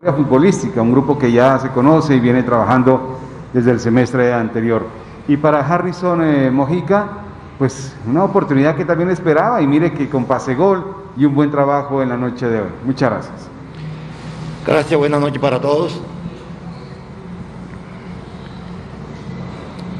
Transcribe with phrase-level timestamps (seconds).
[0.00, 3.18] futbolística, un grupo que ya se conoce y viene trabajando
[3.52, 4.86] desde el semestre anterior.
[5.26, 7.08] Y para Harrison eh, Mojica,
[7.58, 11.50] pues una oportunidad que también esperaba y mire que con pase gol y un buen
[11.50, 12.68] trabajo en la noche de hoy.
[12.84, 13.48] Muchas gracias.
[14.64, 16.00] Gracias, buenas noches para todos.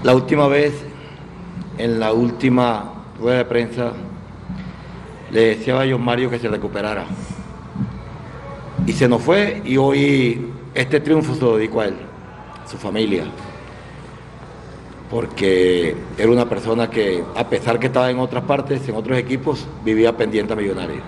[0.04, 0.80] La última vez,
[1.76, 2.84] en la última
[3.18, 3.92] rueda de prensa,
[5.32, 7.04] le decía a John Mario que se recuperara.
[8.88, 11.96] Y se nos fue y hoy este triunfo se lo dedico a él,
[12.64, 13.24] a su familia.
[15.10, 19.66] Porque era una persona que, a pesar que estaba en otras partes, en otros equipos,
[19.84, 21.02] vivía pendiente a Millonario.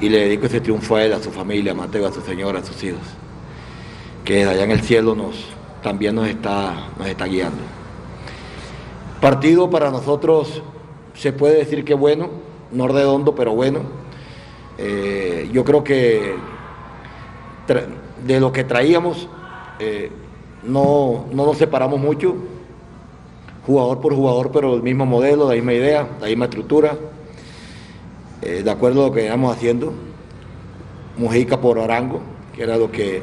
[0.00, 2.58] Y le dedico ese triunfo a él, a su familia, a Mateo, a su señora,
[2.58, 2.98] a sus hijos.
[4.24, 5.36] Que allá en el cielo nos,
[5.84, 7.62] también nos está, nos está guiando.
[9.20, 10.64] Partido para nosotros
[11.14, 12.28] se puede decir que bueno,
[12.72, 13.82] no redondo, pero bueno.
[14.78, 16.34] Eh, yo creo que
[17.66, 19.28] de lo que traíamos
[19.78, 20.10] eh,
[20.62, 22.34] no, no, nos separamos mucho,
[23.66, 26.96] jugador por jugador, pero el mismo modelo, la misma idea, la misma estructura,
[28.42, 29.92] eh, de acuerdo a lo que veníamos haciendo.
[31.18, 32.20] Mujica por Arango,
[32.54, 33.22] que era lo que,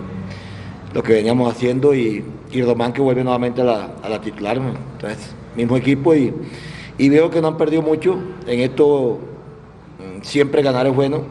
[0.93, 3.65] lo que veníamos haciendo, y, y que vuelve nuevamente a
[4.09, 4.57] la, titular.
[4.57, 6.33] Entonces, mismo equipo y,
[6.97, 8.17] y veo que no han perdido mucho.
[8.47, 9.19] En esto
[9.99, 11.21] mm, siempre ganar es bueno.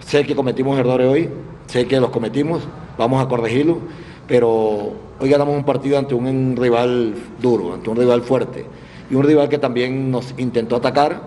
[0.00, 1.30] Sé que cometimos errores hoy,
[1.66, 2.62] sé que los cometimos,
[2.98, 3.78] vamos a corregirlo,
[4.26, 8.66] pero hoy ganamos un partido ante un rival duro, ante un rival fuerte
[9.10, 11.20] y un rival que también nos intentó atacar,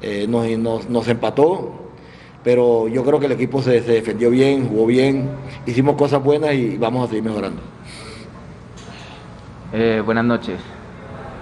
[0.00, 1.72] eh, nos, nos, empató,
[2.44, 5.28] pero yo creo que el equipo se, defendió bien, jugó bien,
[5.66, 7.60] hicimos cosas buenas y vamos a seguir mejorando.
[9.72, 10.60] Eh, buenas noches.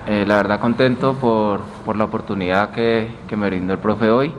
[0.06, 4.33] Eh, la verdad contento por, por la oportunidad que, que, me brindó el profe hoy.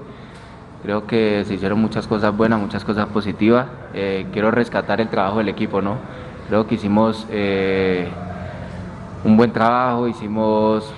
[0.84, 3.68] Creo que se hicieron muchas cosas buenas, muchas cosas positivas.
[3.94, 5.98] Eh, quiero rescatar el trabajo del equipo, ¿no?
[6.48, 8.08] Creo que hicimos eh,
[9.24, 10.92] un buen trabajo, hicimos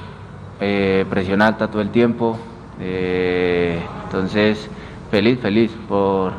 [1.10, 2.38] presión alta todo el tiempo.
[2.80, 4.70] entonces,
[5.10, 6.34] feliz, feliz por,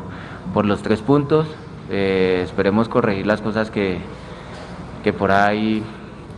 [0.53, 1.45] por los tres puntos.
[1.89, 3.97] esperemos corregir las cosas que,
[5.03, 5.83] que por ahí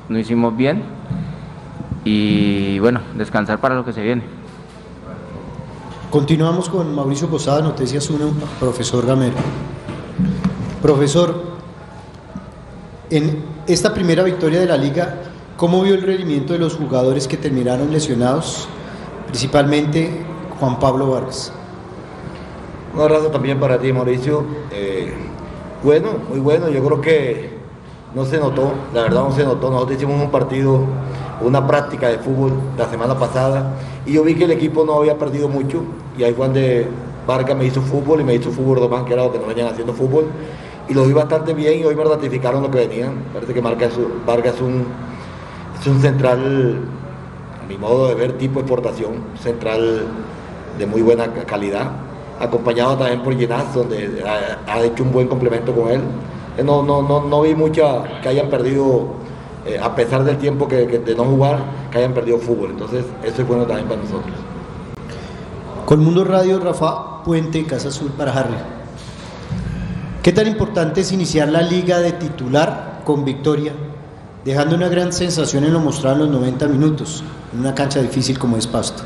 [0.09, 0.83] no hicimos bien
[2.03, 4.23] y bueno, descansar para lo que se viene.
[6.11, 9.35] Continuamos con Mauricio Posada, Noticias 1, profesor Gamero.
[10.81, 11.43] Profesor,
[13.09, 15.23] en esta primera victoria de la liga,
[15.57, 18.67] ¿cómo vio el rendimiento de los jugadores que terminaron lesionados,
[19.27, 20.25] principalmente
[20.59, 21.51] Juan Pablo Vargas?
[22.93, 24.45] Un abrazo también para ti, Mauricio.
[24.71, 25.11] Eh,
[25.83, 27.57] bueno, muy bueno, yo creo que
[28.13, 30.81] no se notó, la verdad no se notó, nosotros hicimos un partido
[31.41, 33.73] una práctica de fútbol la semana pasada
[34.05, 35.83] y yo vi que el equipo no había perdido mucho
[36.17, 36.87] y ahí fue donde
[37.27, 39.67] Vargas me hizo fútbol y me hizo fútbol Román, que era lo que no venían
[39.67, 40.25] haciendo fútbol
[40.87, 43.15] y lo vi bastante bien y hoy me ratificaron lo que venían.
[43.33, 43.93] Parece que Vargas
[44.55, 44.85] es un,
[45.79, 46.79] es un central,
[47.63, 50.03] a mi modo de ver, tipo exportación, central
[50.77, 51.91] de muy buena calidad,
[52.39, 54.23] acompañado también por Ginás, donde
[54.67, 56.01] ha, hecho un buen complemento con él.
[56.63, 59.24] No, no, no, no vi mucha que hayan perdido
[59.65, 61.59] eh, a pesar del tiempo que, de no jugar,
[61.91, 62.71] que hayan perdido fútbol.
[62.71, 64.35] Entonces, eso es bueno también para nosotros.
[65.85, 68.55] Con Mundo Radio, Rafa Puente, Casa Azul para Harry.
[70.21, 73.73] ¿Qué tan importante es iniciar la liga de titular con victoria,
[74.43, 78.39] dejando una gran sensación en lo mostrado en los 90 minutos, en una cancha difícil
[78.39, 79.03] como es Pasto?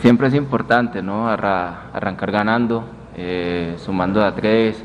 [0.00, 1.28] Siempre es importante, ¿no?
[1.28, 2.84] arrancar ganando,
[3.16, 4.76] eh, sumando a tres,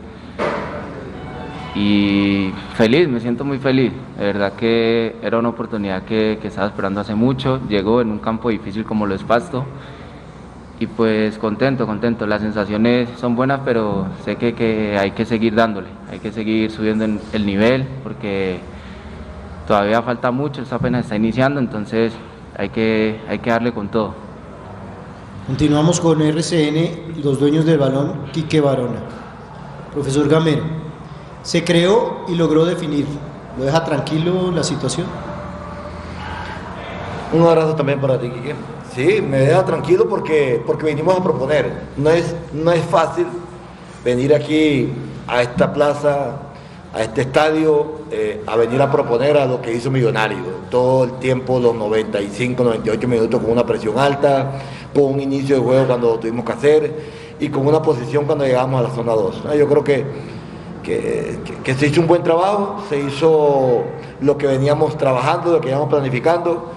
[1.77, 3.91] y feliz, me siento muy feliz.
[4.17, 7.59] De verdad que era una oportunidad que, estaba esperando hace mucho.
[7.69, 9.63] Llegó en un campo difícil como lo es Pasto.
[10.79, 12.25] Y pues contento, contento.
[12.25, 15.87] Las sensaciones son buenas, pero sé que, que hay que seguir dándole.
[16.11, 18.59] Hay que seguir subiendo el nivel porque
[19.67, 20.63] todavía falta mucho.
[20.63, 22.11] Esto apenas está iniciando, entonces
[22.57, 24.15] hay que, hay que darle con todo.
[25.45, 28.99] Continuamos con RCN, los dueños del balón, Quique Barona.
[29.93, 30.86] Profesor Gamero
[31.47, 33.07] se creó y logró definir.
[33.57, 35.07] ¿Lo deja tranquilo la situación?
[37.31, 38.53] Un abrazo también para ti, Quique.
[38.93, 41.71] Sí, me deja tranquilo porque, porque venimos a proponer.
[41.95, 43.27] No es, no es fácil
[44.03, 44.91] venir aquí
[45.25, 46.35] a esta plaza,
[46.93, 50.43] a este estadio, eh, a venir a proponer a lo que hizo Millonario.
[50.69, 54.51] Todo el tiempo, los 95, 98 minutos con una presión alta,
[54.93, 58.43] con un inicio de juego cuando lo tuvimos que hacer y con una posición cuando
[58.43, 59.43] llegamos a la zona 2.
[59.57, 60.36] Yo creo que
[61.63, 63.83] que, se hizo un buen trabajo, se hizo
[64.21, 66.71] lo que veníamos trabajando, lo que veníamos planificando.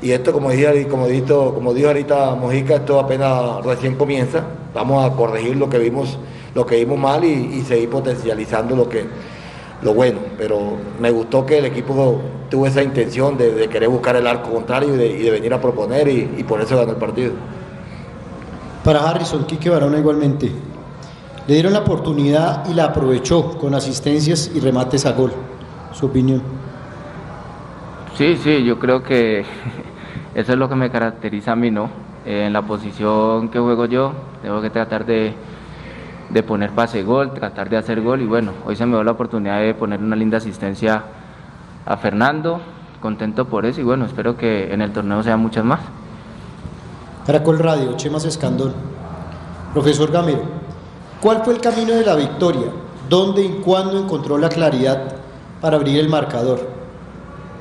[0.00, 4.44] Y esto, como, dije, como, dijo, como ahorita Mojica, esto apenas recién comienza.
[4.74, 6.18] Vamos a corregir lo que vimos
[6.54, 9.04] lo que vimos mal y, seguir potencializando lo que
[9.82, 14.26] lo bueno, pero me gustó que el equipo tuvo esa intención de, querer buscar el
[14.26, 17.32] arco contrario y de, venir a proponer y, por eso ganó el partido.
[18.84, 20.52] Para Harrison, Quique Barona igualmente,
[21.52, 25.34] le dieron la oportunidad y la aprovechó con asistencias y remates a gol.
[25.92, 26.42] ¿Su opinión?
[28.16, 29.44] Sí, sí, yo creo que
[30.34, 31.90] eso es lo que me caracteriza a mí, ¿no?
[32.24, 35.34] en la posición que juego yo, tengo que tratar de,
[36.30, 39.10] de poner pase gol, tratar de hacer gol y bueno, hoy se me dio la
[39.10, 41.02] oportunidad de poner una linda asistencia
[41.84, 42.62] a Fernando,
[43.02, 45.80] contento por eso y bueno, espero que en el torneo sean muchas más.
[47.26, 48.72] Caracol Radio, Chemas Escandón.
[49.74, 50.61] Profesor Gamero,
[51.22, 52.66] ¿cuál fue el camino de la victoria?
[53.08, 55.14] ¿Dónde y cuándo encontró la claridad
[55.60, 56.68] para abrir el marcador?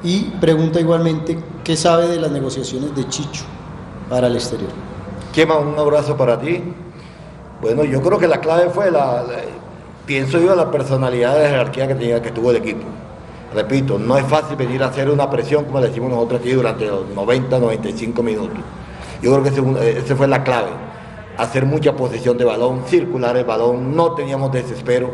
[0.03, 3.43] Y pregunta igualmente, ¿qué sabe de las negociaciones de Chicho
[4.09, 4.71] para el exterior?
[5.31, 6.61] Chema, un abrazo para ti.
[7.61, 9.23] Bueno, yo creo que la clave fue la,
[10.07, 12.83] pienso yo, la personalidad de jerarquía que, tenía, que tuvo el equipo.
[13.53, 16.87] Repito, no es fácil venir a hacer una presión como le decimos nosotros aquí durante
[16.87, 18.57] los 90, 95 minutos.
[19.21, 20.69] Yo creo que esa fue la clave.
[21.41, 25.09] Hacer mucha posición de balón, circular el balón, no teníamos desespero.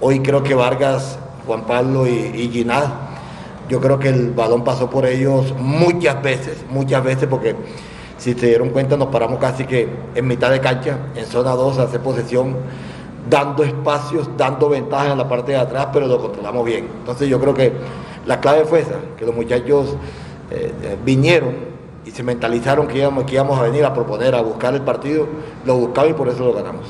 [0.00, 1.16] Hoy creo que Vargas,
[1.46, 2.66] Juan Pablo y, y
[3.68, 7.54] yo creo que el balón pasó por ellos muchas veces, muchas veces, porque
[8.18, 11.78] si se dieron cuenta nos paramos casi que en mitad de cancha, en zona 2,
[11.78, 12.56] a hacer posesión,
[13.30, 16.88] dando espacios, dando ventajas en la parte de atrás, pero lo controlamos bien.
[16.98, 17.72] Entonces yo creo que
[18.26, 19.94] la clave fue esa, que los muchachos
[20.50, 21.73] eh, eh, vinieron
[22.04, 25.26] y se mentalizaron que íbamos, que íbamos a venir a proponer, a buscar el partido,
[25.64, 26.86] lo buscamos y por eso lo ganamos.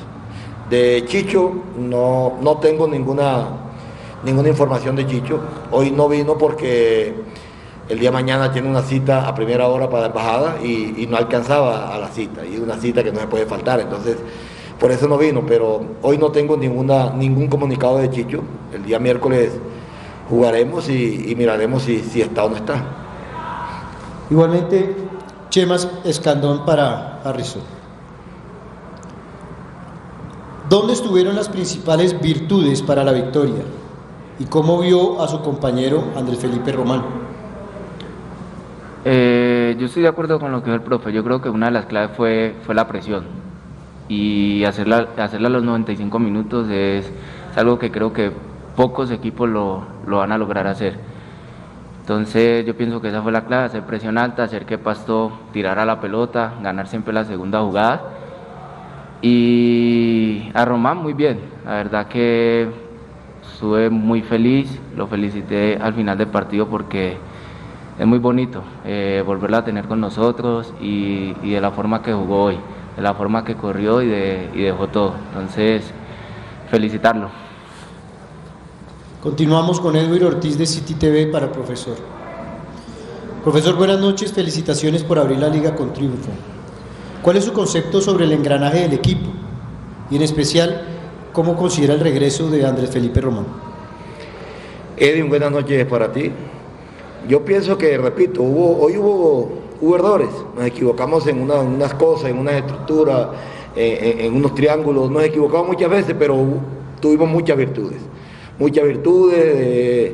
[0.71, 3.65] De Chicho no, no tengo ninguna
[4.25, 5.41] ninguna información de Chicho.
[5.71, 7.15] Hoy no vino porque
[7.89, 11.95] el día mañana tiene una cita a primera hora para la embajada y, no alcanzaba
[11.95, 12.45] a la cita.
[12.45, 13.81] Y una cita que no se puede faltar.
[13.81, 14.17] Entonces,
[14.81, 15.45] por eso no vino.
[15.47, 18.43] Pero hoy no tengo ninguna, ningún comunicado de Chicho.
[18.73, 19.53] El día miércoles
[20.29, 23.04] jugaremos y, miraremos si está o no está.
[24.31, 24.97] Igualmente,
[25.51, 27.63] Chemas Escandón para Harrison.
[30.69, 33.63] ¿Dónde estuvieron las principales virtudes para la victoria?
[34.39, 37.05] ¿Y cómo vio a su compañero Andrés Felipe Román?
[39.05, 41.13] Eh, yo estoy de acuerdo con lo que dijo el profe.
[41.13, 43.25] Yo creo que una de las claves fue, fue la presión.
[44.09, 47.11] Y hacerla, hacerla a los 95 minutos es,
[47.57, 48.33] algo que creo que
[48.75, 50.99] pocos equipos lo, lo, van a lograr hacer.
[52.05, 55.87] Entonces yo pienso que esa fue la clave, hacer presión alta, hacer que Pasto tirara
[55.87, 58.03] la pelota, ganar siempre la segunda jugada.
[59.23, 62.69] Y a Román muy bien, la verdad que
[63.43, 67.17] estuve muy feliz, lo felicité al final del partido porque
[67.99, 72.43] es muy bonito eh, volverla a tener con nosotros y, de la forma que jugó
[72.45, 72.59] hoy,
[72.97, 75.15] de la forma que corrió y, dejó todo.
[75.33, 75.91] Entonces,
[76.69, 77.44] felicitarlo.
[79.25, 81.97] Continuamos con Edwin Ortiz de City TV para profesor.
[83.43, 86.31] Profesor, buenas noches, felicitaciones por abrir la liga con triunfo.
[87.23, 89.31] ¿Cuál es su concepto sobre el engranaje del equipo?
[90.11, 90.95] Y en especial,
[91.35, 93.47] ¿Cómo considera el regreso de Andrés Felipe Román?
[94.97, 96.31] Edwin, buenas noches para ti.
[97.29, 99.51] Yo pienso que, repito, hoy hubo,
[99.81, 103.33] hubo errores, nos equivocamos en, unas cosas, en una estructura,
[103.75, 106.37] en, unos triángulos, nos equivocamos muchas veces, pero
[107.01, 107.99] tuvimos muchas virtudes,
[108.59, 110.13] muchas virtudes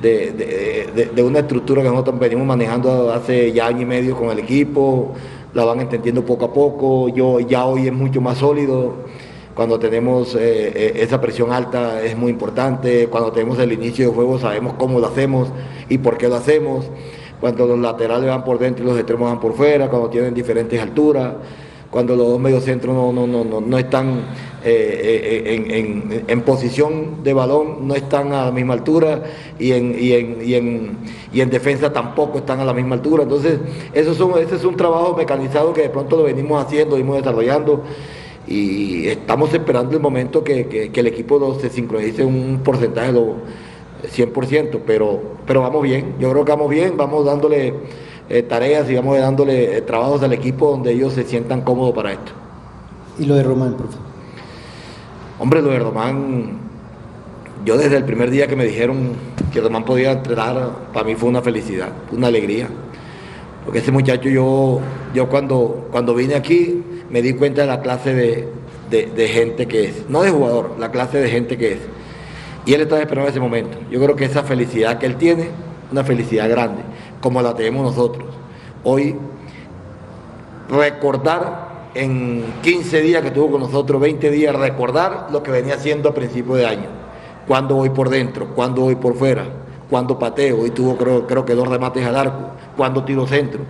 [0.00, 5.12] de, una estructura que nosotros venimos manejando hace ya año y medio con el equipo,
[5.54, 8.94] la van entendiendo poco a poco, yo ya hoy es mucho más sólido
[9.54, 14.14] cuando tenemos eh, eh, esa presión alta es muy importante, cuando tenemos el inicio de
[14.14, 15.48] juego sabemos cómo lo hacemos
[15.88, 16.86] y por qué lo hacemos,
[17.40, 20.80] cuando los laterales van por dentro y los extremos van por fuera, cuando tienen diferentes
[20.80, 21.34] alturas,
[21.90, 24.22] cuando los dos mediocentros no, no, no, no, están
[24.62, 29.22] eh, en, posición de balón, no están a la misma altura
[29.58, 30.98] y en, y en,
[31.32, 33.22] y en, defensa tampoco están a la misma altura.
[33.22, 33.58] Entonces,
[33.92, 37.82] eso es ese es un trabajo mecanizado que de pronto lo venimos haciendo, venimos desarrollando
[38.46, 45.20] y estamos esperando el momento que, el equipo se sincronice un porcentaje de 100%, pero,
[45.46, 47.74] pero vamos bien, yo creo que vamos bien, vamos dándole
[48.28, 52.12] eh, tareas y vamos dándole eh, trabajos al equipo donde ellos se sientan cómodos para
[52.12, 52.32] esto.
[53.18, 54.09] ¿Y lo de Román, profe?
[55.40, 56.58] Hombre, lo de Román,
[57.64, 59.12] yo desde el primer día que me dijeron
[59.50, 62.68] que Román podía entrenar, para mí fue una felicidad, una alegría.
[63.64, 64.80] Porque ese muchacho yo,
[65.14, 68.12] yo cuando, cuando vine aquí, me di cuenta de la clase
[68.90, 71.78] de, gente que es, no de jugador, la clase de gente que es.
[72.66, 73.78] Y él estaba esperando ese momento.
[73.90, 75.48] Yo creo que esa felicidad que él tiene,
[75.90, 76.82] una felicidad grande,
[77.22, 78.28] como la tenemos nosotros.
[78.84, 79.16] Hoy,
[80.68, 86.08] recordar en 15 días que estuvo con nosotros, 20 días, recordar lo que venía haciendo
[86.08, 86.88] a principio de año.
[87.46, 89.44] Cuando voy por dentro, cuando voy por fuera,
[89.88, 93.60] cuando pateo, y tuvo creo, creo que dos remates al arco, cuando tiro centro.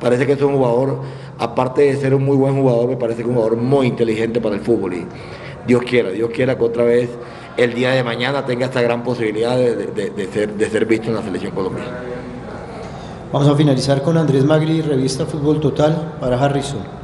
[0.00, 1.00] Parece que es un jugador,
[1.38, 4.40] aparte de ser un muy buen jugador, me parece que es un jugador muy inteligente
[4.40, 4.94] para el fútbol.
[4.94, 5.06] Y
[5.66, 7.10] Dios quiera, Dios quiera que otra vez
[7.56, 11.22] el día de mañana tenga esta gran posibilidad de, ser, de ser visto en la
[11.22, 11.98] selección colombiana.
[13.32, 16.97] Vamos a finalizar con Andrés Magri, revista Fútbol Total para Harrison.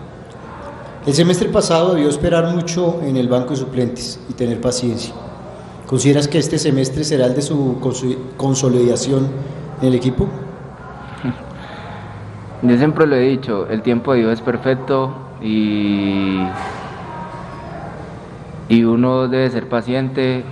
[1.06, 5.14] El semestre pasado debió esperar mucho en el banco de suplentes y tener paciencia.
[5.87, 7.78] ¿Consideras que este semestre será el de su
[8.38, 9.28] consolidación
[9.82, 10.26] en el equipo?
[12.62, 16.38] Yo siempre lo he dicho, el tiempo de Dios es perfecto y,
[18.70, 20.42] y uno debe ser paciente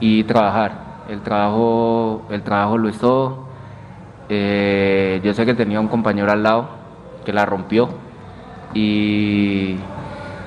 [0.00, 1.04] y trabajar.
[1.08, 3.44] El trabajo, el trabajo lo es todo.
[4.28, 6.68] Eh, yo sé que tenía un compañero al lado
[7.24, 8.01] que la rompió
[8.74, 9.76] y,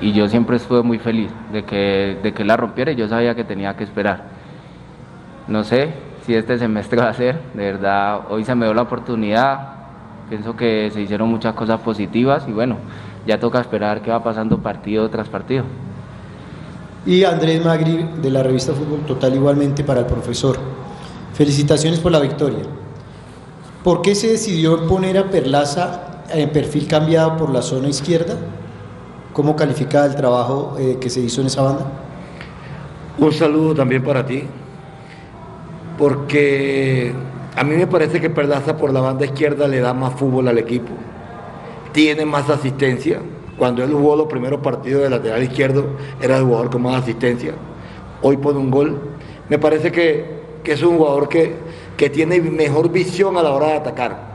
[0.01, 3.35] y yo siempre estuve muy feliz de que, de que la rompiera y yo sabía
[3.35, 4.23] que tenía que esperar.
[5.47, 5.93] No sé
[6.25, 9.75] si este semestre va a ser, de verdad, hoy se me dio la oportunidad,
[10.29, 12.77] Pienso que se hicieron muchas cosas positivas y bueno,
[13.27, 15.63] ya toca esperar qué va pasando partido tras partido.
[17.05, 20.57] Y Andrés Magri de la revista Fútbol Total igualmente para el profesor.
[21.33, 22.63] Felicitaciones por la victoria.
[23.83, 28.35] ¿Por qué se decidió poner a Perlaza en perfil cambiado por la zona izquierda?
[29.33, 31.85] ¿Cómo califica el trabajo eh, que se hizo en esa banda?
[33.17, 34.43] Un saludo también para ti,
[35.97, 37.13] porque
[37.55, 40.57] a mí me parece que Perlaza por la banda izquierda le da más fútbol al
[40.57, 40.91] equipo.
[41.93, 43.21] Tiene más asistencia.
[43.57, 45.85] Cuando él jugó los primeros partidos de lateral izquierdo,
[46.21, 47.53] era el jugador con más asistencia.
[48.21, 48.99] Hoy pone un gol.
[49.47, 51.55] Me parece que, es un jugador que,
[51.95, 54.34] que tiene mejor visión a la hora de atacar.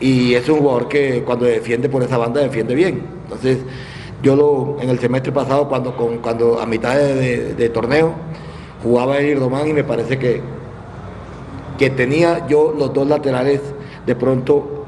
[0.00, 3.02] Y es un jugador que cuando defiende por esa banda defiende bien.
[3.24, 3.58] Entonces,
[4.22, 8.14] yo lo, en el semestre pasado, cuando, cuando a mitad de, torneo,
[8.82, 10.40] jugaba el Irdomán y me parece que,
[11.78, 13.60] que tenía yo los dos laterales
[14.06, 14.86] de pronto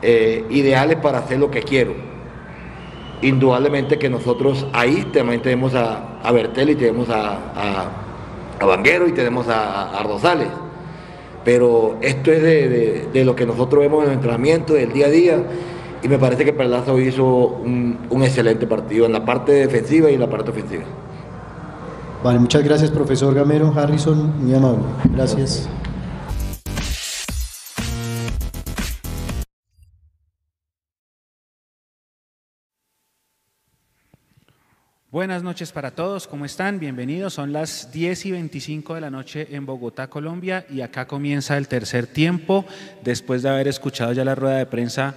[0.00, 1.94] eh, ideales para hacer lo que quiero.
[3.22, 7.38] Indudablemente que nosotros ahí también tenemos a, a Bertel y tenemos a,
[8.58, 10.48] a, Vanguero y tenemos a, a, Rosales.
[11.44, 15.42] Pero esto es de, lo que nosotros vemos en el entrenamiento, del día a día,
[16.02, 20.14] y me parece que Perlazo hizo un, un excelente partido en la parte defensiva y
[20.14, 20.84] en la parte ofensiva.
[22.22, 24.82] Vale, muchas gracias profesor Gamero, Harrison, muy amable.
[25.12, 25.68] Gracias.
[35.12, 36.80] Buenas noches para todos, ¿cómo están?
[36.80, 37.34] Bienvenidos.
[37.34, 41.68] Son las 10 y 25 de la noche en Bogotá, Colombia, y acá comienza el
[41.68, 42.64] tercer tiempo,
[43.04, 45.14] después de haber escuchado ya la rueda de prensa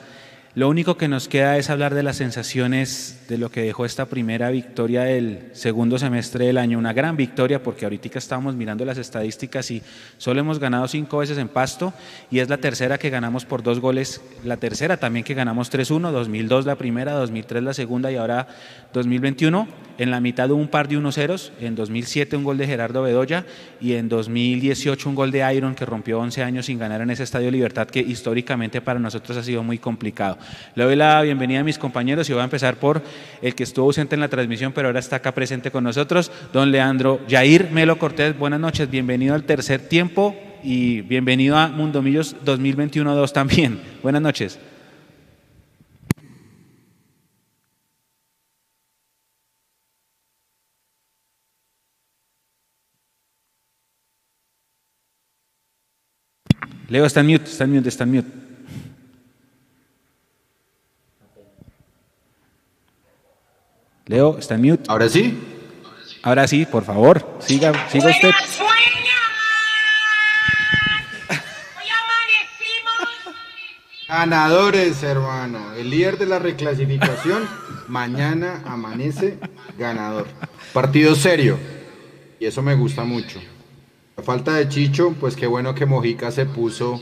[0.56, 4.06] lo único que nos queda es hablar de las sensaciones de lo que dejó esta
[4.06, 6.80] primera victoria del segundo semestre del año.
[6.80, 9.82] Una gran victoria porque ahorita estamos mirando las estadísticas y
[10.18, 11.94] solo hemos ganado cinco veces en pasto
[12.32, 14.22] y es la tercera que ganamos por dos goles.
[14.46, 18.48] La tercera también que ganamos 3-1, 2002 la primera, 2003 la segunda y ahora
[18.94, 19.68] 2021.
[19.98, 23.46] En la mitad un par de 1-0, en 2007 un gol de Gerardo Bedoya
[23.80, 27.24] y en 2018 un gol de Iron que rompió 11 años sin ganar en ese
[27.24, 30.38] Estadio Libertad que históricamente para nosotros ha sido muy complicado.
[30.76, 33.02] Le doy la bienvenida a mis compañeros y voy a empezar por
[33.42, 36.72] el que estuvo ausente en la transmisión, pero ahora está acá presente con nosotros, don
[36.72, 38.38] Leandro Jair Melo Cortés.
[38.38, 43.82] Buenas noches, bienvenido al tercer tiempo y bienvenido a Mundo Millos 2021-2 también.
[44.04, 44.60] Buenas noches.
[56.88, 58.55] Leo está en mute, está en mute, está en mute.
[64.08, 64.84] Leo, está en mute.
[64.88, 65.38] ¿Ahora sí?
[66.22, 68.32] Ahora sí, por favor, siga, siga usted.
[74.08, 75.74] Ganadores, hermano.
[75.74, 77.48] El líder de la reclasificación
[77.88, 79.40] mañana amanece
[79.78, 80.28] ganador.
[80.72, 81.58] Partido serio.
[82.40, 83.40] Y eso me gusta mucho.
[84.18, 87.02] A falta de Chicho, pues qué bueno que Mojica se puso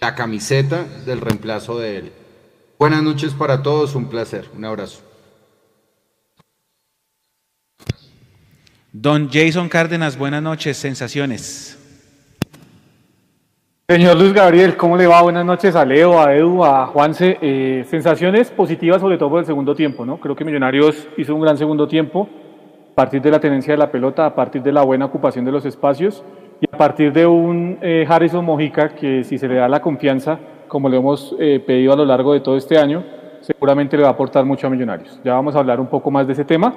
[0.00, 2.12] la camiseta del reemplazo de él.
[2.78, 4.50] Buenas noches para todos, un placer.
[4.56, 5.03] Un abrazo.
[8.96, 11.76] Don Jason Cárdenas, buenas noches, sensaciones.
[13.88, 15.20] Señor Luis Gabriel, ¿cómo le va?
[15.20, 17.36] Buenas noches a Leo, a Edu, a Juanse.
[17.42, 20.20] Eh, sensaciones positivas sobre todo por el segundo tiempo, ¿no?
[20.20, 22.28] Creo que Millonarios hizo un gran segundo tiempo
[22.92, 25.50] a partir de la tenencia de la pelota, a partir de la buena ocupación de
[25.50, 26.22] los espacios
[26.60, 30.38] y a partir de un eh, Harrison Mojica que si se le da la confianza,
[30.68, 33.02] como le hemos eh, pedido a lo largo de todo este año,
[33.40, 35.20] seguramente le va a aportar mucho a Millonarios.
[35.24, 36.72] Ya vamos a hablar un poco más de ese tema,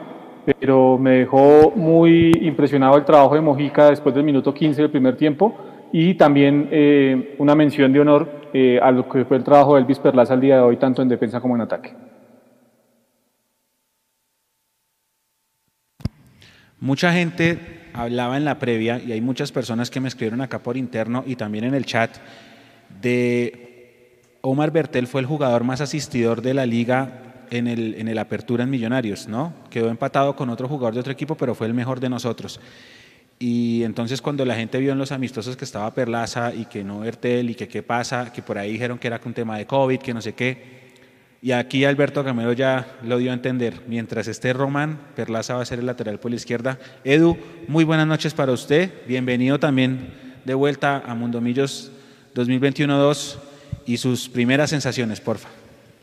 [0.48, 5.18] pero me dejó muy impresionado el trabajo de Mojica después del minuto 15 del primer
[5.18, 5.58] tiempo
[5.92, 9.82] y también eh, una mención de honor eh, a lo que fue el trabajo de
[9.82, 11.94] Elvis Perlaza al día de hoy, tanto en defensa como en ataque.
[16.80, 20.78] Mucha gente hablaba en la previa y hay muchas personas que me escribieron acá por
[20.78, 22.18] interno y también en el chat
[23.02, 28.70] de Omar Bertel fue el jugador más asistidor de la liga en el, Apertura en
[28.70, 29.54] Millonarios, ¿no?
[29.70, 32.60] Quedó empatado con otro jugador de otro equipo, pero fue el mejor de nosotros.
[33.40, 37.00] Y entonces cuando la gente vio en los amistosos que estaba Perlaza y que no
[37.00, 40.00] Bertel y que qué pasa, que por ahí dijeron que era un tema de COVID,
[40.00, 40.78] que no sé qué,
[41.42, 43.82] y aquí Alberto Camero ya lo dio a entender.
[43.88, 46.80] Mientras esté Román, Perlaza va a ser el lateral por la izquierda.
[47.04, 47.38] Edu,
[47.68, 48.92] muy buenas noches para usted.
[49.08, 50.14] Bienvenido también
[50.46, 51.92] de vuelta a Mundomillos
[52.34, 53.36] 2021-2
[53.86, 55.50] y sus primeras sensaciones, porfa.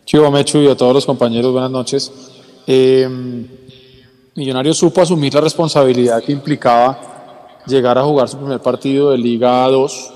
[0.04, 2.12] Chivo Mechu y a todos los compañeros, buenas noches.
[2.66, 3.08] Eh,
[4.34, 9.66] Millonarios supo asumir la responsabilidad que implicaba llegar a jugar su primer partido de Liga
[9.68, 10.12] 2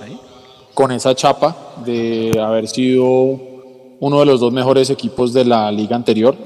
[0.74, 3.04] con esa chapa de haber sido
[4.00, 6.36] uno de los dos mejores equipos de la liga anterior.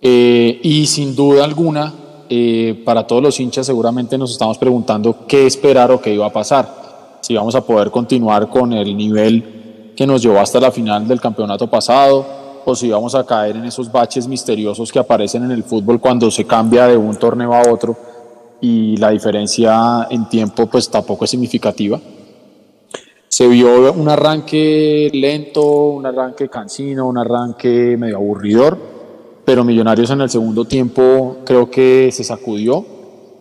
[0.00, 1.92] Eh, y sin duda alguna,
[2.30, 6.32] eh, para todos los hinchas seguramente nos estamos preguntando qué esperar o qué iba a
[6.32, 7.18] pasar.
[7.20, 9.57] Si vamos a poder continuar con el nivel
[9.98, 12.24] que nos llevó hasta la final del campeonato pasado
[12.64, 16.30] o si vamos a caer en esos baches misteriosos que aparecen en el fútbol cuando
[16.30, 17.96] se cambia de un torneo a otro
[18.60, 22.00] y la diferencia en tiempo pues tampoco es significativa.
[23.26, 28.78] Se vio un arranque lento, un arranque cansino, un arranque medio aburridor,
[29.44, 32.86] pero Millonarios en el segundo tiempo creo que se sacudió,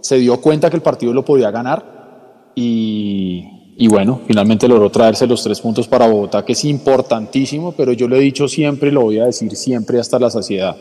[0.01, 5.27] se dio cuenta que el partido lo podía ganar y, y bueno, finalmente logró traerse
[5.27, 8.91] los tres puntos para Bogotá, que es importantísimo, pero yo lo he dicho siempre y
[8.91, 10.75] lo voy a decir siempre hasta la saciedad.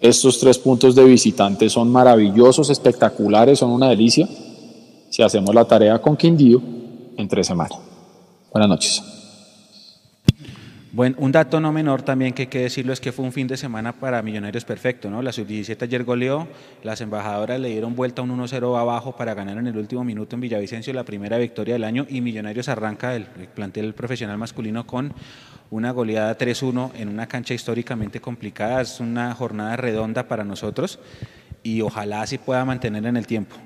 [0.00, 4.28] Estos tres puntos de visitantes son maravillosos, espectaculares, son una delicia
[5.10, 6.60] si hacemos la tarea con Quindío
[7.16, 7.78] en tres semanas.
[8.52, 9.13] Buenas noches.
[10.94, 13.48] Bueno, un dato no menor también que hay que decirlo es que fue un fin
[13.48, 15.22] de semana para Millonarios perfecto, ¿no?
[15.22, 16.46] La sub-17 ayer goleó,
[16.84, 20.42] las embajadoras le dieron vuelta un 1-0 abajo para ganar en el último minuto en
[20.42, 25.12] Villavicencio la primera victoria del año y Millonarios arranca el, el plantel profesional masculino con
[25.70, 31.00] una goleada 3-1 en una cancha históricamente complicada, es una jornada redonda para nosotros
[31.64, 33.56] y ojalá así pueda mantener en el tiempo.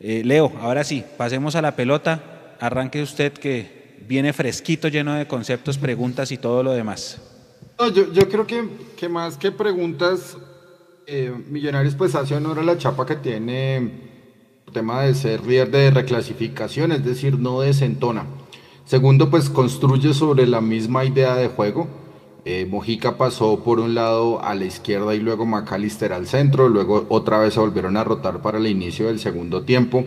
[0.00, 3.75] Eh, Leo, ahora sí, pasemos a la pelota, arranque usted que
[4.06, 7.20] viene fresquito, lleno de conceptos, preguntas y todo lo demás.
[7.94, 10.36] Yo, creo que, que, más que preguntas,
[11.06, 15.70] eh, Millonarios pues hace honor a la chapa que tiene el tema de ser líder
[15.70, 18.24] de reclasificación, es decir, no desentona.
[18.86, 21.86] Segundo, pues construye sobre la misma idea de juego.
[22.44, 27.04] Eh, Mojica pasó por un lado a la izquierda y luego Macalister al centro, luego
[27.08, 30.04] otra vez se volvieron a rotar para el inicio del segundo tiempo.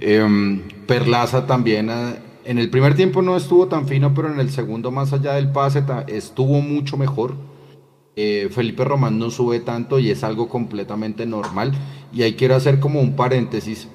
[0.00, 1.90] Eh, Perlaza también
[2.46, 5.50] en el primer tiempo no estuvo tan fino, pero en el segundo, más allá del
[5.50, 7.34] pase, estuvo mucho mejor.
[8.14, 11.72] Eh, Felipe Román no sube tanto y es algo completamente normal.
[12.12, 13.88] Y ahí quiero hacer como un paréntesis.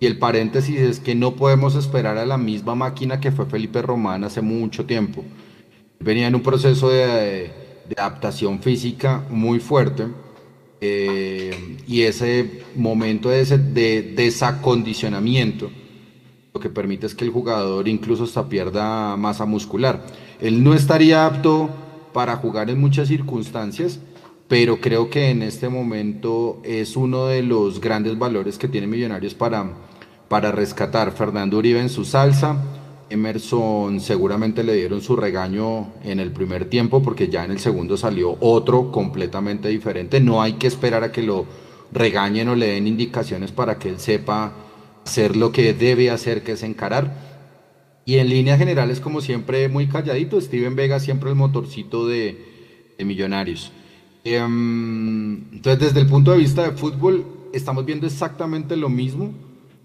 [0.00, 3.80] Y el paréntesis es que no podemos esperar a la misma máquina que fue Felipe
[3.80, 5.24] Román hace mucho tiempo.
[6.00, 7.52] Venía en un proceso de,
[7.96, 10.08] adaptación física muy fuerte.
[10.80, 15.70] Eh, y ese momento de desacondicionamiento
[16.54, 20.06] lo que permite es que el jugador incluso hasta pierda masa muscular.
[20.40, 21.68] Él no estaría apto
[22.12, 23.98] para jugar en muchas circunstancias,
[24.46, 29.34] pero creo que en este momento es uno de los grandes valores que tiene Millonarios
[29.34, 29.68] para,
[30.28, 31.10] para rescatar.
[31.10, 32.62] Fernando Uribe en su salsa,
[33.10, 37.96] Emerson seguramente le dieron su regaño en el primer tiempo porque ya en el segundo
[37.96, 40.20] salió otro completamente diferente.
[40.20, 41.46] No hay que esperar a que lo
[41.90, 44.52] regañen o le den indicaciones para que él sepa
[45.04, 47.34] hacer lo que debe hacer, que es encarar.
[48.06, 50.40] Y en líneas generales, como siempre, muy calladito.
[50.40, 53.72] Steven Vega siempre el motorcito de, de Millonarios.
[54.24, 59.32] Em, entonces, desde el punto de vista de fútbol, estamos viendo exactamente lo mismo.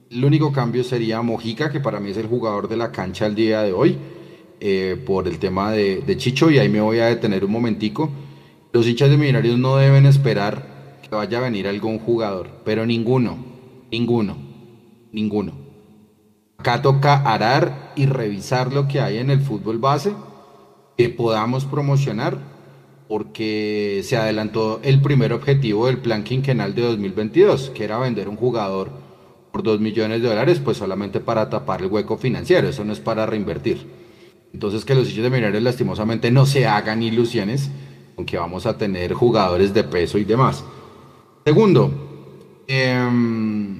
[0.10, 3.36] El único cambio sería Mojica, que para mí es el jugador de la cancha el
[3.36, 3.98] día de hoy,
[4.60, 8.10] eh, por el tema de, de, Chicho, y ahí me voy a detener un momentico.
[8.74, 13.38] Los hinchas de Millonarios no deben esperar que vaya a venir algún jugador, pero ninguno,
[13.92, 14.49] ninguno
[15.12, 15.54] ninguno.
[16.58, 20.14] Acá toca arar y revisar lo que hay en el fútbol base
[20.98, 22.38] que podamos promocionar
[23.08, 28.36] porque se adelantó el primer objetivo del plan quinquenal de 2022, que era vender un
[28.36, 28.92] jugador
[29.52, 33.00] por 2 millones de dólares, pues solamente para tapar el hueco financiero, eso no es
[33.00, 33.88] para reinvertir.
[34.54, 37.72] Entonces que los hechos de Millonarios lastimosamente no se hagan ilusiones
[38.20, 40.66] aunque vamos a tener jugadores de peso y demás.
[41.46, 41.90] Segundo,
[42.68, 43.80] em,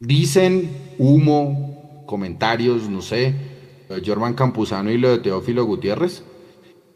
[0.00, 3.34] dicen humo, comentarios, no sé,
[4.04, 6.22] Jorman Campuzano y lo de Teófilo Gutiérrez.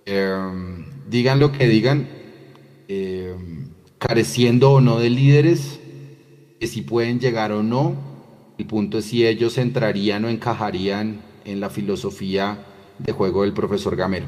[0.07, 2.09] Em, digan lo que digan,
[2.89, 5.81] em, careciendo o no de líderes,
[6.59, 7.95] que si pueden llegar o no,
[8.59, 12.59] el punto es si ellos entrarían o encajarían en la filosofía
[12.99, 14.27] de juego del profesor Gamero.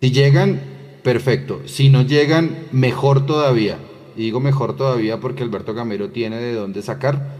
[0.00, 0.60] Si llegan,
[1.02, 1.62] perfecto.
[1.66, 3.78] Si no llegan, mejor todavía.
[4.16, 7.37] Y digo mejor todavía porque Alberto Gamero tiene de dónde sacar.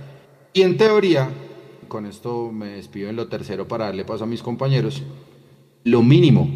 [0.52, 1.30] Y en teoría,
[1.88, 5.02] con esto me despido en lo tercero para darle paso a mis compañeros,
[5.84, 6.48] lo mínimo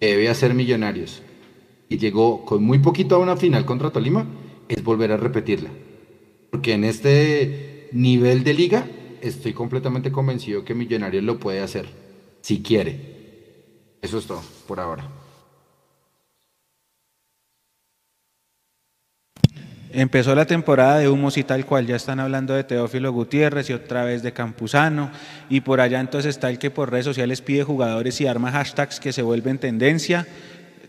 [0.00, 1.22] que debe hacer Millonarios,
[1.88, 4.26] y llegó con muy poquito a una final contra Tolima,
[4.68, 5.70] es volver a repetirla.
[6.50, 8.86] Porque en este nivel de liga
[9.22, 11.86] estoy completamente convencido que Millonarios lo puede hacer,
[12.42, 13.00] si quiere.
[14.02, 15.23] Eso es todo por ahora.
[19.96, 23.74] Empezó la temporada de humos y tal cual, ya están hablando de Teófilo Gutiérrez y
[23.74, 25.12] otra vez de Campuzano,
[25.48, 28.98] y por allá entonces está el que por redes sociales pide jugadores y arma hashtags
[28.98, 30.26] que se vuelven tendencia,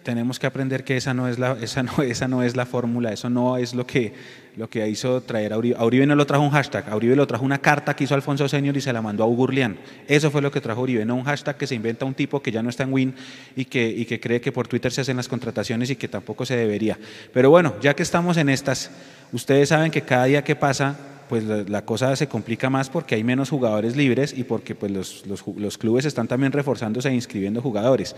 [0.01, 3.13] tenemos que aprender que esa no es la, esa no, esa no es la fórmula,
[3.13, 4.13] eso no es lo que,
[4.55, 6.05] lo que hizo traer a Uribe.
[6.05, 8.81] No lo trajo un hashtag, a lo trajo una carta que hizo Alfonso Señor y
[8.81, 9.77] se la mandó a Ugurlian.
[10.07, 12.51] Eso fue lo que trajo Uribe, no un hashtag que se inventa un tipo que
[12.51, 13.15] ya no está en Win
[13.55, 16.45] y que, y que cree que por Twitter se hacen las contrataciones y que tampoco
[16.45, 16.97] se debería.
[17.33, 18.91] Pero bueno, ya que estamos en estas,
[19.31, 20.95] ustedes saben que cada día que pasa
[21.27, 25.25] pues la, cosa se complica más porque hay menos jugadores libres y porque pues los,
[25.25, 28.15] los, los clubes están también reforzándose e inscribiendo jugadores.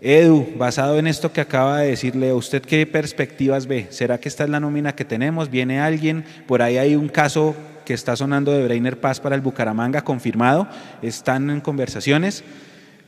[0.00, 3.86] Edu, basado en esto que acaba de decirle, ¿usted qué perspectivas ve?
[3.90, 5.50] ¿Será que esta es la nómina que tenemos?
[5.50, 6.24] ¿Viene alguien?
[6.46, 7.54] Por ahí hay un caso
[7.84, 10.66] que está sonando de Brainer Paz para el Bucaramanga, confirmado.
[11.02, 12.44] Están en conversaciones.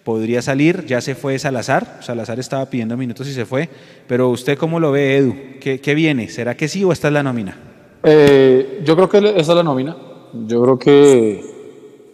[0.05, 1.99] Podría salir, ya se fue Salazar.
[2.01, 3.69] Salazar estaba pidiendo minutos y se fue.
[4.07, 5.35] Pero ¿usted cómo lo ve, Edu?
[5.61, 6.29] ¿Qué, viene?
[6.29, 7.57] ¿Será que sí o esta es la nómina?
[8.05, 9.97] Eh, yo creo que esa es la nómina.
[10.47, 11.56] Yo creo que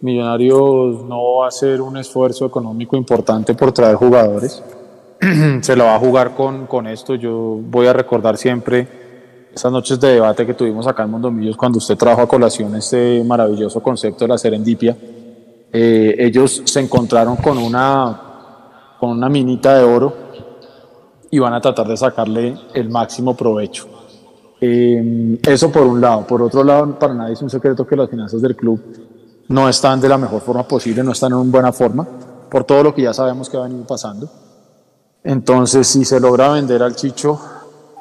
[0.03, 4.61] Millonarios no va a hacer un esfuerzo económico importante por traer jugadores.
[5.61, 7.15] Se lo va a jugar con, con esto.
[7.15, 8.85] Yo voy a recordar siempre
[9.55, 13.23] esas noches de debate que tuvimos acá en Mondomillos cuando usted trajo a colación este
[13.23, 14.97] maravilloso concepto de la serendipia.
[15.71, 18.21] Eh, ellos se encontraron con una,
[18.99, 20.13] con una minita de oro
[21.31, 23.87] y van a tratar de sacarle el máximo provecho.
[24.59, 26.27] Eh, eso por un lado.
[26.27, 28.81] Por otro lado, para nadie es un secreto que las finanzas del club
[29.47, 32.07] no están de la mejor forma posible, no están en una buena forma,
[32.49, 34.29] por todo lo que ya sabemos que ha venido pasando.
[35.23, 37.39] Entonces, si se logra vender al Chicho,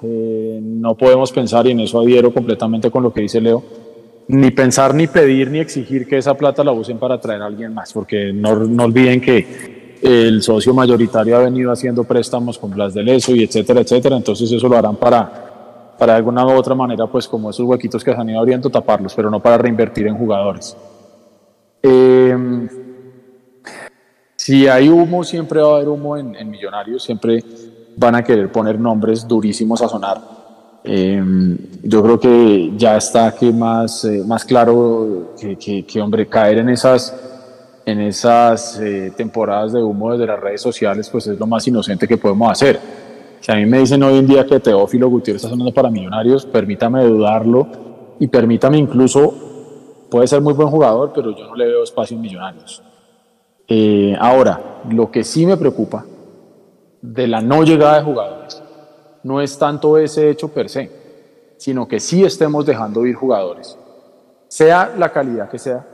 [0.02, 3.62] eh, no podemos pensar, y en eso adhiero completamente con lo que dice Leo,
[4.28, 7.72] ni pensar, ni pedir, ni exigir que esa plata la usen para traer a alguien
[7.72, 12.92] más, porque no, no olviden que el socio mayoritario ha venido haciendo préstamos con Blas
[12.94, 16.74] de Leso y etcétera, etcétera, entonces eso lo harán para, para de alguna u otra
[16.74, 20.08] manera, pues como esos huequitos que se han ido abriendo, taparlos, pero no para reinvertir
[20.08, 20.76] en jugadores.
[21.82, 22.68] Eh,
[24.44, 27.44] si hay humo, siempre va a haber humo en, Millonarios, siempre
[27.96, 30.20] van a querer poner nombres durísimos a sonar.
[30.82, 31.22] Eh,
[31.84, 36.70] yo creo que ya está que más, eh, más claro que, que, hombre, caer en
[36.70, 37.14] esas,
[37.86, 42.08] en esas eh, temporadas de humo desde las redes sociales, pues es lo más inocente
[42.08, 42.80] que podemos hacer.
[43.38, 46.46] Si a mí me dicen hoy en día que Teófilo Gutiérrez está sonando para Millonarios,
[46.46, 47.68] permítame dudarlo
[48.18, 49.51] y permítame incluso
[50.12, 52.82] puede ser muy buen jugador, pero yo no le veo espacio en Millonarios.
[53.66, 56.04] Eh, ahora, lo que sí me preocupa
[57.00, 58.62] de la no llegada de jugadores
[59.22, 60.90] no es tanto ese hecho per se,
[61.56, 63.78] sino que sí estemos dejando ir jugadores,
[64.48, 65.86] sea la calidad que sea,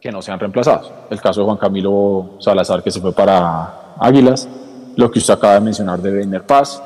[0.00, 0.92] que no sean reemplazados.
[1.10, 4.48] El caso de Juan Camilo Salazar, que se fue para Águilas,
[4.94, 6.80] lo que usted acaba de mencionar de Weiner Paz,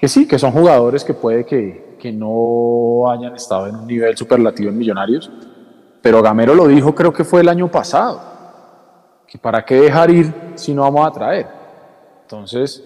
[0.00, 4.16] que sí, que son jugadores que puede que, que no hayan estado en un nivel
[4.16, 5.30] superlativo en Millonarios,
[6.04, 8.20] pero Gamero lo dijo, creo que fue el año pasado,
[9.26, 11.46] que para qué dejar ir si no vamos a traer.
[12.20, 12.82] Entonces,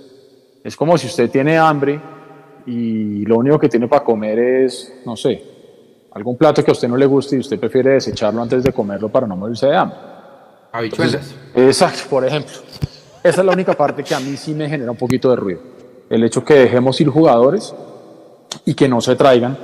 [0.62, 2.00] es como si usted tiene hambre
[2.64, 5.42] y lo único que tiene para comer es, no sé,
[6.12, 9.08] algún plato que a usted no le guste y usted prefiere desecharlo antes de comerlo
[9.08, 9.98] para no morirse de hambre.
[10.70, 11.34] Habichuelas.
[11.56, 12.54] Exacto, por ejemplo.
[13.24, 15.60] Esa es la única parte que a mí sí me genera un poquito de ruido.
[16.08, 17.74] El hecho que dejemos ir jugadores
[18.64, 19.58] y que no se traigan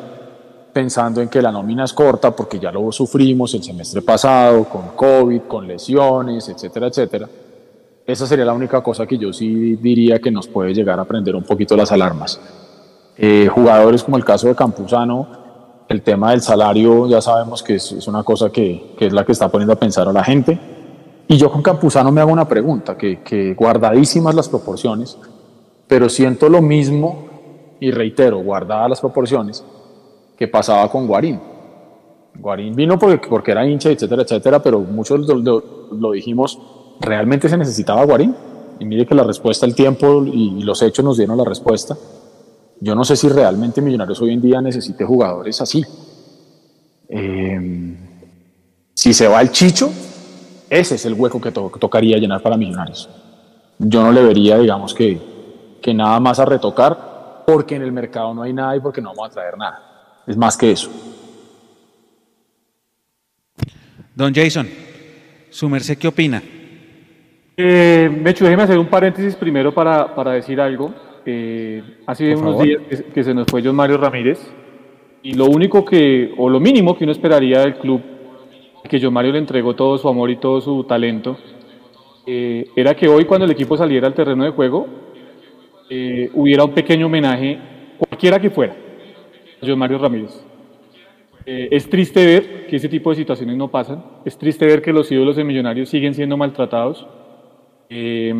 [0.74, 4.88] pensando en que la nómina es corta porque ya lo sufrimos el semestre pasado con
[4.96, 7.28] COVID, con lesiones, etcétera, etcétera.
[8.04, 11.34] Esa sería la única cosa que yo sí diría que nos puede llegar a prender
[11.34, 12.38] un poquito las alarmas.
[13.16, 15.26] Eh, jugadores como el caso de Campuzano,
[15.88, 19.32] el tema del salario ya sabemos que es, una cosa que, que, es la que
[19.32, 20.58] está poniendo a pensar a la gente.
[21.28, 25.16] Y yo con Campuzano me hago una pregunta, que, que guardadísimas las proporciones,
[25.86, 27.28] pero siento lo mismo,
[27.80, 29.64] y reitero, guardadas las proporciones,
[30.36, 31.40] que pasaba con Guarín.
[32.36, 36.58] Guarín vino porque, porque era hincha, etcétera, etcétera, pero muchos lo, dijimos,
[37.00, 38.34] ¿realmente se necesitaba Guarín?
[38.80, 41.96] Y mire que la respuesta, el tiempo y, los hechos nos dieron la respuesta.
[42.80, 45.84] Yo no sé si realmente Millonarios hoy en día necesite jugadores así.
[47.08, 47.96] Eh,
[48.92, 49.90] si se va el Chicho,
[50.68, 53.08] ese es el hueco que, tocaría llenar para Millonarios.
[53.78, 58.34] Yo no le vería, digamos, que, que nada más a retocar, porque en el mercado
[58.34, 59.93] no hay nada y porque no vamos a traer nada.
[60.26, 60.90] Es más que eso.
[64.14, 64.68] Don Jason,
[65.50, 66.42] ¿su merced qué opina?
[67.56, 70.94] Eh, Mecho, déjeme hacer un paréntesis primero para, para decir algo.
[71.26, 72.82] Eh, hace unos días
[73.12, 74.38] que, se nos fue John Mario Ramírez
[75.22, 78.02] y lo único que, o lo mínimo que uno esperaría del club,
[78.88, 81.38] que John Mario le entregó todo su amor y todo su talento,
[82.26, 84.86] eh, era que hoy cuando el equipo saliera al terreno de juego,
[85.88, 87.58] eh, hubiera un pequeño homenaje,
[87.98, 88.76] cualquiera que fuera,
[89.66, 90.44] John Mario Ramírez.
[91.46, 94.04] Eh, es triste ver que ese tipo de situaciones no pasan.
[94.24, 97.06] Es triste ver que los ídolos de Millonarios siguen siendo maltratados.
[97.88, 98.30] Eh,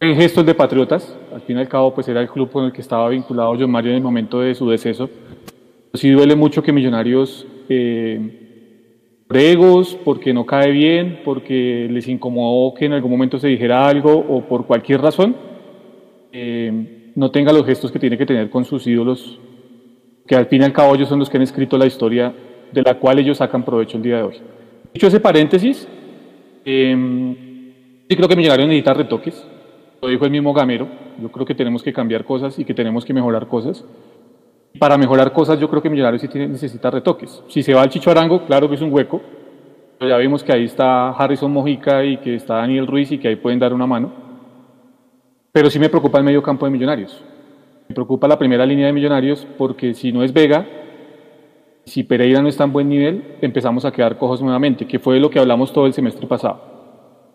[0.00, 2.72] en gestos de patriotas, al fin y al cabo, pues era el club con el
[2.72, 5.10] que estaba vinculado John Mario en el momento de su deceso.
[5.92, 8.48] Sí duele mucho que Millonarios, eh,
[10.04, 14.42] porque no cae bien, porque les incomodó que en algún momento se dijera algo o
[14.42, 15.34] por cualquier razón,
[16.32, 19.40] eh, no tenga los gestos que tiene que tener con sus ídolos
[20.28, 22.32] que al fin y al cabo ellos son los que han escrito la historia
[22.70, 24.36] de la cual ellos sacan provecho el día de hoy.
[24.92, 25.88] Dicho ese paréntesis,
[26.64, 27.34] eh,
[28.08, 29.42] sí creo que Millonarios necesita retoques,
[30.02, 30.86] lo dijo el mismo Gamero,
[31.20, 33.84] yo creo que tenemos que cambiar cosas y que tenemos que mejorar cosas.
[34.78, 37.42] Para mejorar cosas yo creo que Millonarios sí necesita retoques.
[37.48, 39.22] Si se va al Chicho Arango, claro que es un hueco,
[39.98, 43.28] pero ya vimos que ahí está Harrison Mojica y que está Daniel Ruiz y que
[43.28, 44.12] ahí pueden dar una mano.
[45.52, 47.24] Pero sí me preocupa el medio campo de Millonarios.
[47.88, 50.66] Me preocupa la primera línea de Millonarios porque si no es Vega,
[51.86, 55.30] si Pereira no está en buen nivel, empezamos a quedar cojos nuevamente, que fue lo
[55.30, 56.60] que hablamos todo el semestre pasado.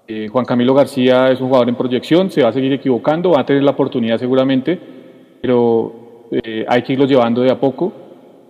[0.07, 3.41] Eh, Juan Camilo García es un jugador en proyección, se va a seguir equivocando, va
[3.41, 4.79] a tener la oportunidad seguramente,
[5.41, 7.91] pero eh, hay que irlo llevando de a poco.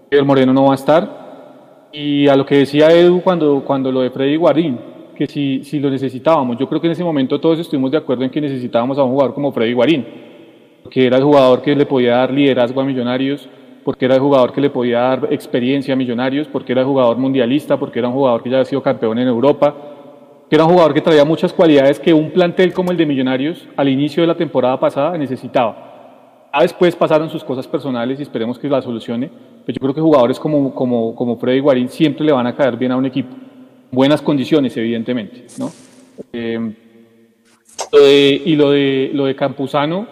[0.10, 1.88] El Moreno no va a estar.
[1.94, 4.78] Y a lo que decía Edu cuando, cuando lo de Freddy Guarín,
[5.16, 8.26] que si, si lo necesitábamos, yo creo que en ese momento todos estuvimos de acuerdo
[8.26, 10.33] en que necesitábamos a un jugador como Freddy Guarín
[10.84, 13.48] porque era el jugador que le podía dar liderazgo a Millonarios,
[13.84, 17.17] porque era el jugador que le podía dar experiencia a Millonarios, porque era el jugador
[17.17, 19.76] mundialista, porque era un jugador que ya había sido campeón en Europa,
[20.50, 23.67] que era un jugador que traía muchas cualidades que un plantel como el de Millonarios
[23.76, 26.50] al inicio de la temporada pasada necesitaba.
[26.52, 29.30] A después pasaron sus cosas personales y esperemos que la solucione,
[29.65, 32.78] pero yo creo que jugadores como, como, como Freddy Guarín siempre le van a caer
[32.78, 33.36] bien a un equipo.
[33.89, 35.48] Buenas condiciones, evidentemente.
[35.58, 35.72] ¿no?
[36.32, 36.74] Eh,
[38.46, 40.08] y lo de, lo de Campuzano,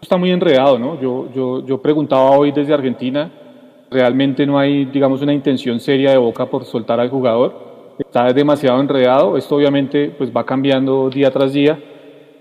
[0.00, 1.00] está muy enredado, ¿no?
[1.00, 3.30] Yo, yo, yo preguntaba hoy desde Argentina,
[3.90, 7.96] realmente no hay, digamos, una intención seria de Boca por soltar al jugador.
[7.98, 9.36] Está demasiado enredado.
[9.36, 11.78] Esto obviamente pues va cambiando día tras día,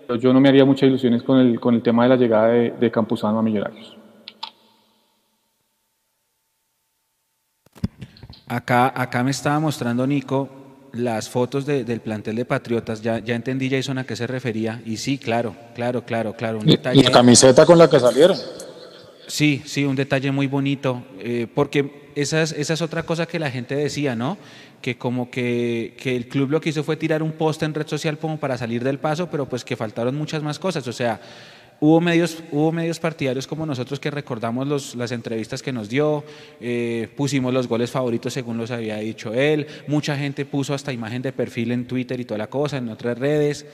[0.05, 2.47] pero yo no me haría muchas ilusiones con el, con el tema de la llegada
[2.49, 3.97] de, de Campuzano a Millonarios.
[8.47, 10.56] Acá, acá me estaba mostrando Nico
[10.97, 14.97] las fotos del plantel de Patriotas, ya, ya entendí Jason a qué se refería, y
[14.97, 16.59] sí, claro, claro, claro, claro.
[16.59, 18.37] Un detalle, la camiseta con la que salieron.
[19.27, 23.39] Sí, sí, un detalle muy bonito, eh, porque esa es, esa es otra cosa que
[23.39, 24.37] la gente decía, ¿no?
[24.81, 27.87] Que como que, que el club lo que hizo fue tirar un post en red
[27.87, 31.19] social como para salir del paso, pero pues que faltaron muchas más cosas, o sea,
[31.79, 36.23] Hubo medios, hubo medios partidarios como nosotros que recordamos los, las entrevistas que nos dio,
[36.59, 41.21] eh, pusimos los goles favoritos según los había dicho él, mucha gente puso hasta imagen
[41.21, 43.67] de perfil en Twitter y toda la cosa, en otras redes,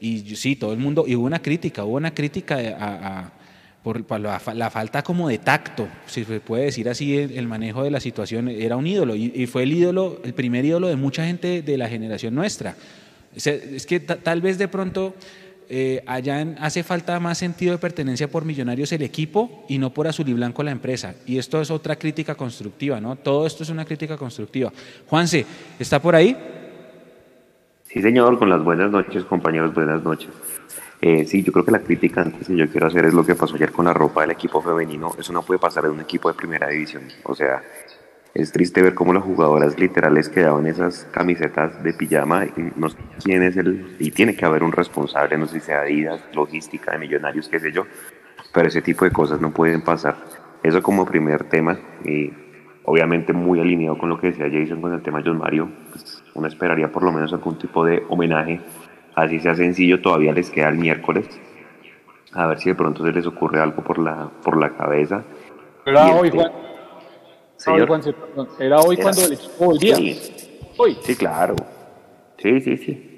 [0.00, 3.32] y sí, todo el mundo, y hubo una crítica, hubo una crítica a,
[3.82, 8.00] por, la, falta como de tacto, si se puede decir así, el, manejo de la
[8.00, 11.78] situación, era un ídolo, y, fue el ídolo, el primer ídolo de mucha gente de
[11.78, 12.76] la generación nuestra.
[13.34, 15.14] es que tal vez de pronto
[15.68, 20.06] eh, allá hace falta más sentido de pertenencia por Millonarios el equipo y no por
[20.06, 21.14] azul y blanco la empresa.
[21.26, 23.16] Y esto es otra crítica constructiva, ¿no?
[23.16, 24.72] Todo esto es una crítica constructiva.
[25.08, 25.44] Juanse,
[25.78, 26.36] ¿está por ahí?
[27.84, 30.30] Sí, señor, con las buenas noches, compañeros, buenas noches.
[31.00, 33.34] Eh, sí, yo creo que la crítica antes que yo quiero hacer es lo que
[33.34, 35.14] pasó ayer con la ropa del equipo femenino.
[35.18, 37.02] Eso no puede pasar en un equipo de primera división.
[37.24, 37.62] O sea,
[38.36, 42.46] es triste ver cómo las jugadoras literales quedaban esas camisetas de pijama
[42.76, 45.80] no sé quién es el y tiene que haber un responsable no sé si sea
[45.80, 47.86] Adidas logística de millonarios qué sé yo
[48.52, 50.16] pero ese tipo de cosas no pueden pasar
[50.62, 52.30] eso como primer tema y
[52.84, 56.22] obviamente muy alineado con lo que decía Jason con el tema de John Mario pues
[56.34, 58.60] uno esperaría por lo menos algún tipo de homenaje
[59.14, 61.26] así sea sencillo todavía les queda el miércoles
[62.32, 65.24] a ver si de pronto se les ocurre algo por la, por la cabeza.
[65.86, 66.65] Era hoy, Juan.
[68.58, 69.96] Era hoy cuando el equipo volvía.
[69.96, 70.20] Sí.
[70.76, 70.96] Hoy.
[71.02, 71.56] Sí, claro.
[72.38, 73.12] Sí, sí, sí.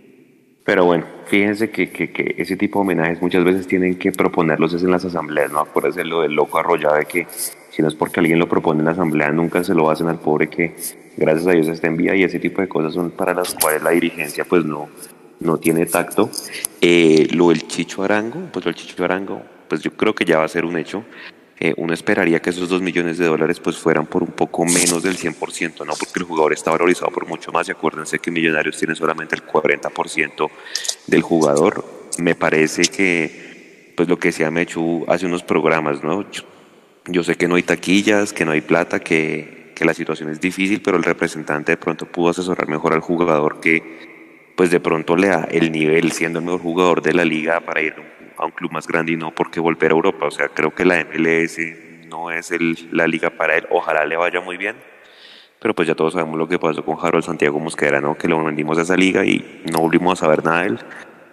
[0.65, 4.75] Pero bueno, fíjense que, que, que, ese tipo de homenajes muchas veces tienen que proponerlos
[4.75, 5.61] es en las asambleas, ¿no?
[5.61, 7.27] Acuérdense lo del loco arrollado de que
[7.71, 10.19] si no es porque alguien lo propone en la asamblea, nunca se lo hacen al
[10.19, 10.77] pobre que
[11.17, 13.83] gracias a Dios está en vía y ese tipo de cosas son para las cuales
[13.83, 14.89] la dirigencia pues no,
[15.41, 16.31] no tiene tacto.
[16.81, 20.39] Eh, lo del Chicho Arango, pues lo del Chicho Arango, pues yo creo que ya
[20.39, 21.05] va a ser un hecho.
[21.61, 25.03] Eh, uno esperaría que esos dos millones de dólares pues fueran por un poco menos
[25.03, 25.93] del 100%, ¿no?
[25.99, 29.45] Porque el jugador está valorizado por mucho más y acuérdense que Millonarios tiene solamente el
[29.45, 30.51] 40%
[31.09, 31.85] del jugador.
[32.19, 36.31] Me parece que, pues lo que decía Mechu hace unos programas, ¿no?
[36.31, 36.43] Yo,
[37.07, 40.41] yo sé que no hay taquillas, que no hay plata, que, que la situación es
[40.41, 44.09] difícil, pero el representante de pronto pudo asesorar mejor al jugador que
[44.57, 47.81] pues de pronto le da el nivel siendo el mejor jugador de la liga para
[47.81, 47.95] ir
[48.39, 50.27] a un club más grande y no porque volver a Europa.
[50.27, 51.59] O sea, creo que la MLS
[52.09, 53.67] no es el, la liga para él.
[53.71, 54.77] Ojalá le vaya muy bien.
[55.61, 58.17] Pero pues ya todos sabemos lo que pasó con Harold Santiago Mosquera, ¿no?
[58.17, 60.79] Que lo vendimos a esa liga y no volvimos a saber nada de él.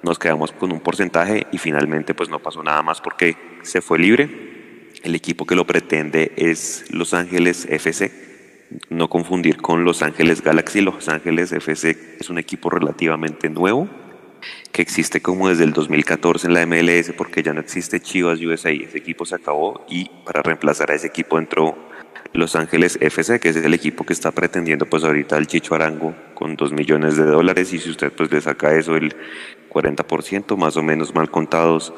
[0.02, 4.00] Nos quedamos con un porcentaje y finalmente pues no pasó nada más porque se fue
[4.00, 4.90] libre.
[5.04, 8.26] El equipo que lo pretende es Los Ángeles FC
[8.90, 10.82] no confundir con Los Ángeles Galaxy.
[10.82, 13.88] Los Ángeles FC es un equipo relativamente nuevo
[14.72, 18.72] que existe como desde el 2014 en la MLS porque ya no existe Chivas USA.
[18.72, 21.76] Ese equipo se acabó y para reemplazar a ese equipo entró
[22.34, 26.16] Los Ángeles FC, que es el equipo que está pretendiendo pues ahorita el Chicho Arango
[26.34, 29.16] con 2 millones de dólares y si usted pues le saca eso el
[29.70, 31.94] 40% más o menos mal contados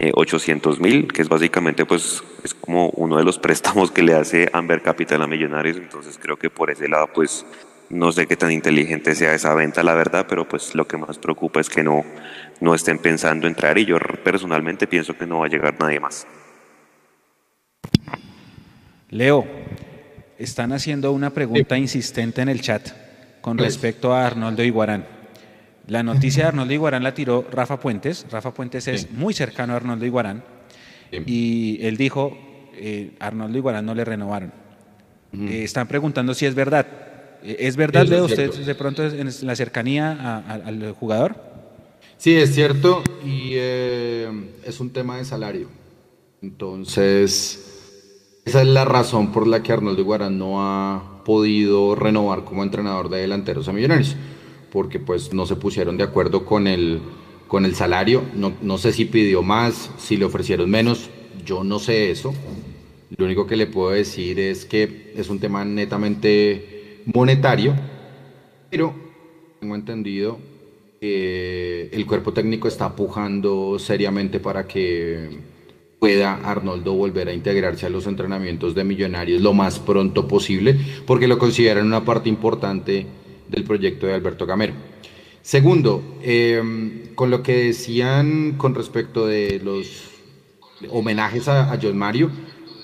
[0.00, 4.14] 800 eh, mil, que es básicamente pues es como uno de los préstamos que le
[4.14, 7.44] hace Amber Capital a Millonarios, entonces creo que por ese lado pues
[7.90, 11.18] no sé qué tan inteligente sea esa venta, la verdad, pero pues lo que más
[11.18, 12.04] preocupa es que no,
[12.60, 16.26] no estén pensando entrar y yo personalmente pienso que no va a llegar nadie más.
[19.10, 19.46] Leo,
[20.38, 22.90] están haciendo una pregunta insistente en el chat
[23.40, 25.06] con respecto a Arnoldo Iguarán.
[25.86, 28.26] La noticia de Arnoldo Iguarán la tiró Rafa Puentes.
[28.30, 30.44] Rafa Puentes es muy cercano a Arnoldo Iguarán.
[31.10, 32.36] Y él dijo,
[32.74, 34.52] eh, Arnoldo Iguarán no le renovaron.
[35.32, 36.86] Eh, están preguntando si es verdad.
[37.42, 41.36] Eh, ¿Es verdad, Leo, usted de pronto en la cercanía al jugador?
[42.16, 43.02] Sí, es cierto.
[43.24, 45.68] Y es un tema de salario.
[46.42, 47.64] Entonces,
[48.44, 53.08] esa es la razón por la que Arnoldo Iguarán no ha podido renovar como entrenador
[53.08, 54.16] de delanteros a Millonarios
[54.72, 57.00] porque pues no se pusieron de acuerdo con el,
[57.46, 58.22] con el salario.
[58.34, 61.10] No, no sé si pidió más, si le ofrecieron menos,
[61.44, 62.34] yo no sé eso.
[63.16, 66.77] Lo único que le puedo decir es que es un tema netamente
[67.14, 67.74] monetario,
[68.70, 68.94] pero
[69.60, 70.38] tengo entendido
[71.00, 75.38] que el cuerpo técnico está pujando seriamente para que
[75.98, 81.26] pueda Arnoldo volver a integrarse a los entrenamientos de Millonarios lo más pronto posible, porque
[81.26, 83.06] lo consideran una parte importante
[83.48, 84.74] del proyecto de Alberto Gamero.
[85.42, 90.10] Segundo, eh, con lo que decían con respecto de los
[90.90, 92.30] homenajes a, John Mario,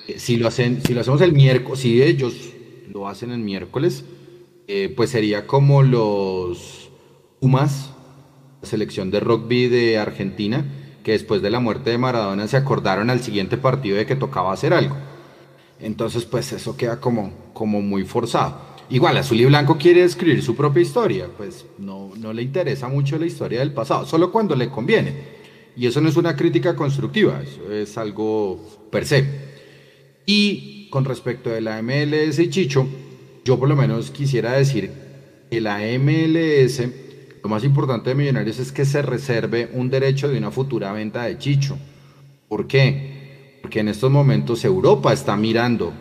[0.09, 2.54] eh, si, lo hacen, si lo hacemos el miércoles, si ellos
[2.93, 4.05] lo hacen el miércoles,
[4.67, 6.91] eh, pues sería como los
[7.41, 7.91] Pumas,
[8.63, 10.65] la selección de rugby de Argentina,
[11.03, 14.53] que después de la muerte de Maradona se acordaron al siguiente partido de que tocaba
[14.53, 14.97] hacer algo.
[15.79, 18.59] Entonces, pues eso queda como, como muy forzado.
[18.89, 23.19] Igual, Azul y Blanco quiere escribir su propia historia, pues no, no le interesa mucho
[23.19, 25.13] la historia del pasado, solo cuando le conviene.
[25.77, 29.27] Y eso no es una crítica constructiva, eso es algo per se.
[30.25, 32.87] Y con respecto de la MLS Chicho,
[33.45, 34.93] yo por lo menos quisiera decir
[35.51, 36.85] que la MLS,
[37.43, 41.25] lo más importante de Millonarios es que se reserve un derecho de una futura venta
[41.25, 41.77] de Chicho.
[42.49, 43.59] ¿Por qué?
[43.61, 45.93] Porque en estos momentos Europa está mirando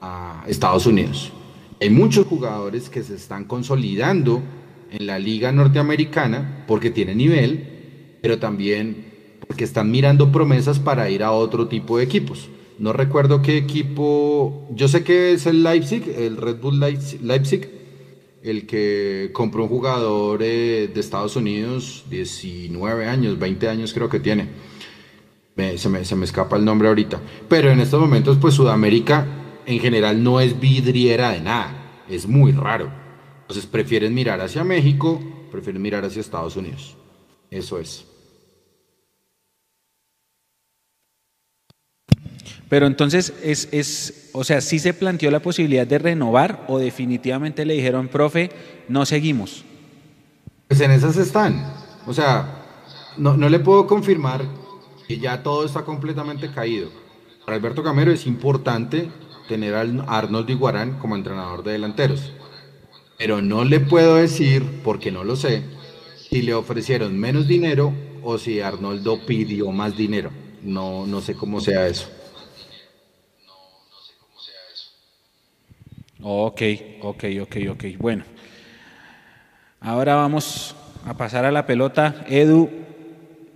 [0.00, 1.32] a Estados Unidos.
[1.80, 4.42] Hay muchos jugadores que se están consolidando
[4.90, 11.22] en la liga norteamericana porque tienen nivel, pero también porque están mirando promesas para ir
[11.22, 12.48] a otro tipo de equipos.
[12.78, 17.68] No recuerdo qué equipo, yo sé que es el Leipzig, el Red Bull Leipzig,
[18.42, 24.20] el que compró un jugador eh, de Estados Unidos, 19 años, 20 años creo que
[24.20, 24.48] tiene.
[25.76, 27.20] se, me, se me escapa el nombre ahorita.
[27.48, 29.26] Pero en estos momentos, pues Sudamérica
[29.66, 32.90] en general no es vidriera de nada, es muy raro.
[33.42, 35.20] Entonces prefieren mirar hacia México,
[35.50, 36.96] prefieren mirar hacia Estados Unidos.
[37.50, 38.13] Eso es.
[42.68, 47.64] Pero entonces es, es, o sea, sí se planteó la posibilidad de renovar o definitivamente
[47.64, 48.50] le dijeron, profe,
[48.88, 49.64] no seguimos.
[50.68, 51.72] Pues en esas están.
[52.06, 52.64] O sea,
[53.16, 54.44] no, no le puedo confirmar
[55.08, 56.88] y ya todo está completamente caído.
[57.44, 59.10] Para Alberto Gamero es importante
[59.48, 62.32] tener a Arnold Iguarán como entrenador de delanteros.
[63.18, 65.62] Pero no le puedo decir, porque no lo sé,
[66.30, 67.92] si le ofrecieron menos dinero
[68.22, 70.30] o si Arnoldo pidió más dinero.
[70.62, 72.08] No, no sé cómo sea eso.
[76.26, 76.62] Ok,
[77.02, 77.84] ok, ok, ok.
[77.98, 78.24] Bueno.
[79.78, 82.24] Ahora vamos a pasar a la pelota.
[82.26, 82.70] Edu,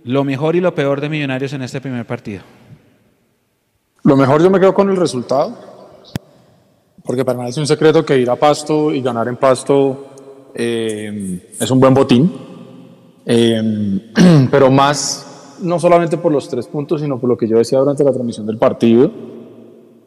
[0.03, 2.43] lo mejor y lo peor de Millonarios en este primer partido.
[4.03, 5.57] Lo mejor yo me quedo con el resultado,
[7.03, 11.79] porque es un secreto que ir a Pasto y ganar en Pasto eh, es un
[11.79, 12.31] buen botín,
[13.25, 13.99] eh,
[14.51, 18.03] pero más, no solamente por los tres puntos, sino por lo que yo decía durante
[18.03, 19.11] la transmisión del partido,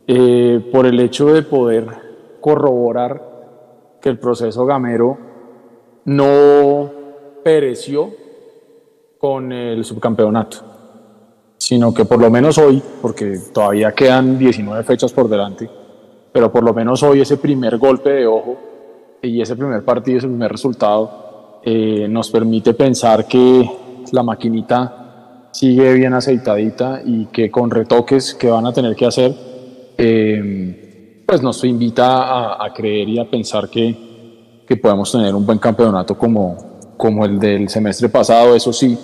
[0.07, 2.02] eh, por el hecho de poder
[2.43, 5.17] corroborar que el proceso gamero
[6.05, 6.91] no
[7.43, 8.11] pereció
[9.19, 10.73] con el subcampeonato
[11.63, 15.71] sino que por lo menos hoy, porque todavía quedan 19 fechas por delante,
[16.33, 18.59] pero por lo menos hoy ese primer golpe de ojo
[19.23, 23.71] y ese primer partido, ese primer resultado, eh, nos permite pensar que
[24.11, 29.33] la maquinita sigue bien aceitadita y que con retoques que van a tener que hacer,
[29.97, 30.82] eh,
[31.33, 35.59] pues nos invita a, a, creer y a pensar que, que podemos tener un buen
[35.59, 38.99] campeonato como, como el del semestre pasado, eso sí,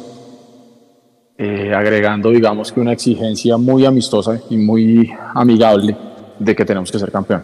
[1.39, 5.97] eh, agregando, digamos que una exigencia muy amistosa y muy amigable
[6.39, 7.43] de que tenemos que ser campeón.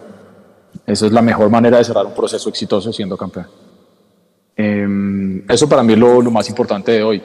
[0.86, 3.46] Esa es la mejor manera de cerrar un proceso exitoso siendo campeón.
[4.54, 7.22] Eh, eso para mí es lo, lo, más importante de hoy.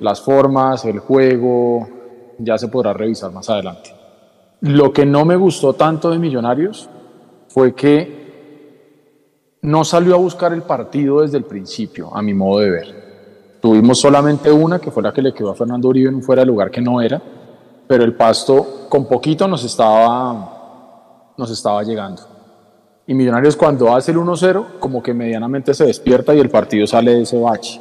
[0.00, 1.88] Las formas, el juego,
[2.36, 3.94] ya se podrá revisar más adelante.
[4.60, 6.90] Lo que no me gustó tanto de Millonarios
[7.48, 8.18] fue que
[9.62, 13.08] no salió a buscar el partido desde el principio, a mi modo de ver.
[13.60, 16.42] Tuvimos solamente una, que fue la que le quedó a Fernando Uribe en un fuera
[16.42, 17.20] de lugar que no era,
[17.86, 22.22] pero el pasto con poquito nos estaba, nos estaba llegando.
[23.06, 27.14] Y Millonarios cuando hace el 1-0, como que medianamente se despierta y el partido sale
[27.14, 27.80] de ese bache.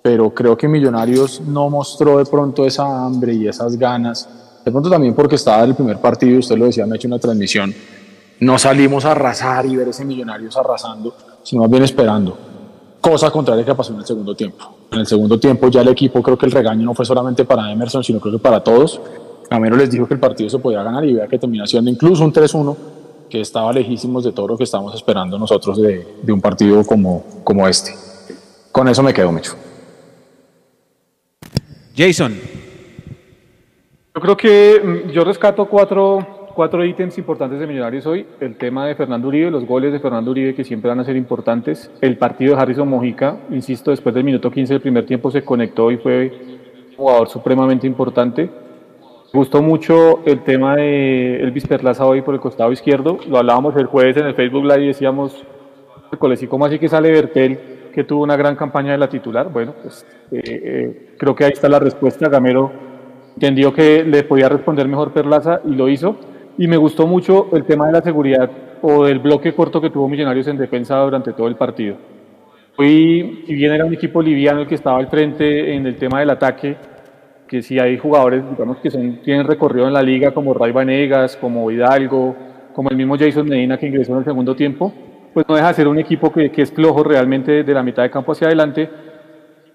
[0.00, 4.28] Pero creo que Millonarios no mostró de pronto esa hambre y esas ganas.
[4.64, 7.18] De pronto también porque estaba el primer partido, usted lo decía, me ha hecho una
[7.18, 7.74] transmisión.
[8.40, 12.36] No salimos a arrasar y ver ese Millonarios arrasando, sino más bien esperando
[13.00, 14.74] cosa contraria que pasó en el segundo tiempo.
[14.90, 17.70] En el segundo tiempo ya el equipo, creo que el regaño no fue solamente para
[17.70, 19.00] Emerson, sino creo que para todos.
[19.50, 22.24] Gamero les dijo que el partido se podía ganar y vea que terminó siendo incluso
[22.24, 22.76] un 3-1,
[23.30, 27.24] que estaba lejísimos de todo lo que estábamos esperando nosotros de, de, un partido como,
[27.44, 27.94] como este.
[28.72, 29.54] Con eso me quedo, Mecho.
[31.96, 32.38] Jason.
[34.14, 38.26] Yo creo que mm, yo rescato cuatro cuatro ítems importantes de Millonarios hoy.
[38.40, 41.14] El tema de Fernando Uribe, los goles de Fernando Uribe que siempre van a ser
[41.14, 41.88] importantes.
[42.00, 45.92] El partido de Harrison Mojica, insisto, después del minuto 15 del primer tiempo se conectó
[45.92, 46.32] y fue
[46.90, 48.50] un jugador supremamente importante.
[49.32, 53.18] Me gustó mucho el tema de Elvis Perlaza hoy por el costado izquierdo.
[53.28, 55.40] Lo hablábamos el jueves en el Facebook Live y decíamos,
[56.10, 57.56] ¿y cómo así que sale Bertel,
[57.94, 59.48] que tuvo una gran campaña de la titular?
[59.52, 62.28] Bueno, pues eh, eh, creo que ahí está la respuesta.
[62.28, 62.72] Gamero
[63.36, 66.18] entendió que le podía responder mejor Perlaza y lo hizo
[66.58, 68.50] y me gustó mucho el tema de la seguridad
[68.82, 71.96] o del bloque corto que tuvo Millonarios en defensa durante todo el partido.
[72.76, 76.20] Hoy, si bien era un equipo liviano el que estaba al frente en el tema
[76.20, 76.76] del ataque,
[77.46, 81.36] que si hay jugadores digamos, que son, tienen recorrido en la liga como Ray Vanegas,
[81.36, 82.36] como Hidalgo,
[82.74, 84.92] como el mismo Jason Medina que ingresó en el segundo tiempo,
[85.32, 88.02] pues no deja de ser un equipo que, que es flojo realmente de la mitad
[88.02, 88.90] de campo hacia adelante,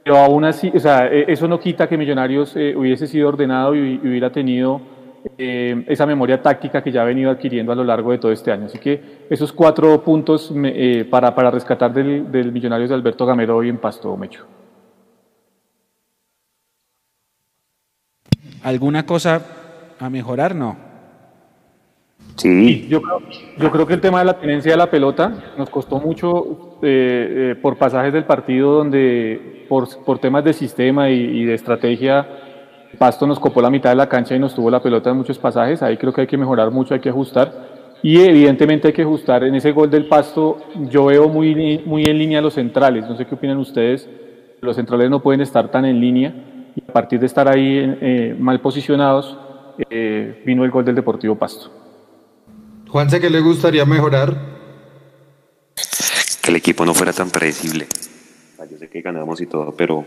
[0.04, 3.74] pero aún así, o sea, e, eso no quita que Millonarios eh, hubiese sido ordenado
[3.74, 4.93] y, y hubiera tenido
[5.38, 8.52] eh, esa memoria táctica que ya ha venido adquiriendo a lo largo de todo este
[8.52, 8.66] año.
[8.66, 13.58] Así que esos cuatro puntos eh, para, para, rescatar del, del Millonarios de Alberto Gamero
[13.58, 14.46] hoy en Pasto, Mecho.
[18.64, 19.42] ¿Alguna cosa
[20.00, 20.56] a mejorar?
[20.56, 20.78] No.
[22.36, 22.88] Sí.
[22.90, 23.20] Yo creo,
[23.58, 27.52] yo creo que el tema de la tenencia de la pelota nos costó mucho eh,
[27.52, 32.28] eh, por pasajes del partido donde por, por temas de sistema y, y de estrategia
[32.98, 35.38] Pasto nos copó la mitad de la cancha y nos tuvo la pelota en muchos
[35.38, 35.82] pasajes.
[35.82, 38.00] Ahí creo que hay que mejorar mucho, hay que ajustar.
[38.02, 39.44] Y evidentemente hay que ajustar.
[39.44, 40.58] En ese gol del Pasto
[40.90, 43.08] yo veo muy, muy en línea los centrales.
[43.08, 44.08] No sé qué opinan ustedes.
[44.62, 46.34] Los centrales no pueden estar tan en línea.
[46.76, 49.38] Y a partir de estar ahí eh, mal posicionados,
[49.90, 51.72] eh, vino el gol del Deportivo Pasto.
[52.90, 54.36] Juanse, ¿qué le gustaría mejorar?
[56.42, 57.88] Que el equipo no fuera tan predecible.
[58.70, 60.06] Yo sé que ganamos y todo, pero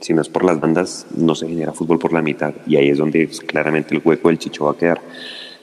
[0.00, 2.54] si no es por las bandas, no se genera fútbol por la mitad.
[2.66, 5.00] Y ahí es donde claramente el hueco del Chicho va a quedar.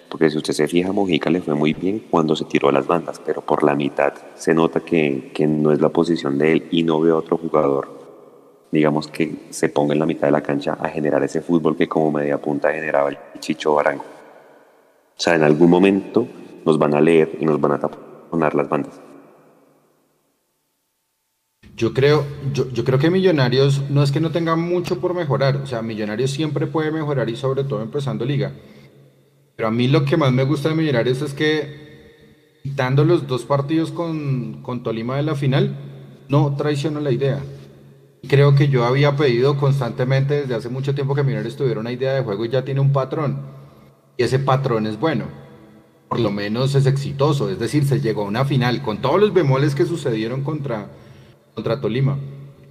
[0.10, 2.88] Porque si usted se fija, Mojica le fue muy bien cuando se tiró a las
[2.88, 6.68] bandas, pero por la mitad se nota que, que no es la posición de él
[6.72, 7.96] y no veo otro jugador
[8.76, 11.88] digamos que se ponga en la mitad de la cancha a generar ese fútbol que
[11.88, 14.04] como media punta generaba el Chicho Barango.
[14.04, 16.28] O sea, en algún momento
[16.66, 19.00] nos van a leer y nos van a taponar las bandas.
[21.76, 25.58] Yo creo, yo, yo, creo que Millonarios no es que no tenga mucho por mejorar,
[25.58, 28.54] o sea, Millonarios siempre puede mejorar y sobre todo empezando liga.
[29.58, 33.44] Pero a mí lo que más me gusta de Millonarios es que quitando los dos
[33.44, 35.76] partidos con, con Tolima de la final,
[36.30, 37.40] no traiciono la idea.
[38.28, 42.14] Creo que yo había pedido constantemente desde hace mucho tiempo que Millonarios tuviera una idea
[42.14, 43.42] de juego y ya tiene un patrón.
[44.18, 45.26] Y ese patrón es bueno.
[46.10, 47.50] Por lo menos es exitoso.
[47.50, 50.90] Es decir, se llegó a una final con todos los bemoles que sucedieron contra,
[51.56, 52.18] contra Tolima.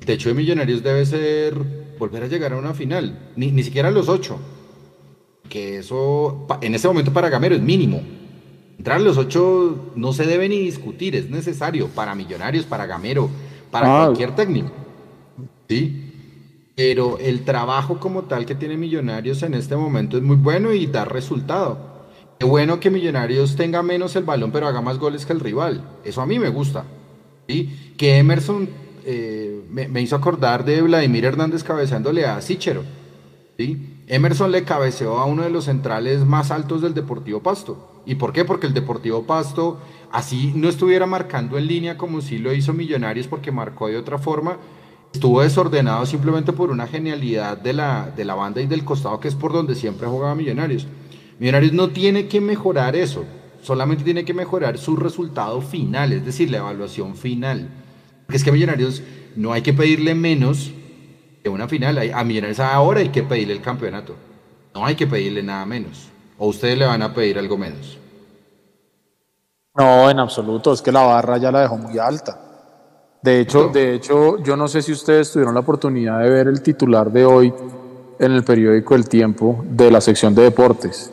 [0.01, 1.55] El techo de Millonarios debe ser
[1.99, 3.31] volver a llegar a una final.
[3.35, 4.39] Ni, ni siquiera a los ocho.
[5.49, 8.03] Que eso en ese momento para Gamero es mínimo.
[8.79, 11.17] Entrar a los ocho no se debe ni discutir.
[11.17, 13.31] Es necesario para Millonarios, para Gamero,
[13.71, 14.05] para ah.
[14.07, 14.71] cualquier técnico.
[15.69, 16.13] ¿sí?
[16.77, 20.87] Pero el trabajo como tal que tiene Millonarios en este momento es muy bueno y
[20.87, 21.95] da resultado.
[22.39, 25.83] Qué bueno que Millonarios tenga menos el balón, pero haga más goles que el rival.
[26.05, 26.85] Eso a mí me gusta.
[27.47, 28.69] Que Emerson
[29.05, 32.85] eh, me, hizo acordar de Vladimir Hernández cabeceándole a Sichero.
[33.59, 34.01] ¿sí?
[34.07, 38.03] Emerson le cabeceó a uno de los centrales más altos del Deportivo Pasto.
[38.07, 38.45] ¿Y por qué?
[38.45, 39.81] Porque el Deportivo Pasto,
[40.11, 44.19] así no estuviera marcando en línea como si lo hizo Millonarios porque marcó de otra
[44.19, 44.59] forma,
[45.13, 49.29] estuvo desordenado simplemente por una genialidad de la, de la banda y del costado, que
[49.29, 50.87] es por donde siempre jugaba Millonarios.
[51.39, 53.25] Millonarios no tiene que mejorar eso,
[53.65, 57.69] solamente tiene que mejorar su resultado final, es decir, la evaluación final.
[58.27, 59.03] Porque es que a Millonarios
[59.37, 60.71] no hay que pedirle menos
[61.43, 64.15] que una final, a Millonarios ahora hay que pedirle el campeonato,
[64.75, 66.09] no hay que pedirle nada menos.
[66.39, 67.99] ¿O ustedes le van a pedir algo menos?
[69.77, 72.41] No, en absoluto, es que la barra ya la dejó muy alta.
[73.23, 76.61] De hecho, de hecho, yo no sé si ustedes tuvieron la oportunidad de ver el
[76.61, 77.55] titular de hoy
[78.19, 81.11] en el periódico El Tiempo de la sección de deportes.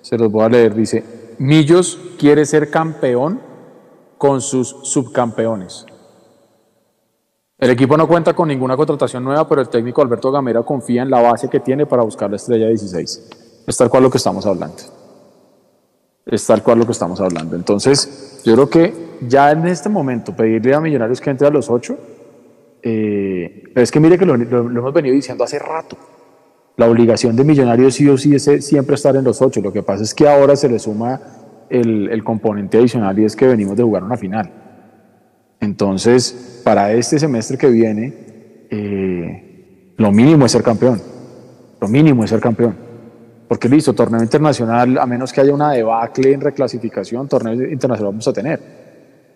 [0.00, 0.74] Se los voy a leer.
[0.74, 3.40] Dice, Millos quiere ser campeón
[4.18, 5.86] con sus subcampeones.
[7.56, 11.08] El equipo no cuenta con ninguna contratación nueva, pero el técnico Alberto Gamera confía en
[11.08, 13.64] la base que tiene para buscar la estrella 16.
[13.66, 14.82] Es tal cual lo que estamos hablando.
[16.26, 17.56] Es tal cual lo que estamos hablando.
[17.56, 21.70] Entonces, yo creo que ya en este momento pedirle a Millonarios que entre a los
[21.70, 21.96] ocho,
[22.82, 25.96] eh, es que mire que lo, hemos venido diciendo hace rato.
[26.80, 29.60] La obligación de Millonarios sí o sí es siempre estar en los ocho.
[29.60, 31.20] Lo que pasa es que ahora se le suma
[31.68, 34.50] el, componente adicional y es que venimos de jugar una final.
[35.60, 38.14] Entonces, para este semestre que viene,
[38.70, 41.02] eh, lo mínimo es ser campeón.
[41.82, 42.74] Lo mínimo es ser campeón.
[43.46, 48.26] Porque listo, torneo internacional, a menos que haya una debacle en reclasificación, torneo internacional vamos
[48.26, 48.58] a tener.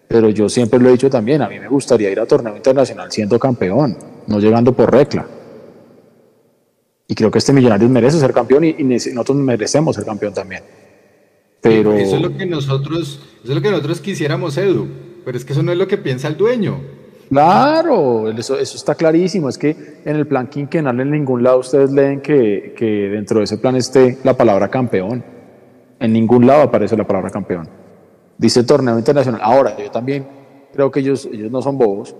[0.09, 3.13] Pero yo siempre lo he dicho también, a mí me gustaría ir a torneo internacional
[3.13, 5.27] siendo campeón, no llegando por recla.
[7.07, 10.63] Y creo que este Millonarios merece ser campeón y, nosotros merecemos ser campeón también.
[11.61, 11.93] Pero...
[11.95, 14.89] Eso es lo que nosotros, eso es lo que nosotros quisiéramos, Edu.
[15.25, 16.81] Pero es que eso no es lo que piensa el dueño.
[17.31, 19.49] Claro, eso, eso está clarísimo.
[19.49, 23.45] Es que en el plan quinquenal en ningún lado ustedes leen que, que dentro de
[23.45, 25.25] ese plan esté la palabra campeón.
[25.99, 27.69] En ningún lado aparece la palabra campeón
[28.39, 29.41] dice torneo internacional.
[29.43, 30.27] Ahora, yo también
[30.73, 32.15] creo que ellos, ellos no son bobos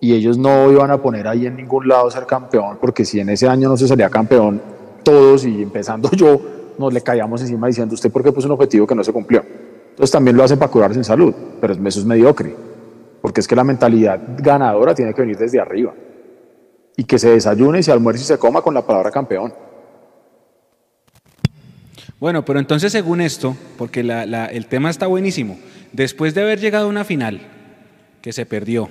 [0.00, 3.30] y ellos no iban a poner ahí en ningún lado ser campeón, porque si en
[3.30, 4.60] ese año no se salía campeón
[5.02, 6.40] todos y empezando yo,
[6.78, 9.42] nos le caíamos encima diciendo usted por qué puso un objetivo que no se cumplió.
[9.90, 12.54] Entonces también lo hacen para curarse en salud, pero eso es mediocre,
[13.22, 15.94] porque es que la mentalidad ganadora tiene que venir desde arriba
[16.96, 19.54] y que se desayune, se almuerce y se coma con la palabra campeón.
[22.18, 25.58] Bueno, pero entonces según esto, porque el tema está buenísimo,
[25.92, 27.40] después de haber llegado a una final
[28.22, 28.88] que se perdió,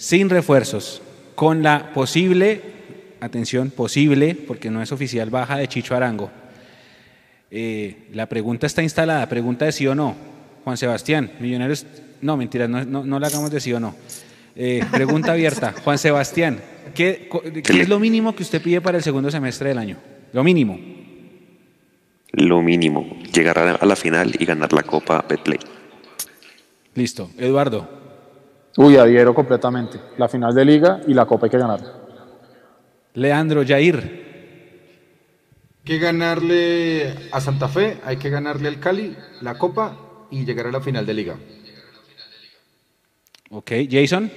[0.00, 1.02] sin refuerzos,
[1.34, 2.62] con la posible,
[3.20, 6.30] atención, posible, porque no es oficial, baja de Chicho Arango,
[7.50, 10.16] eh, la pregunta está instalada, pregunta de sí o no.
[10.64, 11.84] Juan Sebastián, Millonarios,
[12.22, 13.94] no, mentira, no, no, la hagamos de sí o no.
[14.56, 16.60] Eh, pregunta abierta, Juan Sebastián,
[16.94, 17.28] ¿qué,
[17.62, 19.98] ¿qué es lo mínimo que usted pide para el segundo semestre del año?
[20.32, 20.78] Lo mínimo
[22.32, 25.58] lo mínimo, llegar a la final y ganar la Copa Betplay.
[26.94, 27.30] Listo.
[27.36, 27.99] Eduardo.
[28.76, 29.98] Uy, adhiero completamente.
[30.16, 31.80] La final de liga y la Copa hay que ganar.
[33.14, 33.96] Leandro, Jair.
[35.78, 39.96] Hay que ganarle a Santa Fe, hay que ganarle al Cali la Copa
[40.30, 41.36] y llegar a la final de liga.
[43.50, 44.30] Ok, Jason.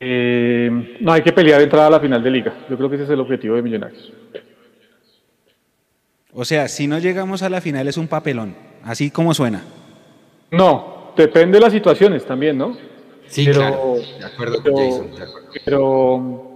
[0.00, 2.66] Eh, no, hay que pelear de entrada a la final de liga.
[2.68, 4.12] Yo creo que ese es el objetivo de Millonarios.
[6.32, 9.62] O sea, si no llegamos a la final es un papelón, así como suena.
[10.50, 12.76] No, depende de las situaciones también, ¿no?
[13.26, 13.94] Sí, pero, claro.
[14.18, 15.10] De acuerdo pero, con Jason.
[15.16, 15.48] De acuerdo.
[15.64, 16.48] pero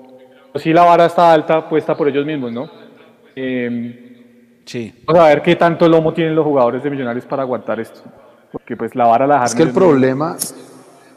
[0.56, 2.70] sí la vara está alta, puesta por ellos mismos, ¿no?
[3.36, 4.08] Eh,
[4.64, 4.94] Sí.
[5.04, 8.00] vamos a ver qué tanto lomo tienen los jugadores de Millonarios para aguantar esto.
[8.52, 10.36] Porque pues la vara la dejaron Es que el problema,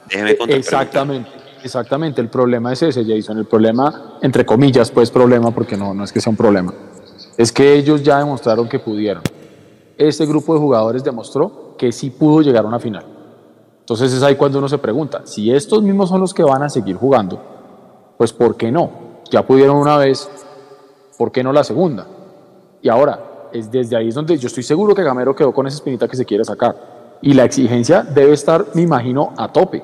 [0.09, 0.57] Déjeme contar.
[0.57, 1.29] exactamente,
[1.63, 3.37] exactamente, el problema es ese, Jason.
[3.37, 6.73] El problema, entre comillas, pues problema, porque no, no es que sea un problema,
[7.37, 9.21] es que ellos ya demostraron que pudieron.
[9.97, 13.05] Este grupo de jugadores demostró que sí pudo llegar a una final.
[13.86, 16.69] Entonces es ahí cuando uno se pregunta, si estos mismos son los que van a
[16.69, 17.39] seguir jugando,
[18.17, 18.89] pues ¿por qué no?
[19.29, 20.27] Ya pudieron una vez,
[21.19, 22.07] ¿por qué no la segunda?
[22.81, 23.19] Y ahora,
[23.51, 26.17] es desde ahí es donde yo estoy seguro que Gamero quedó con esa espinita que
[26.17, 27.19] se quiere sacar.
[27.21, 29.83] Y la exigencia debe estar, me imagino, a tope.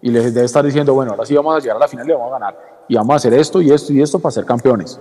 [0.00, 2.12] Y les debe estar diciendo, bueno, ahora sí vamos a llegar a la final y
[2.12, 2.84] vamos a ganar.
[2.88, 4.98] Y vamos a hacer esto y esto y esto para ser campeones.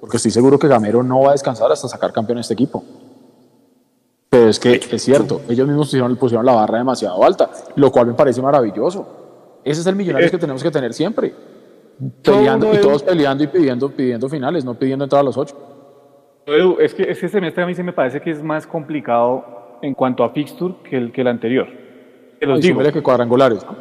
[0.00, 2.82] Porque estoy seguro que Gamero no va a descansar hasta sacar campeón este equipo.
[4.34, 8.08] Pero es que es cierto, ellos mismos pusieron, pusieron la barra demasiado alta, lo cual
[8.08, 9.60] me parece maravilloso.
[9.62, 11.32] Ese es el millonario que tenemos que tener siempre.
[12.20, 15.56] Peleando, y todos peleando y pidiendo, pidiendo finales, no pidiendo entrar a los ocho.
[16.46, 19.94] Edu, es que este semestre a mí se me parece que es más complicado en
[19.94, 21.68] cuanto a fixture que el, que el anterior.
[22.40, 22.82] Te los digo.
[22.82, 23.64] que cuadrangulares.
[23.64, 23.76] ¿no?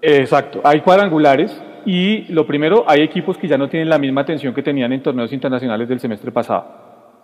[0.00, 4.54] Exacto, hay cuadrangulares y lo primero, hay equipos que ya no tienen la misma atención
[4.54, 6.66] que tenían en torneos internacionales del semestre pasado.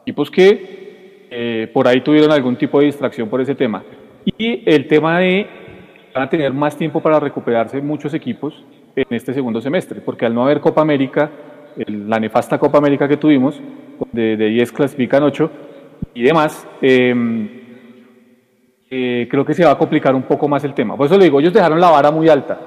[0.03, 0.88] Equipos que
[1.31, 3.83] eh, por ahí tuvieron algún tipo de distracción por ese tema.
[4.37, 5.47] Y el tema de
[6.15, 8.65] van a tener más tiempo para recuperarse muchos equipos
[8.97, 11.31] en este segundo semestre, porque al no haber Copa América,
[11.87, 13.61] la nefasta Copa América que tuvimos,
[14.13, 15.51] de, de 10 clasifican 8
[16.15, 17.15] y demás, eh,
[18.91, 20.97] eh, creo que se va a complicar un poco más el tema.
[20.97, 22.59] Por eso le digo, ellos dejaron la vara muy alta.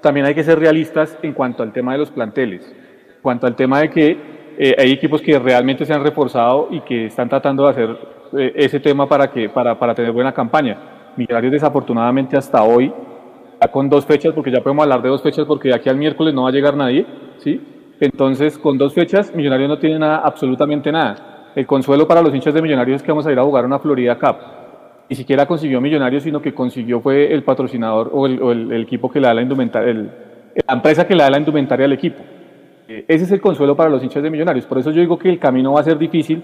[0.00, 3.56] También hay que ser realistas en cuanto al tema de los planteles, en cuanto al
[3.56, 7.64] tema de que eh, hay equipos que realmente se han reforzado y que están tratando
[7.64, 7.98] de hacer
[8.36, 10.76] eh, ese tema para, que, para, para tener buena campaña.
[11.16, 12.92] Millonarios desafortunadamente hasta hoy,
[13.60, 15.96] ya con dos fechas, porque ya podemos hablar de dos fechas porque de aquí al
[15.96, 17.06] miércoles no va a llegar nadie,
[17.38, 17.60] ¿sí?
[18.00, 21.52] Entonces, con dos fechas, Millonarios no tiene nada, absolutamente nada.
[21.54, 23.78] El consuelo para los hinchas de Millonarios es que vamos a ir a jugar una
[23.78, 24.36] Florida Cup
[25.08, 29.10] ni siquiera consiguió Millonarios, sino que consiguió fue el patrocinador o el, o el- equipo
[29.10, 30.10] que le da la indumentaria, el-
[30.66, 32.22] la empresa que le da la indumentaria al equipo.
[32.86, 34.66] Ese es el consuelo para los hinchas de Millonarios.
[34.66, 36.42] Por eso yo digo que el camino va a ser difícil,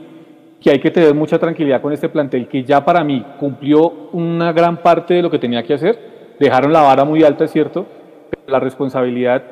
[0.61, 4.53] que hay que tener mucha tranquilidad con este plantel, que ya para mí cumplió una
[4.53, 6.37] gran parte de lo que tenía que hacer.
[6.39, 7.87] Dejaron la vara muy alta, es cierto,
[8.31, 9.43] pero la responsabilidad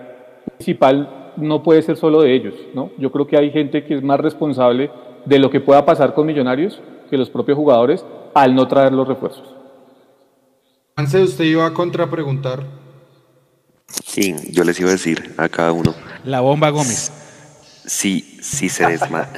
[0.57, 2.91] principal no puede ser solo de ellos, ¿no?
[2.99, 4.91] Yo creo que hay gente que es más responsable
[5.24, 9.07] de lo que pueda pasar con Millonarios que los propios jugadores al no traer los
[9.07, 9.55] refuerzos.
[10.97, 12.61] Antes usted iba a contrapreguntar.
[14.18, 15.94] Sí, yo les iba a decir a cada uno,
[16.24, 17.12] La bomba Gómez.
[17.86, 19.28] si, si se desma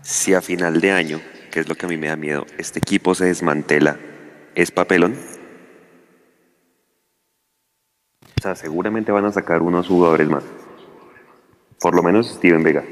[0.00, 1.20] si a final de año,
[1.50, 3.98] que es lo que a mí me da miedo, este equipo se desmantela,
[4.54, 5.16] ¿es papelón?
[8.38, 10.44] O sea, seguramente van a sacar unos jugadores más.
[11.80, 12.84] Por lo menos Steven Vega.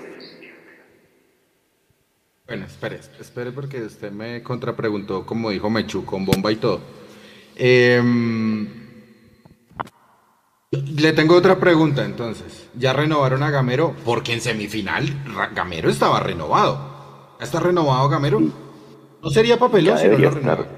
[2.49, 6.80] Bueno, espere, espere porque usted me contrapreguntó, como dijo Mechu, con bomba y todo.
[7.55, 8.78] Em,
[10.71, 12.69] le tengo otra pregunta entonces.
[12.75, 13.95] ¿Ya renovaron a Gamero?
[14.05, 15.07] Porque en semifinal
[15.55, 17.37] Gamero estaba renovado.
[17.39, 18.41] ¿Ya está renovado Gamero?
[19.23, 20.69] ¿No sería papelón Ya si no lo estar.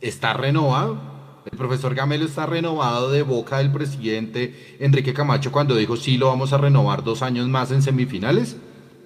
[0.00, 1.10] ¿Está renovado?
[1.50, 6.26] El profesor Gamelo está renovado de boca del presidente Enrique Camacho cuando dijo sí lo
[6.26, 8.56] vamos a renovar dos años más en semifinales.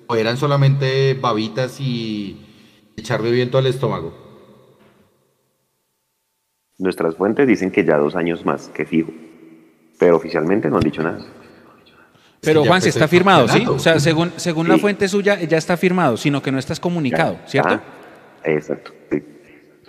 [0.07, 2.41] ¿O eran solamente babitas y
[2.97, 4.15] echarle viento al estómago?
[6.79, 9.13] Nuestras fuentes dicen que ya dos años más, que fijo.
[9.99, 11.19] Pero oficialmente no han dicho nada.
[12.41, 13.65] Pero Juan, se está firmado, ¿sí?
[13.67, 17.39] O sea, según, según la fuente suya, ya está firmado, sino que no estás comunicado,
[17.47, 17.75] ¿cierto?
[17.75, 17.81] Ah,
[18.45, 18.93] exacto.
[19.11, 19.23] sí.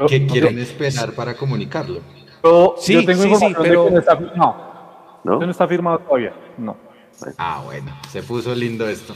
[0.08, 2.00] ¿Qué quieren esperar para comunicarlo?
[2.44, 5.20] Yo, Sí, yo tengo sí, sí, información de pero- que no está firmado.
[5.24, 5.40] ¿No?
[5.40, 6.34] No está firmado todavía.
[6.58, 6.78] No.
[7.38, 9.16] Ah, bueno, se puso lindo esto.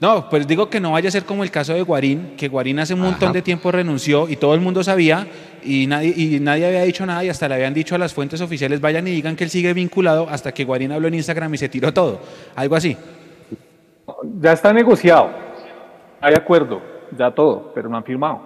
[0.00, 2.78] No, pues digo que no vaya a ser como el caso de Guarín, que Guarín
[2.80, 5.26] hace un montón de tiempo renunció y todo el mundo sabía
[5.64, 8.42] y nadie, y nadie había dicho nada y hasta le habían dicho a las fuentes
[8.42, 11.58] oficiales vayan y digan que él sigue vinculado hasta que Guarín habló en Instagram y
[11.58, 12.20] se tiró todo.
[12.56, 12.94] Algo así.
[14.40, 15.30] Ya está negociado.
[16.20, 16.80] Hay acuerdo.
[17.16, 17.72] Ya todo.
[17.74, 18.40] Pero no han firmado.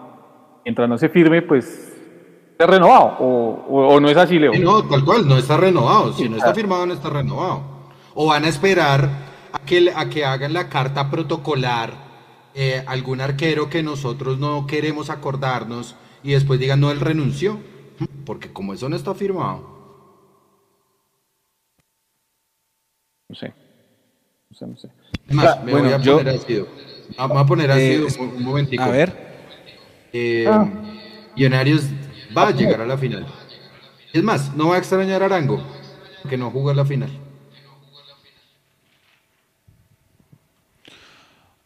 [0.65, 1.93] Mientras no se firme, pues.
[2.59, 3.17] ¿Es renovado?
[3.21, 4.53] ¿O, o- o no es así, Leo?
[4.53, 6.13] Sí, no, tal cual, no está renovado.
[6.13, 7.63] Si no está firmado, no está renovado.
[8.15, 9.09] O van a esperar
[9.53, 11.93] a que, a que hagan la carta protocolar
[12.55, 17.59] eh, algún arquero que nosotros no queremos acordarnos y después digan, no, él renunció.
[18.25, 19.79] Porque como eso no está firmado.
[23.29, 23.53] No sé.
[24.51, 24.89] No sé, no sé.
[25.29, 26.67] Es más, Ah, me bueno, voy a yo- poner ácido.
[27.17, 27.73] Ah, Me voy a poner Eh,
[28.05, 28.83] ácido un, un momentico.
[28.83, 29.31] A ver,
[30.13, 30.49] Eh,
[31.37, 31.85] Millonarios
[32.37, 33.27] va a llegar a la final.
[34.13, 35.63] Es más, no va a extrañar a Arango.
[36.29, 37.11] que no jugó la final.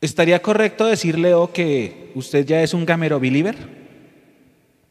[0.04, 3.56] ¿Estaría correcto decir, Leo, que usted ya es un gamero believer?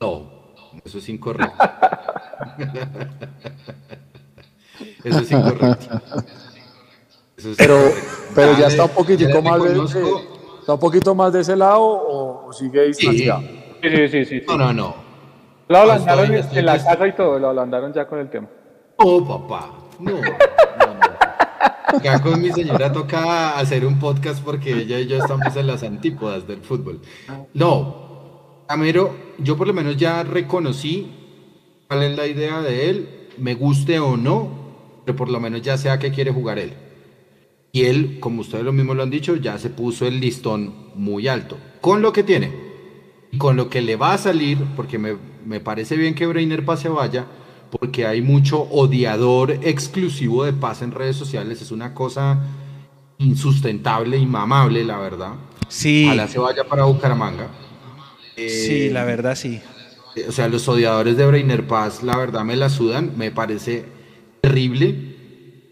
[0.01, 1.53] No, eso es incorrecto.
[5.03, 6.01] eso es incorrecto.
[7.59, 7.91] pero,
[8.33, 9.73] pero ya está un poquitico más de,
[10.61, 13.43] está un poquito más de ese lado o, sigue distanciado.
[13.83, 14.95] Sí, sí, sí, sí, No, no, no.
[15.67, 18.47] Lo ablandaron en la casa y todo, lo ablandaron ya con el tema.
[18.95, 19.73] Oh, papá.
[19.99, 20.13] No.
[21.93, 25.83] Acá con mi señora toca hacer un podcast porque ella y yo estamos en las
[25.83, 27.01] antípodas del fútbol.
[27.53, 31.11] No, Camero, yo por lo menos ya reconocí
[31.87, 35.77] cuál es la idea de él, me guste o no, pero por lo menos ya
[35.77, 36.73] sé a qué quiere jugar él.
[37.71, 41.27] Y él, como ustedes lo mismo lo han dicho, ya se puso el listón muy
[41.27, 41.57] alto.
[41.79, 42.51] Con lo que tiene,
[43.31, 45.15] y con lo que le va a salir, porque me,
[45.45, 47.27] me parece bien que Breiner pase vaya,
[47.79, 51.59] porque hay mucho odiador exclusivo de paz en redes sociales.
[51.59, 52.39] Es una cosa
[53.17, 55.33] insustentable, inmamable, la verdad.
[55.69, 56.05] Sí.
[56.05, 57.47] Ojalá se vaya para Bucaramanga.
[58.35, 59.59] sí, la verdad sí.
[60.27, 63.13] O sea, los odiadores de Breiner Paz, la verdad me la sudan.
[63.17, 63.85] Me parece
[64.41, 65.15] terrible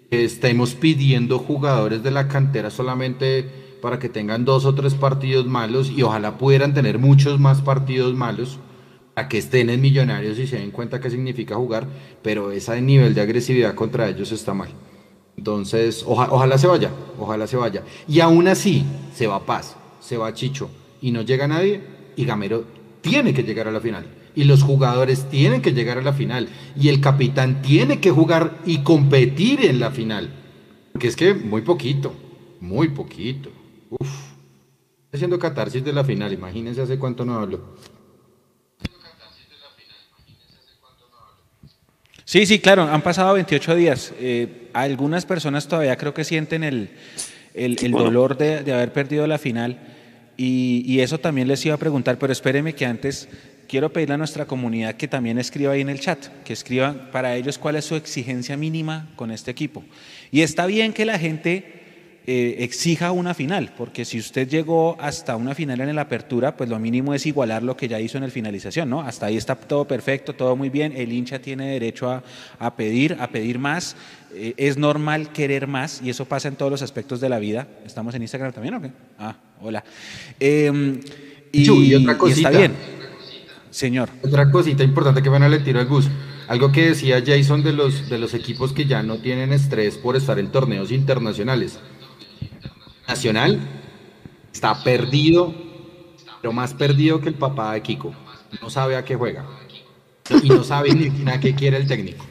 [0.09, 5.45] que estemos pidiendo jugadores de la cantera solamente para que tengan dos o tres partidos
[5.45, 8.57] malos y ojalá pudieran tener muchos más partidos malos
[9.15, 11.87] a que estén en Millonarios y se den cuenta qué significa jugar,
[12.21, 14.69] pero ese nivel de agresividad contra ellos está mal.
[15.37, 17.83] Entonces, ojalá se vaya, ojalá se vaya.
[18.07, 20.69] Y aún así, se va Paz, se va Chicho
[21.01, 21.81] y no llega nadie
[22.15, 22.65] y Gamero
[23.01, 24.05] tiene que llegar a la final.
[24.35, 26.47] Y los jugadores tienen que llegar a la final.
[26.79, 30.29] Y el capitán tiene que jugar y competir en la final.
[30.93, 32.13] Porque es que muy poquito,
[32.61, 33.49] muy poquito.
[33.89, 34.31] Uf.
[35.11, 37.75] Haciendo catarsis de la final, imagínense hace cuánto no hablo.
[42.31, 44.13] Sí, sí, claro, han pasado 28 días.
[44.17, 46.89] Eh, algunas personas todavía creo que sienten el,
[47.91, 49.77] dolor de, haber perdido la final
[50.37, 53.27] y, eso también les iba a preguntar, pero espéreme que antes
[53.67, 57.35] quiero pedirle a nuestra comunidad que también escriba ahí en el chat, que escriban para
[57.35, 59.83] ellos cuál es su exigencia mínima con este equipo.
[60.31, 61.80] Y está bien que la gente
[62.33, 66.69] eh, exija una final, porque si usted llegó hasta una final en la apertura, pues
[66.69, 69.01] lo mínimo es igualar lo que ya hizo en el finalización, ¿no?
[69.01, 73.27] Hasta ahí está todo perfecto, todo muy bien, el hincha tiene derecho a, pedir, a
[73.27, 73.97] pedir más,
[74.33, 77.67] eh, es normal querer más y eso pasa en todos los aspectos de la vida.
[77.85, 78.91] ¿Estamos en Instagram también o qué?
[79.19, 79.83] Ah, hola.
[80.39, 81.01] Em,
[81.51, 82.47] y, otra cosita.
[82.47, 82.71] está bien.
[83.71, 84.07] Señor.
[84.23, 86.07] Otra cosita importante que van a le tiro al bus.
[86.47, 90.15] Algo que decía Jason de los, de los equipos que ya no tienen estrés por
[90.15, 91.77] estar en torneos internacionales.
[93.11, 93.59] Nacional
[94.53, 95.53] está perdido,
[96.41, 98.13] pero más perdido que el papá de Kiko.
[98.61, 99.45] No sabe a qué juega
[100.41, 102.25] y no sabe ni a qué quiere el técnico.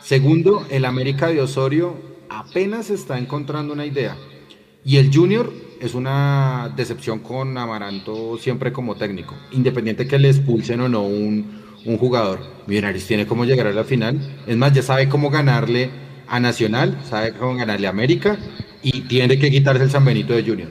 [0.00, 1.96] Segundo, el América de Osorio
[2.30, 4.16] apenas está encontrando una idea.
[4.86, 5.52] Y el Junior
[5.82, 11.62] es una decepción con Amaranto siempre como técnico, independiente que le expulsen o no un,
[11.84, 12.40] un jugador.
[12.66, 14.18] Millonarios tiene cómo llegar a la final.
[14.46, 15.90] Es más, ya sabe cómo ganarle
[16.28, 18.36] a Nacional, sabe cómo ganarle a América
[18.82, 20.70] y tiene que quitarse el San Benito de Junior.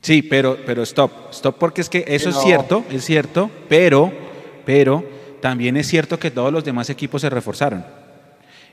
[0.00, 4.12] Sí, pero, pero stop, stop, porque es que eso es cierto, es cierto, pero,
[4.64, 5.04] pero
[5.40, 7.84] también es cierto que todos los demás equipos se reforzaron.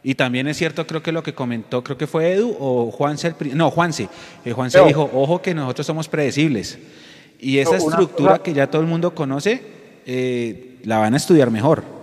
[0.02, 3.36] Y también es cierto, creo que lo que comentó, creo que fue Edu o Juanse,
[3.54, 4.10] no, Juanse,
[4.44, 6.80] eh, Juanse dijo, ojo que nosotros somos predecibles.
[7.40, 9.62] Y esa estructura que ya todo el mundo conoce,
[10.06, 11.99] eh, la van a estudiar mejor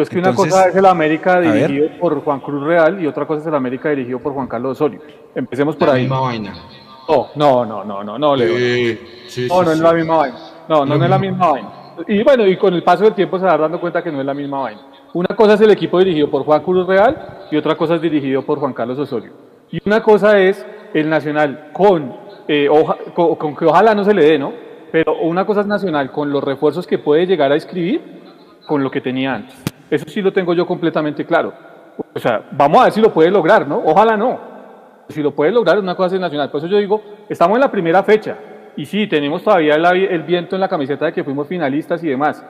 [0.00, 3.40] es que una cosa es el América dirigido por Juan Cruz Real y otra cosa
[3.40, 5.00] es el América dirigido por Juan Carlos Osorio.
[5.34, 6.02] Empecemos por la ahí.
[6.02, 6.54] misma vaina.
[7.08, 8.96] No, no, no, no, no, no, Leo.
[9.48, 10.38] no, no es la misma vaina.
[10.68, 11.68] No, no, no es la misma vaina.
[12.06, 14.26] Y bueno, y con el paso del tiempo se va dando cuenta que no es
[14.26, 14.80] la misma vaina.
[15.14, 18.42] Una cosa es el equipo dirigido por Juan Cruz Real y otra cosa es dirigido
[18.42, 19.32] por Juan Carlos Osorio.
[19.70, 22.14] Y una cosa es el Nacional con,
[22.46, 22.68] eh,
[23.14, 24.52] con, con que ojalá no se le dé, ¿no?
[24.92, 28.02] Pero una cosa es Nacional con los refuerzos que puede llegar a escribir
[28.66, 29.56] con lo que tenía antes.
[29.90, 31.52] Eso sí lo tengo yo completamente claro.
[32.14, 33.82] O sea, vamos a ver si lo puede lograr, ¿no?
[33.84, 34.38] Ojalá no.
[35.08, 36.50] Si lo puede lograr, una cosa es nacional.
[36.50, 38.36] Por eso yo digo, estamos en la primera fecha.
[38.76, 42.44] Y sí, tenemos todavía el, viento en la camiseta de que fuimos finalistas y demás.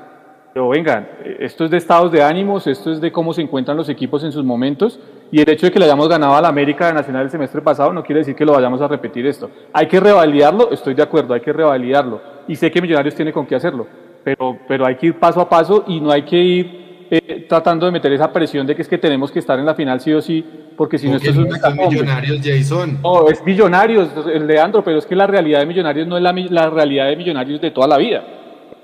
[0.53, 1.09] Pero vengan,
[1.39, 4.33] esto es de estados de ánimos, esto es de cómo se encuentran los equipos en
[4.33, 4.99] sus momentos.
[5.31, 7.93] Y el hecho de que le hayamos ganado a la América Nacional el semestre pasado
[7.93, 9.51] no quiere decir que lo vayamos a repetir esto.
[9.73, 12.21] Hay que revalidarlo, estoy de acuerdo, hay que revalidarlo.
[12.49, 13.87] Y sé que Millonarios tiene con qué hacerlo.
[14.25, 17.87] Pero, pero hay que ir paso a paso y no hay que ir eh, tratando
[17.87, 20.13] de meter esa presión de que es que tenemos que estar en la final sí
[20.13, 20.45] o sí,
[20.77, 21.49] porque si no esto es un...
[21.89, 22.99] millonarios, Jason.
[23.03, 26.71] No, es millonarios, Leandro, pero es que la realidad de millonarios no es la, la
[26.71, 28.25] realidad de millonarios de toda la vida.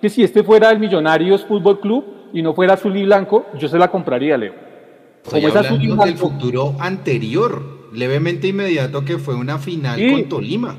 [0.00, 2.04] Que si este fuera el Millonarios Fútbol Club,
[2.34, 4.52] y no fuera azul y blanco, yo se la compraría, Leo.
[5.24, 10.24] Como es azul y blanco, del futuro anterior, levemente inmediato que fue una final con
[10.28, 10.76] Tolima.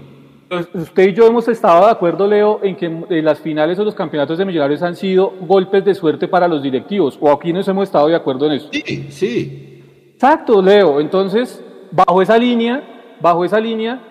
[0.55, 2.89] Pues, usted y yo hemos estado de acuerdo, Leo, en que
[3.21, 7.17] las finales o los campeonatos de millonarios han sido golpes de suerte para los directivos,
[7.19, 8.69] o aquí nos hemos estado de acuerdo en eso.
[8.71, 10.11] Sí, sí.
[10.13, 10.99] Exacto, Leo.
[11.01, 14.01] Entonces, bajo esa línea, bajo esa línea,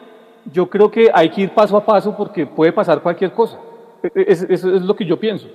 [0.53, 3.59] yo creo que hay que ir paso a paso porque puede pasar cualquier cosa.
[4.03, 5.49] E, e, eso es, lo que yo pienso.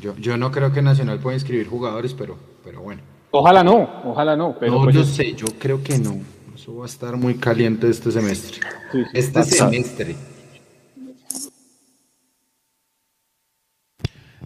[0.00, 3.02] Yo, yo no creo que Nacional pueda inscribir jugadores, pero, pero bueno.
[3.32, 4.56] Ojalá no, ojalá no.
[4.58, 6.18] Pero no, pues yo sé, yo creo que no.
[6.70, 8.60] Eso va a estar muy caliente este semestre.
[9.12, 10.14] este semestre.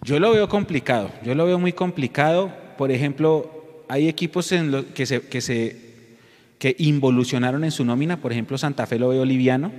[0.01, 2.51] Yo lo veo complicado, yo lo veo muy complicado.
[2.79, 6.17] Por ejemplo, hay equipos en que se, que se
[6.57, 9.71] que involucionaron en su nómina, por ejemplo, Santa Fe lo veo liviano,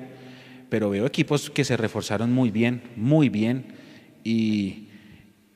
[0.68, 3.74] pero veo equipos que se reforzaron muy bien, muy bien,
[4.22, 4.86] y,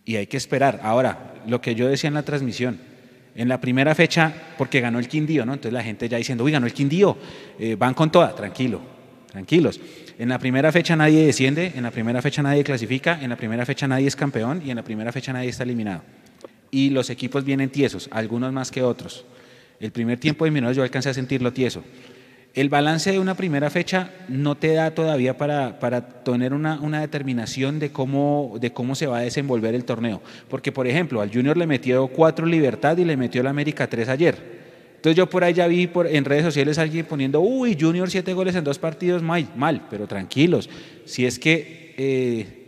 [0.05, 0.81] y hay que esperar.
[0.83, 2.90] Ahora, lo que yo decía en la transmisión,
[3.41, 5.55] en la primera fecha, porque ganó el Quindío, ¿no?
[5.55, 7.17] Entonces la gente ya diciendo, uy, ganó el Quindío,
[7.59, 8.83] eh, van con toda, tranquilo,
[9.33, 9.81] tranquilos.
[10.19, 13.65] En la primera fecha nadie desciende, en la primera fecha nadie clasifica, en la primera
[13.65, 16.03] fecha nadie es campeón y en la primera fecha nadie está eliminado.
[16.71, 19.25] Y los equipos vienen tiesos, algunos más que otros.
[19.81, 21.83] El primer tiempo de Millonarios yo alcancé a sentirlo tieso.
[22.53, 27.01] El balance de una primera fecha no te da todavía para, para tener una, una,
[27.01, 30.21] determinación de cómo, de cómo se va a desenvolver el torneo.
[30.49, 34.09] Porque, por ejemplo, al Junior le metió cuatro Libertad y le metió el América tres
[34.09, 34.61] ayer.
[34.97, 38.35] Entonces yo por ahí ya vi por, en redes sociales alguien poniendo, uy, Junior siete
[38.35, 40.69] goles en dos partidos, mal, mal, pero tranquilos.
[41.07, 42.60] Si es que eh,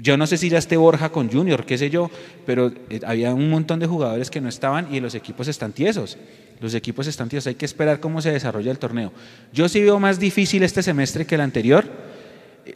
[0.00, 2.10] yo no sé si ya esté Borja con Junior, qué sé yo,
[2.46, 6.18] pero eh, había un montón de jugadores que no estaban y los equipos están tiesos.
[6.60, 9.12] Los equipos están tíos, hay que esperar cómo se desarrolla el torneo.
[9.52, 11.84] Yo sí veo más difícil este semestre que el anterior.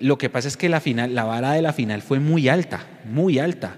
[0.01, 2.85] Lo que pasa es que la, final, la vara de la final fue muy alta,
[3.05, 3.77] muy alta.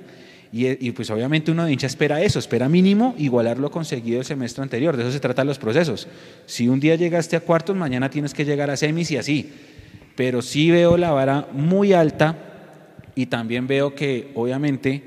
[0.51, 4.63] Y, pues obviamente uno de hincha espera eso, espera mínimo igualar lo conseguido el semestre
[4.63, 4.97] anterior.
[4.97, 6.09] De eso se tratan los procesos.
[6.47, 9.53] Si un día llegaste a cuartos, mañana tienes que llegar a semis y así.
[10.17, 12.48] Pero sí veo la vara muy alta
[13.19, 15.03] y también veo que obviamente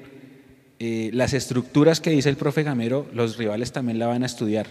[0.79, 4.67] eh, las estructuras que dice el profe Gamero, los rivales también la van a estudiar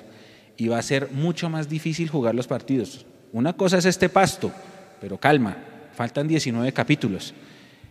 [0.59, 3.07] y va a ser mucho más difícil jugar los partidos.
[3.32, 4.53] Una cosa es este pasto,
[5.01, 5.57] pero calma,
[5.95, 7.32] faltan 19 capítulos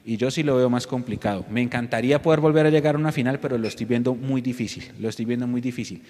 [0.05, 1.47] y yo sí lo veo más complicado.
[1.49, 4.91] Me encantaría poder volver a llegar a una final, pero lo estoy viendo muy difícil,
[4.99, 6.03] lo estoy viendo muy difícil.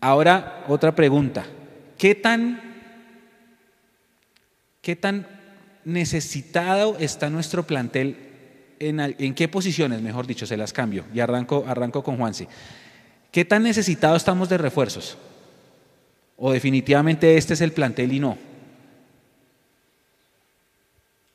[0.00, 1.44] ahora, otra pregunta.
[1.98, 2.58] ¿Qué tan,
[4.80, 5.41] ¿Qué tan
[5.84, 8.16] necesitado está nuestro plantel?
[8.78, 10.46] En, ¿En qué posiciones, mejor dicho?
[10.46, 12.48] Se las cambio y arranco, arranco con Juanse.
[13.30, 15.16] ¿Qué tan necesitados estamos de refuerzos?
[16.36, 18.36] ¿O definitivamente este es el plantel y no?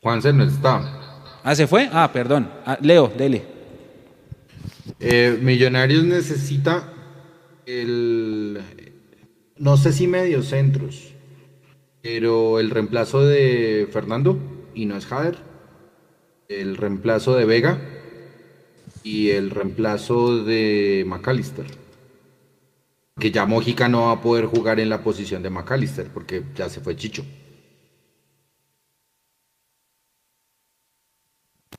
[0.01, 1.07] Juanse no está.
[1.43, 1.89] Ah, ¿se fue?
[1.91, 2.51] Ah, perdón.
[2.65, 3.43] Ah, Leo, dele.
[4.99, 6.91] Eh, Millonarios necesita
[7.65, 8.61] el...
[9.57, 11.13] No sé si medios centros,
[12.01, 14.37] pero el reemplazo de Fernando,
[14.73, 15.37] y no es Jader,
[16.49, 17.81] el reemplazo de Vega
[19.03, 21.65] y el reemplazo de McAllister
[23.19, 26.69] que ya Mojica no va a poder jugar en la posición de McAllister porque ya
[26.69, 27.23] se fue Chicho.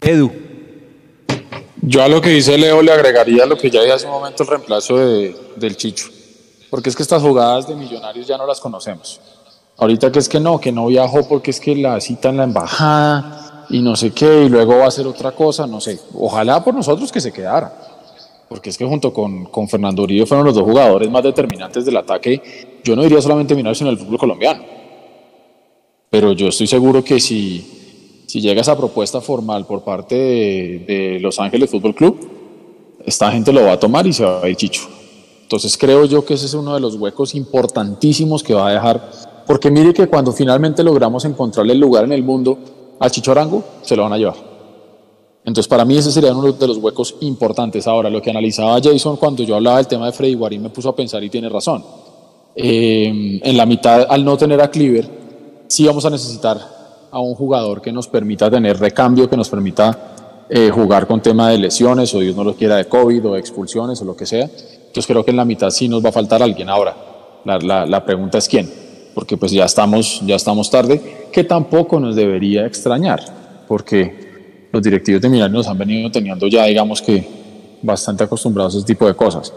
[0.01, 0.33] Edu.
[1.83, 4.43] Yo a lo que dice Leo le agregaría lo que ya dije hace un momento
[4.43, 6.09] el reemplazo de, del Chicho.
[6.71, 9.21] Porque es que estas jugadas de millonarios ya no las conocemos.
[9.79, 12.45] Ahorita que es que no, que no viajó porque es que la cita en la
[12.45, 15.99] embajada y no sé qué, y luego va a hacer otra cosa, no sé.
[16.15, 17.89] Ojalá por nosotros que se quedara
[18.49, 21.97] porque es que junto con, con, Fernando Uribe fueron los dos jugadores más determinantes del
[21.97, 24.65] ataque, yo no diría solamente Millonarios en el fútbol colombiano,
[26.11, 31.39] pero yo estoy seguro que si, si llega esa propuesta formal por parte de, Los
[31.39, 32.17] Ángeles Fútbol Club,
[33.05, 34.89] esta gente lo va a tomar y se va a ir Chicho.
[35.43, 39.11] Entonces creo yo que ese es uno de los huecos importantísimos que va a dejar,
[39.49, 42.59] porque mire que cuando finalmente logramos encontrarle el lugar en el mundo
[43.01, 44.37] a Chicho Arango, se lo van a llevar.
[45.43, 47.87] Entonces, para mí ese sería uno de los huecos importantes.
[47.87, 50.91] Ahora, lo que analizaba Jason cuando yo hablaba del tema de Freddy Guarín me puso
[50.91, 51.83] a pensar y tiene razón.
[52.55, 55.09] Eh, en la mitad, al no tener a Cleaver,
[55.67, 56.59] sí vamos a necesitar
[57.11, 61.49] a un jugador que nos permita tener recambio, que nos permita eh, jugar con tema
[61.49, 64.45] de lesiones o Dios no lo quiera de COVID o expulsiones o lo que sea.
[64.45, 66.69] Entonces creo que en la mitad sí nos va a faltar alguien.
[66.69, 66.95] Ahora,
[67.47, 68.88] la, la, la pregunta es quién,
[69.19, 73.19] porque pues ya estamos, ya estamos tarde, que tampoco nos debería extrañar,
[73.67, 77.27] porque los directivos de Millonarios nos han venido teniendo ya, digamos que,
[77.83, 79.53] bastante acostumbrados a ese tipo de cosas.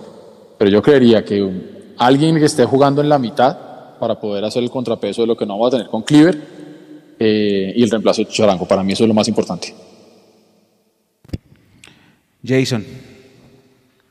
[0.57, 3.55] Pero yo creería que alguien que esté jugando en la mitad
[3.99, 6.41] para poder hacer el contrapeso de lo que no va a tener con Cleaver
[7.19, 9.75] eh, y el reemplazo de Charango, para mí eso es lo más importante.
[12.43, 12.83] Jason.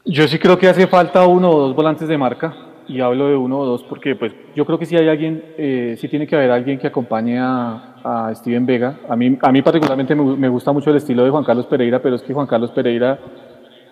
[0.05, 3.37] Yo sí creo que hace falta uno o dos volantes de marca, y hablo de
[3.37, 6.35] uno o dos porque pues yo creo que si hay alguien, eh, sí tiene que
[6.35, 9.01] haber alguien que acompañe a, a Steven Vega.
[9.09, 12.03] A mí, a mí particularmente me, me, gusta mucho el estilo de Juan Carlos Pereira,
[12.03, 13.19] pero es que Juan Carlos Pereira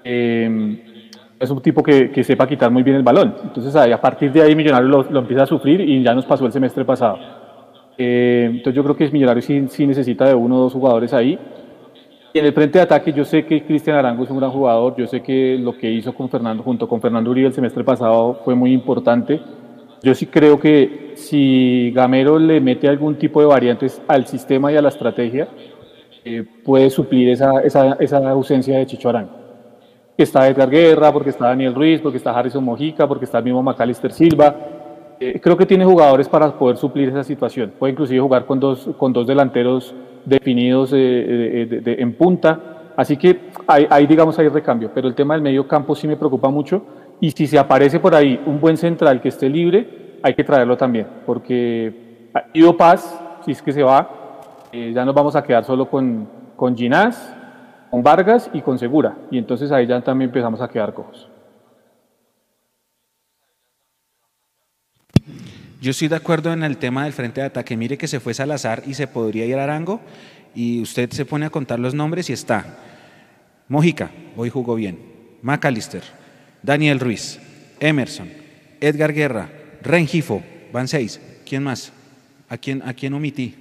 [0.02, 1.04] eh,
[1.38, 3.34] es un tipo que, que, sepa quitar muy bien el balón.
[3.44, 6.44] Entonces a partir de ahí Millonarios lo, lo, empieza a sufrir y ya nos pasó
[6.46, 7.18] el semestre pasado.
[7.96, 11.38] Eh, entonces yo creo que Millonarios sí, sí necesita de uno o dos jugadores ahí.
[12.38, 15.08] En el frente de ataque yo sé que Cristian Arango es un gran jugador, yo
[15.08, 18.54] sé que lo que hizo con Fernando, junto con Fernando Uribe el semestre pasado fue
[18.54, 19.40] muy importante.
[20.04, 24.76] Yo sí creo que si Gamero le mete algún tipo de variantes al sistema y
[24.76, 25.48] a la estrategia,
[26.24, 29.32] eh, puede suplir esa, esa, esa, ausencia de Chicho Arango.
[30.16, 33.64] Está Edgar Guerra, porque está Daniel Ruiz, porque está Harrison Mojica, porque está el mismo
[33.64, 34.54] Macalister Silva.
[35.18, 37.72] Eh, creo que tiene jugadores para poder suplir esa situación.
[37.76, 39.92] Puede inclusive jugar con dos, con dos delanteros
[40.28, 42.92] definidos eh, en punta.
[42.96, 44.90] Así que ahí, digamos, hay recambio.
[44.94, 46.82] Pero el tema del medio campo sí me preocupa mucho.
[47.20, 50.76] Y si se aparece por ahí un buen central que esté libre, hay que traerlo
[50.76, 51.06] también.
[51.24, 54.10] Porque Ido Paz, si es que se va,
[54.72, 57.34] eh, ya nos vamos a quedar solo con, con Ginás,
[57.90, 59.16] con Vargas y con Segura.
[59.30, 61.28] Y entonces ahí ya también empezamos a quedar cojos.
[65.80, 67.76] Yo estoy de acuerdo en el tema del frente de ataque.
[67.76, 70.00] Mire que se fue Salazar y se podría ir a Arango
[70.54, 72.78] y usted se pone a contar los nombres y está.
[73.68, 74.98] Mojica, hoy jugó bien.
[75.42, 76.02] McAllister,
[76.62, 77.38] Daniel Ruiz,
[77.78, 78.28] Emerson,
[78.80, 79.50] Edgar Guerra,
[79.80, 81.20] Rengifo, van seis.
[81.46, 81.92] ¿Quién más?
[82.48, 83.54] ¿A quién, a quién omití?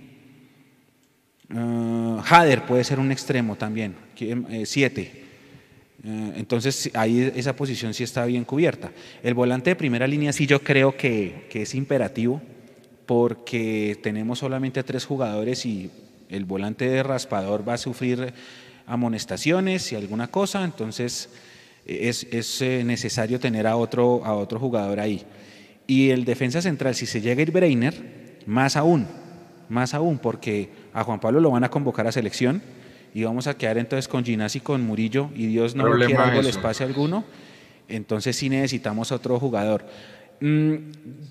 [1.54, 5.27] Uh, Hader puede ser un extremo también, eh, siete.
[6.04, 8.92] Entonces ahí esa posición sí está bien cubierta.
[9.24, 12.42] El volante de primera línea sí yo creo que, que, es imperativo
[13.06, 15.90] porque tenemos solamente tres jugadores y
[16.30, 18.34] el volante de raspador va a sufrir
[18.86, 21.30] amonestaciones y alguna cosa, entonces
[21.86, 25.24] es, es necesario tener a otro, a otro jugador ahí.
[25.88, 29.08] Y el defensa central, si se llega a ir Breiner, más aún,
[29.70, 32.62] más aún, porque a Juan Pablo lo van a convocar a selección
[33.18, 36.28] y vamos a quedar entonces con Ginás y con Murillo y Dios no lo quiera
[36.28, 37.26] algo el espacio alguno,
[37.88, 39.88] entonces sí necesitamos otro jugador.
[40.40, 40.76] Mm,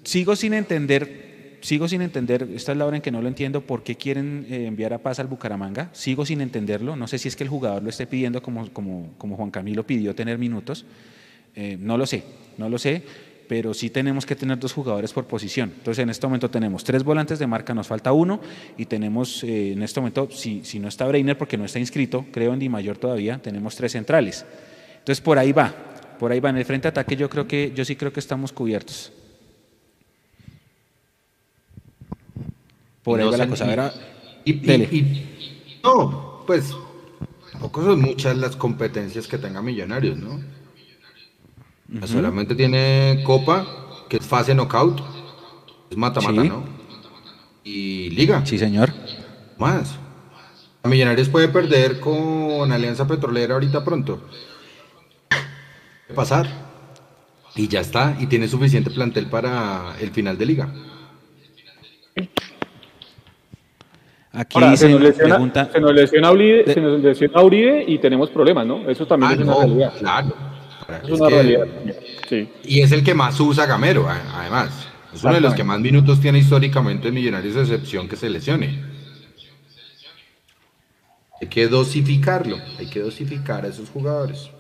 [0.03, 3.61] sigo sin entender, sigo sin entender, esta es la hora en que no lo entiendo,
[3.61, 7.29] por qué quieren eh, enviar a Paz al Bucaramanga, sigo sin entenderlo, no sé si
[7.29, 10.87] es que el jugador lo esté pidiendo como, como, como Juan Camilo pidió tener minutos,
[11.55, 12.25] eh, no lo sé,
[12.59, 13.05] no lo sé,
[13.49, 15.73] pero sí tenemos que tener dos jugadores por posición.
[15.77, 18.41] Entonces, en este momento tenemos tres volantes de marca, nos falta uno,
[18.77, 22.27] y tenemos eh, en este momento, si, si, no está Breiner, porque no está inscrito,
[22.33, 24.45] creo en Di Mayor todavía, tenemos tres centrales.
[24.99, 25.73] Entonces, por ahí va,
[26.19, 26.51] por ahí va.
[26.51, 29.13] En el frente de ataque yo creo que, yo sí creo que estamos cubiertos.
[33.03, 33.67] Por ahí no va la cosa.
[33.67, 33.93] Ver,
[34.45, 36.75] y, y, y, no, pues,
[37.53, 40.41] tampoco son muchas las competencias que tenga Millonarios, ¿no?
[41.89, 42.07] Uh -huh.
[42.07, 43.67] Solamente tiene Copa,
[44.09, 45.01] que es fase knockout,
[45.91, 46.49] es mata-mata, sí.
[46.49, 46.65] ¿no?
[47.65, 48.45] Y Liga.
[48.47, 48.93] Sí, señor.
[49.59, 49.99] Más.
[50.85, 54.21] Millonarios puede perder con Alianza Petrolera ahorita pronto.
[56.15, 56.47] Pasar.
[57.57, 58.17] Y ya está.
[58.21, 60.73] Y tiene suficiente plantel para el final de Liga.
[64.33, 65.71] Aquí Ahora, se, nos lesiona, pregunta...
[65.73, 66.75] se, nos lesiona Uribe, de...
[66.75, 68.89] se nos lesiona Uribe y tenemos problemas, ¿no?
[68.89, 69.93] Eso también ah, es una realidad.
[69.99, 70.35] Claro.
[70.89, 71.67] Es, es una que, realidad.
[72.29, 72.49] Sí.
[72.65, 74.71] Y es el que más usa Gamero, además.
[75.15, 78.85] Es uno de los que más minutos tiene históricamente Millonarios, a excepción que se lesione.
[81.41, 84.51] Hay que dosificarlo, hay que dosificar a esos jugadores.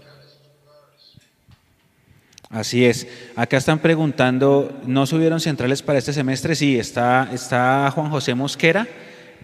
[2.50, 3.08] Así es.
[3.34, 6.54] Acá están preguntando, ¿no subieron centrales para este semestre?
[6.54, 8.86] Sí, está, está Juan José Mosquera,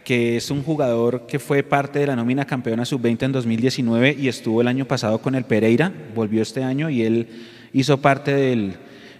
[0.05, 4.29] que es un jugador que fue parte de la nómina campeona sub-20 en 2019 y
[4.29, 7.29] estuvo el año pasado con el Pereira, volvió este año y él
[7.73, 8.77] hizo parte del,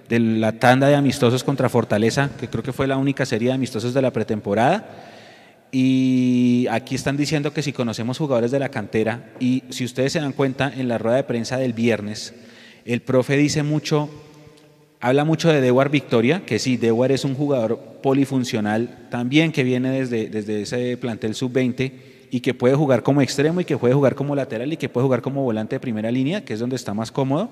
[0.09, 3.55] de la tanda de amistosos contra Fortaleza, que creo que fue la única serie de
[3.55, 5.09] amistosos de la pretemporada.
[5.71, 10.21] Y aquí están diciendo que si conocemos jugadores de la cantera, y si ustedes se
[10.21, 12.35] dan cuenta, en la rueda de prensa del viernes,
[12.85, 14.11] el profe dice mucho,
[15.03, 19.91] habla mucho de Dewar Victoria, que sí, Dewar es un jugador polifuncional también que viene
[19.91, 21.93] desde, desde ese plantel sub-20
[22.31, 25.05] y que puede jugar como extremo y que puede jugar como lateral y que puede
[25.05, 27.51] jugar como volante de primera línea, que es donde está más cómodo.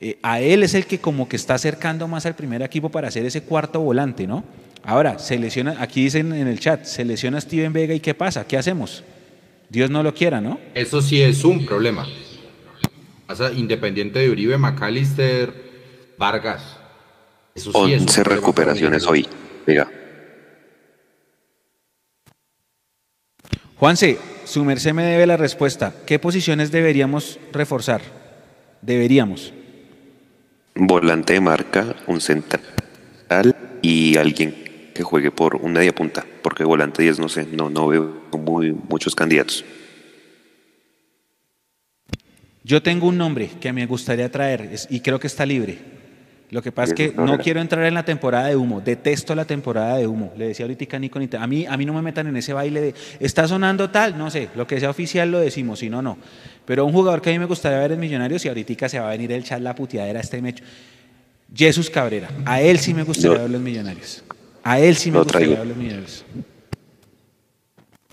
[0.00, 3.08] Eh, a él es el que como que está acercando más al primer equipo para
[3.08, 4.42] hacer ese cuarto volante, ¿no?
[4.82, 8.44] Ahora, se lesiona, aquí dicen en el chat, se lesiona Steven Vega y ¿qué pasa?
[8.44, 9.04] ¿Qué hacemos?
[9.68, 10.58] Dios no lo quiera, ¿no?
[10.74, 12.08] Eso sí es un problema.
[13.56, 15.65] Independiente de Uribe, McAllister,
[16.18, 16.78] Vargas.
[17.54, 19.26] Eso sí 11 es recuperaciones hoy.
[19.66, 19.88] Vega.
[23.78, 25.92] Juanse, su merced me debe la respuesta.
[26.06, 28.00] ¿Qué posiciones deberíamos reforzar?
[28.80, 29.52] Deberíamos.
[30.74, 32.62] Volante de marca, un central
[33.82, 37.88] y alguien que juegue por un media punta, porque volante 10 no sé, no, no
[37.88, 39.64] veo muy, muchos candidatos.
[42.64, 45.78] Yo tengo un nombre que me gustaría traer y creo que está libre.
[46.50, 48.80] Lo que pasa es que no quiero entrar en la temporada de humo.
[48.80, 50.32] Detesto la temporada de humo.
[50.36, 52.80] Le decía ahorita a Nico, a mí, a mí no me metan en ese baile
[52.80, 56.16] de está sonando tal, no sé, lo que sea oficial lo decimos, si no, no.
[56.64, 59.08] Pero un jugador que a mí me gustaría ver en Millonarios y ahorita se va
[59.08, 60.62] a venir el chat la puteadera este mecho.
[61.54, 62.28] Jesús Cabrera.
[62.44, 64.22] A él sí me gustaría Lo- verlo en Millonarios.
[64.62, 66.24] A él sí me gustaría verlo en Millonarios.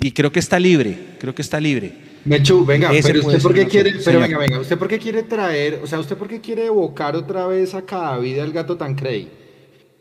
[0.01, 1.93] Y creo que está libre, creo que está libre.
[2.26, 4.97] Mechu, venga, Ese pero usted por qué quiere, opción, pero venga, venga, usted por qué
[4.97, 8.78] quiere traer, o sea, usted por qué quiere evocar otra vez a Cadavid al gato
[8.78, 9.28] Tancredi?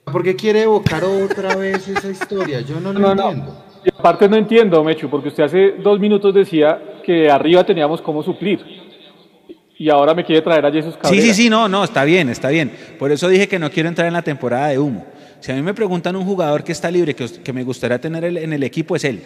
[0.05, 2.61] ¿Por qué quiere evocar otra vez esa historia?
[2.61, 3.29] Yo no lo No, no.
[3.31, 3.65] entiendo.
[3.85, 8.23] Y aparte no entiendo, Mechu, porque usted hace dos minutos decía que arriba teníamos cómo
[8.23, 8.61] suplir.
[9.77, 11.21] Y ahora me quiere traer a Jesús Cabrera.
[11.23, 12.71] Sí, sí, sí, no, no, está bien, está bien.
[13.01, 15.05] Por eso dije que no quiero entrar en la temporada de humo.
[15.41, 18.23] Si a mí me preguntan un jugador que está libre, que, que me gustaría tener
[18.25, 19.21] el- en el equipo, es él.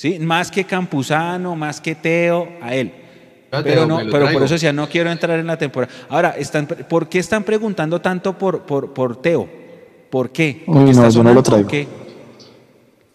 [0.00, 0.18] ¿Sí?
[0.18, 2.90] Más que Campuzano, más que Teo, a él.
[3.50, 5.92] Pero, Teo, no, pero por eso decía, no quiero entrar en la temporada.
[6.08, 9.46] Ahora, están, ¿por qué están preguntando tanto por, por, por Teo?
[10.08, 10.64] ¿Por qué?
[10.66, 11.68] Uy, ¿Porque no, está yo no lo traigo.
[11.68, 11.86] qué?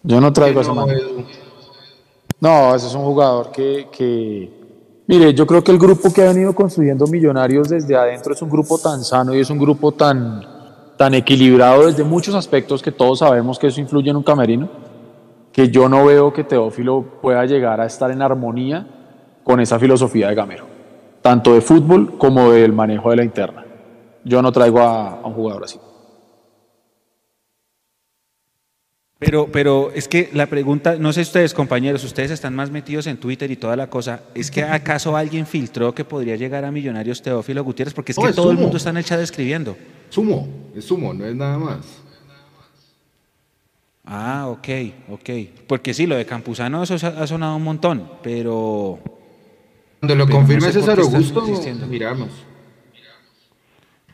[0.04, 0.96] Yo no traigo a ese No, man.
[2.38, 4.48] No, ese es un jugador que, que-
[5.08, 8.48] Mire, yo creo que el grupo que ha venido construyendo Millonarios desde adentro es un
[8.48, 10.40] grupo tan sano y es un grupo tan,
[10.96, 14.85] tan equilibrado desde muchos aspectos que todos sabemos que eso influye en un camerino,
[15.56, 18.86] que yo no veo que Teófilo pueda llegar a estar en armonía
[19.42, 20.66] con esa filosofía de Gamero,
[21.22, 23.64] tanto de fútbol como del manejo de la interna.
[24.22, 25.78] Yo no traigo a, a un jugador así.
[29.18, 33.16] Pero, pero es que la pregunta, no sé ustedes compañeros, ustedes están más metidos en
[33.16, 37.22] Twitter y toda la cosa, ¿es que acaso alguien filtró que podría llegar a Millonarios
[37.22, 37.94] Teófilo Gutiérrez?
[37.94, 39.74] Porque es No, que es todo el mundo está en el chat escribiendo.
[40.10, 42.02] Sumo, es sumo, no es nada más.
[44.06, 44.68] Ah, ok,
[45.10, 45.30] ok.
[45.66, 49.00] Porque sí, lo de Campuzano eso ha sonado un montón, pero...
[49.98, 51.44] Cuando lo Pero no confirme sé por César Augusto,
[51.88, 52.28] miramos.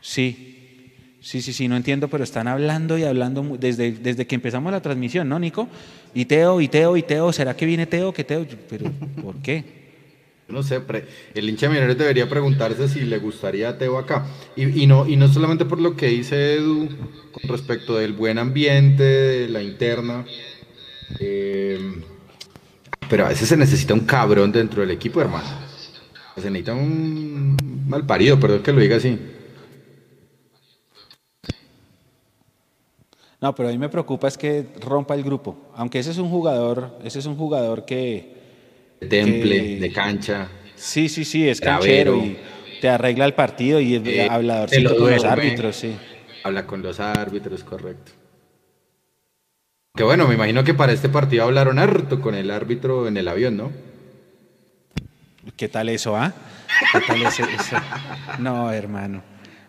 [0.01, 0.91] Sí,
[1.21, 4.81] sí, sí, sí, no entiendo, pero están hablando y hablando desde, desde que empezamos la
[4.81, 5.67] transmisión, ¿no, Nico?
[6.15, 8.11] Y Teo, y Teo, y Teo, ¿será que viene Teo?
[8.13, 8.47] ¿Qué Teo?
[8.69, 8.91] Pero,
[9.21, 9.82] ¿por qué?
[10.53, 14.25] No sé, pre- el hincha millonario debería preguntarse si le gustaría a Teo acá.
[14.55, 16.87] Y, y no, y no solamente por lo que dice Edu
[17.31, 20.25] con respecto del buen ambiente, de la interna.
[21.19, 21.79] eh,
[23.09, 25.47] pero a veces se necesita un cabrón dentro del equipo, hermano.
[26.35, 29.19] Se necesita un mal parido, perdón que lo diga así.
[33.41, 35.57] No, pero a mí me preocupa es que rompa el grupo.
[35.75, 38.42] Aunque ese es un jugador, ese es un jugador que...
[39.03, 40.47] De temple, que- de cancha.
[40.75, 42.35] Sí, sí, sí, es canchero y
[42.81, 45.95] te arregla el partido y es Eh, habladorcito lo con los árbitros, sí.
[46.43, 48.11] Habla con los árbitros, correcto.
[49.95, 53.27] Que bueno, me imagino que para este partido hablaron harto con el árbitro en el
[53.27, 53.71] avión, ¿no?
[55.55, 56.33] ¿Qué tal eso, ah?
[56.91, 57.43] ¿Qué tal eso?
[58.39, 59.21] No, hermano.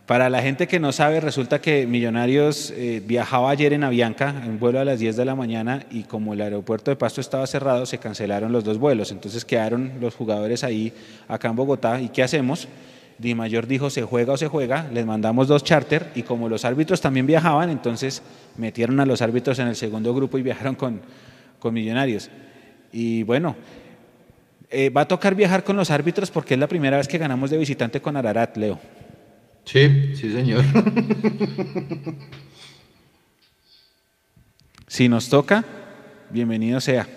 [0.06, 4.60] Para la gente que no sabe, resulta que Millonarios eh, viajaba ayer en Avianca, en
[4.60, 7.86] vuelo a las 10 de la mañana, y como el aeropuerto de Pasto estaba cerrado,
[7.86, 9.12] se cancelaron los dos vuelos.
[9.12, 10.92] Entonces quedaron los jugadores ahí,
[11.26, 12.02] acá en Bogotá.
[12.02, 12.68] ¿Y qué hacemos?
[13.16, 16.66] Di Mayor dijo, se juega o se juega, les mandamos dos charter, y como los
[16.66, 18.20] árbitros también viajaban, entonces
[18.58, 21.00] metieron a los árbitros en el segundo grupo y viajaron con,
[21.58, 22.28] con Millonarios.
[22.92, 23.56] Y bueno,
[24.68, 27.48] eh, va a tocar viajar con los árbitros porque es la primera vez que ganamos
[27.48, 28.78] de visitante con Ararat, Leo.
[29.64, 30.64] Sí, sí, señor.
[34.86, 35.64] Si nos toca,
[36.30, 37.08] bienvenido sea.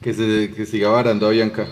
[0.00, 1.66] que, se, que siga varando a Bianca.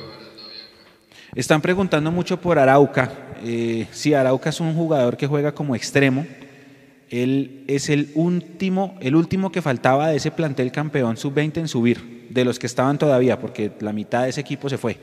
[1.35, 3.11] Están preguntando mucho por Arauca.
[3.43, 6.27] Eh, sí, Arauca es un jugador que juega como extremo.
[7.09, 12.27] Él es el último, el último que faltaba de ese plantel campeón sub-20 en subir,
[12.29, 14.99] de los que estaban todavía, porque la mitad de ese equipo se fue.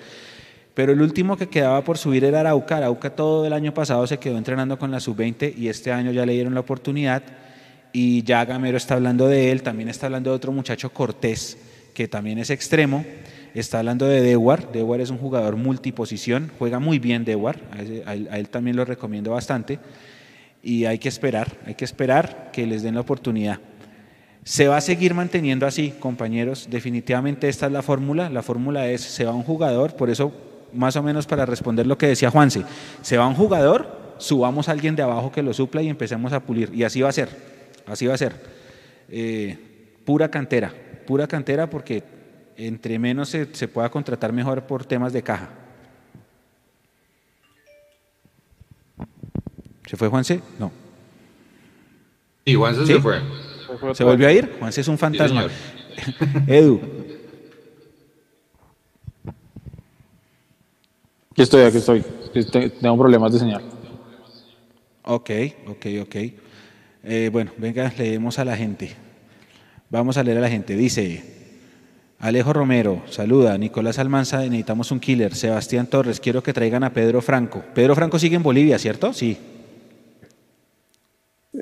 [0.78, 2.78] Pero el último que quedaba por subir era Arauca.
[2.78, 6.24] Arauca todo el año pasado se quedó entrenando con la sub-20 y este año ya
[6.24, 7.24] le dieron la oportunidad.
[7.92, 11.58] Y ya Gamero está hablando de él, también está hablando de otro muchacho Cortés,
[11.96, 13.04] que también es extremo.
[13.56, 14.72] Está hablando de Dewar.
[14.72, 17.82] Dewar es un jugador multiposición, juega muy bien Dewar, a,
[18.14, 19.80] él, a él también lo recomiendo bastante.
[20.62, 23.60] Y hay que esperar, hay que esperar que les den la oportunidad.
[24.44, 26.68] Se va a seguir manteniendo así, compañeros.
[26.70, 28.30] Definitivamente esta es la fórmula.
[28.30, 31.98] La fórmula es, se va un jugador, por eso más o menos para responder lo
[31.98, 32.64] que decía Juanse,
[33.02, 36.42] se va un jugador, subamos a alguien de abajo que lo supla y empecemos a
[36.42, 36.74] pulir.
[36.74, 37.30] Y así va a ser,
[37.86, 38.34] así va a ser.
[39.10, 39.58] Eh,
[40.06, 40.74] pura cantera,
[41.06, 42.04] pura cantera porque
[42.58, 45.50] entre menos se, se pueda contratar mejor por temas de caja.
[49.86, 50.42] ¿Se fue Juanse?
[50.60, 50.72] No.
[52.46, 52.94] Sí, Juanse ¿Sí?
[52.94, 53.22] se fue.
[53.94, 54.56] ¿Se volvió a ir?
[54.60, 55.48] Juanse es un fantasma.
[56.48, 56.80] Edu,
[61.38, 62.04] Aquí estoy, aquí estoy.
[62.52, 63.62] Te- Tengo problemas de señal.
[65.04, 65.30] ok,
[65.68, 66.16] ok, ok.
[67.04, 68.96] Eh, bueno, venga, leemos a la gente.
[69.92, 70.76] Vamos a leer a la gente.
[70.76, 71.24] Dice
[72.18, 73.56] Alejo Romero, saluda.
[73.60, 75.36] Nicolás Almanza, necesitamos un killer.
[75.36, 77.64] Sebastián Torres, quiero que traigan a Pedro Franco.
[77.76, 79.14] Pedro Franco sigue en Bolivia, ¿cierto?
[79.14, 79.38] Sí.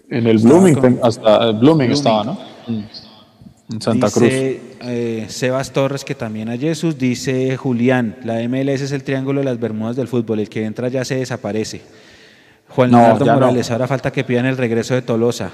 [0.09, 1.91] En el Estaba Blooming, con- hasta el Blooming, Blooming.
[1.91, 2.39] estaba, ¿no?
[3.71, 4.23] En Santa Cruz.
[4.23, 6.97] dice, eh, Sebas Torres, que también a Jesús.
[6.97, 10.39] Dice Julián, la MLS es el triángulo de las Bermudas del fútbol.
[10.39, 11.81] El que entra ya se desaparece.
[12.69, 13.33] Juan No, Leonardo no.
[13.33, 15.51] Morales, ahora falta que pidan el regreso de Tolosa.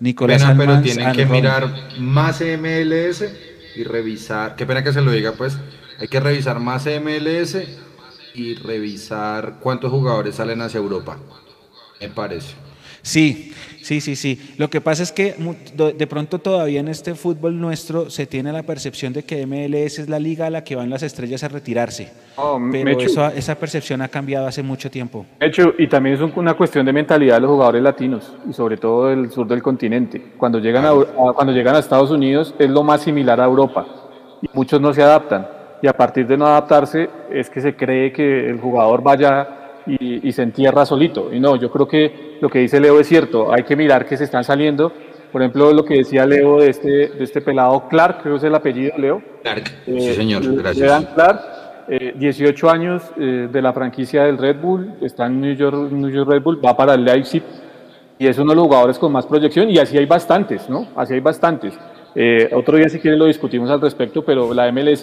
[0.00, 3.24] Nicolás Pena, pero tienen que mirar más MLS
[3.74, 4.54] y revisar.
[4.54, 5.58] Qué pena que se lo diga, pues.
[5.98, 7.56] Hay que revisar más MLS
[8.34, 11.18] y revisar cuántos jugadores salen hacia Europa.
[12.00, 12.54] Me parece.
[13.08, 13.52] Sí,
[13.82, 14.38] sí, sí, sí.
[14.58, 15.34] Lo que pasa es que
[15.96, 20.08] de pronto todavía en este fútbol nuestro se tiene la percepción de que MLS es
[20.10, 22.12] la liga a la que van las estrellas a retirarse.
[22.36, 25.24] No, Pero eso, esa percepción ha cambiado hace mucho tiempo.
[25.40, 28.52] De hecho, y también es un- una cuestión de mentalidad de los jugadores latinos y
[28.52, 30.20] sobre todo del sur del continente.
[30.36, 33.86] Cuando llegan a, a- cuando llegan a Estados Unidos es lo más similar a Europa
[34.42, 35.48] y muchos no se adaptan.
[35.80, 39.48] Y a partir de no adaptarse es que se cree que el jugador vaya
[39.88, 41.30] y, y se entierra solito.
[41.32, 43.52] Y no, yo creo que lo que dice Leo es cierto.
[43.52, 44.92] Hay que mirar que se están saliendo.
[45.32, 48.44] Por ejemplo, lo que decía Leo de este, de este pelado Clark, creo que es
[48.44, 49.22] el apellido, Leo.
[49.42, 49.64] Clark.
[49.86, 50.42] Eh, Sí, señor.
[50.56, 50.78] Gracias.
[50.78, 51.40] Leland Clark,
[51.88, 56.10] eh, 18 años eh, de la franquicia del Red Bull, está en New York, New
[56.10, 57.42] York Red Bull, va para el Leipzig
[58.18, 60.88] y es uno de los jugadores con más proyección y así hay bastantes, ¿no?
[60.96, 61.78] Así hay bastantes.
[62.14, 65.02] Eh, otro día si quieren lo discutimos al respecto, pero la MLS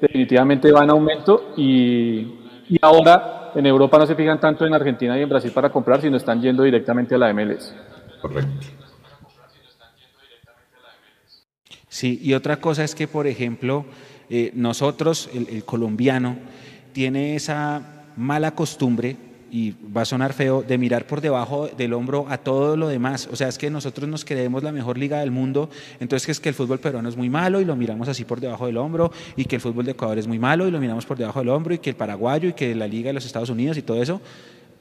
[0.00, 2.26] definitivamente va en aumento y,
[2.68, 6.00] y ahora en Europa no se fijan tanto en Argentina y en Brasil para comprar,
[6.00, 7.74] sino están yendo directamente a la MLS.
[8.22, 8.66] Correcto.
[11.88, 13.84] Sí, y otra cosa es que, por ejemplo,
[14.30, 16.36] eh, nosotros, el, el colombiano,
[16.92, 19.16] tiene esa mala costumbre,
[19.50, 23.28] y va a sonar feo, de mirar por debajo del hombro a todo lo demás.
[23.32, 25.70] O sea, es que nosotros nos creemos la mejor liga del mundo,
[26.00, 28.40] entonces que es que el fútbol peruano es muy malo y lo miramos así por
[28.40, 31.06] debajo del hombro, y que el fútbol de Ecuador es muy malo y lo miramos
[31.06, 33.50] por debajo del hombro, y que el paraguayo y que la liga de los Estados
[33.50, 34.20] Unidos y todo eso.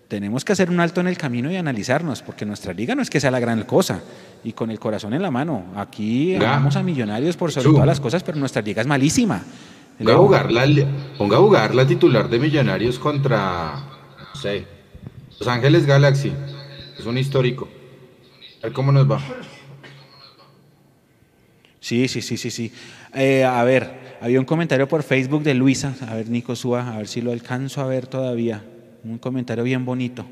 [0.07, 3.10] Tenemos que hacer un alto en el camino y analizarnos, porque nuestra liga no es
[3.10, 4.02] que sea la gran cosa.
[4.41, 6.56] Y con el corazón en la mano, aquí Ya.
[6.56, 9.44] amamos a millonarios por sobre todas las cosas, pero nuestra liga es malísima.
[9.98, 10.65] Ponga a jugar la,
[11.18, 13.84] ponga a jugar la titular de Millonarios contra,
[14.38, 14.66] sé,
[15.40, 16.32] Los Ángeles Galaxy.
[16.98, 17.68] Es un histórico.
[18.60, 19.20] A ver cómo nos va.
[21.80, 22.72] Sí, sí, sí, sí, sí.
[23.14, 25.96] Eh, a ver, había un comentario por Facebook de Luisa.
[26.08, 28.64] A ver, Nico, suba, a ver si lo alcanzo a ver todavía.
[29.04, 30.26] Un comentario bien bonito.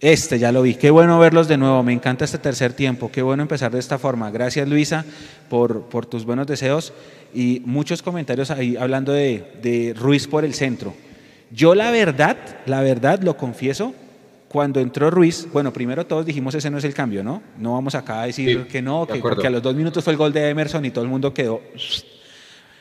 [0.00, 0.74] Este ya lo vi.
[0.74, 1.82] Qué bueno verlos de nuevo.
[1.82, 3.10] Me encanta este tercer tiempo.
[3.12, 4.30] Qué bueno empezar de esta forma.
[4.30, 5.04] Gracias, Luisa,
[5.48, 6.92] por, por tus buenos deseos
[7.34, 10.94] y muchos comentarios ahí hablando de, de Ruiz por el centro.
[11.52, 13.94] Yo la verdad, la verdad, lo confieso,
[14.48, 17.42] cuando entró Ruiz, bueno, primero todos dijimos ese no es el cambio, ¿no?
[17.58, 20.12] No vamos acá a decir Sí, que no, que, que a los dos minutos fue
[20.12, 21.62] el gol de Emerson y todo el mundo quedó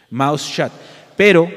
[0.10, 0.72] mouse shut.
[1.16, 1.50] Pero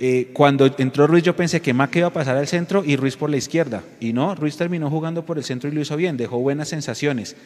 [0.00, 3.16] eh, cuando entró Ruiz yo pensé que Maca iba a pasar al centro y Ruiz
[3.16, 3.82] por la izquierda.
[4.00, 7.36] Y no, Ruiz terminó jugando por el centro y lo hizo bien, dejó buenas sensaciones.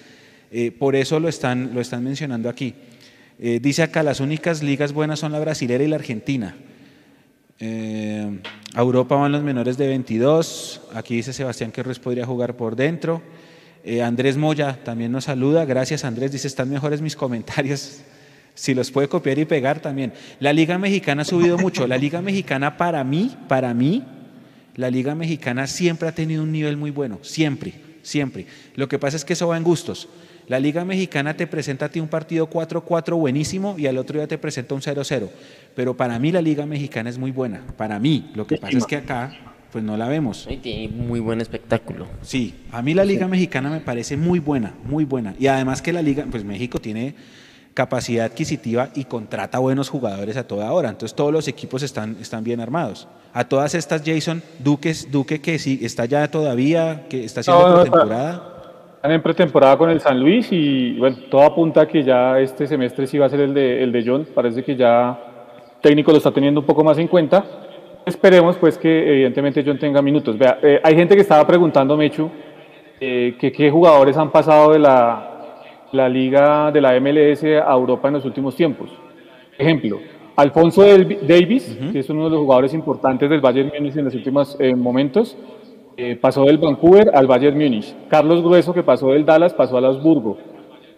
[0.51, 2.75] Eh, por eso lo están, lo están mencionando aquí.
[3.39, 6.55] Eh, dice acá, las únicas ligas buenas son la brasilera y la argentina.
[7.65, 8.41] Eh,
[8.75, 10.81] a Europa van los menores de 22.
[10.95, 13.23] Aquí dice Sebastián que Ruiz podría jugar por dentro.
[13.85, 15.65] Eh, Andrés Moya también nos saluda.
[15.65, 16.33] Gracias Andrés.
[16.33, 18.01] Dice, están mejores mis comentarios.
[18.55, 20.13] Si los puede copiar y pegar también.
[20.39, 21.87] La Liga Mexicana ha subido mucho.
[21.87, 24.05] La Liga Mexicana para mí, para mí,
[24.77, 27.19] la Liga Mexicana siempre ha tenido un nivel muy bueno.
[27.23, 27.73] Siempre,
[28.03, 28.45] siempre.
[28.75, 30.07] Lo que pasa es que eso va en gustos.
[30.48, 34.27] La Liga Mexicana te presenta a ti un partido 4-4 buenísimo y al otro día
[34.27, 35.28] te presenta un 0-0.
[35.74, 37.62] Pero para mí la Liga Mexicana es muy buena.
[37.77, 38.31] Para mí.
[38.35, 39.32] Lo que pasa es que acá
[39.73, 40.47] pues no la vemos.
[40.51, 42.06] Y tiene muy buen espectáculo.
[42.20, 45.35] Sí, a mí la Liga Mexicana me parece muy buena, muy buena.
[45.39, 47.14] Y además que la Liga, pues México tiene
[47.73, 50.90] capacidad adquisitiva y contrata buenos jugadores a toda hora.
[50.90, 53.09] Entonces todos los equipos están, están bien armados.
[53.32, 57.77] A todas estas, Jason, Duques, Duque que sí está ya todavía, que está haciendo No,
[57.77, 58.52] no, pretemporada.
[59.03, 62.69] Están en pretemporada con el San Luis y bueno, todo apunta a que ya este
[62.69, 64.29] semestre sí va a ser el de, el de John.
[64.33, 65.19] Parece que ya
[65.74, 67.45] el técnico lo está teniendo un poco más en cuenta.
[68.07, 70.39] Esperemos pues que evidentemente John tenga minutos.
[70.39, 72.31] Vea, eh, hay gente que estaba preguntando, Mechu,
[73.01, 75.57] eh, que qué jugadores han pasado de la,
[75.91, 78.89] la liga de la MLS a Europa en los últimos tiempos.
[79.59, 79.99] Ejemplo,
[80.37, 80.85] Alfonso
[81.23, 84.77] Davis, que es uno de los jugadores importantes del Bayern Múnich en los últimos eh,
[84.77, 85.37] momentos,
[85.97, 87.94] eh, pasó del Vancouver al Bayern Múnich.
[88.09, 90.39] Carlos Grueso, que pasó del Dallas, pasó al Augsburgo.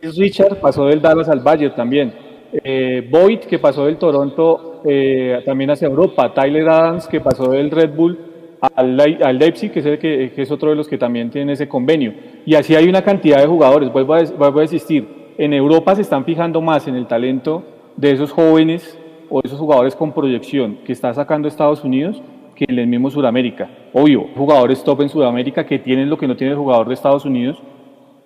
[0.02, 2.12] Richard pasó del Dallas al Bayern también.
[2.52, 6.32] Eh, Boyd, que pasó del Toronto eh, también hacia Europa.
[6.32, 8.18] Tyler Adams, que pasó del Red Bull
[8.60, 8.96] al,
[9.38, 12.14] Leipzig, que es, el que, es otro de los que también tiene ese convenio.
[12.46, 13.92] Y así hay una cantidad de jugadores.
[13.92, 15.06] Vuelvo a, vuelvo insistir,
[15.36, 17.64] en Europa se están fijando más en el talento
[17.96, 18.98] de esos jóvenes
[19.28, 22.22] o esos jugadores con proyección que está sacando Estados Unidos
[22.54, 23.68] que en el mismo Sudamérica.
[23.92, 27.24] Obvio, jugadores top en Sudamérica que tienen lo que no tiene el jugador de Estados
[27.24, 27.62] Unidos,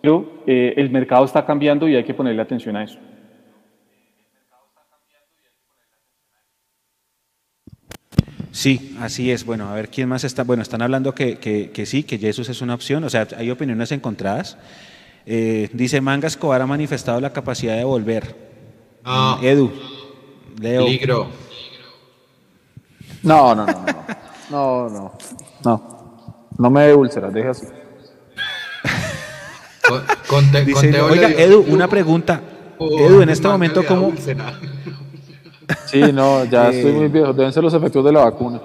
[0.02, 2.98] pero eh, el mercado está cambiando y hay que ponerle atención a eso.
[8.58, 9.44] Sí, así es.
[9.44, 10.42] Bueno, a ver quién más está.
[10.42, 13.04] Bueno, están hablando que, que, sí, que Jesús es una opción.
[13.04, 14.58] O sea, hay opiniones encontradas.
[15.26, 18.34] Eh, dice Manga Escobar ha manifestado la capacidad de volver.
[19.04, 19.70] Ah, Edu,
[20.60, 20.84] Leo.
[20.84, 21.28] Peligro.
[23.22, 24.06] No, no, no, no.
[24.50, 25.12] No, no.
[26.58, 27.66] No, me dé úlceras, deje así.
[31.10, 32.40] oiga, Edu, una pregunta.
[32.78, 34.12] Oh, Edu, en este momento, ¿cómo?
[35.86, 37.32] Sí, no, ya estoy muy viejo.
[37.32, 38.60] Deben ser los efectos de la vacuna.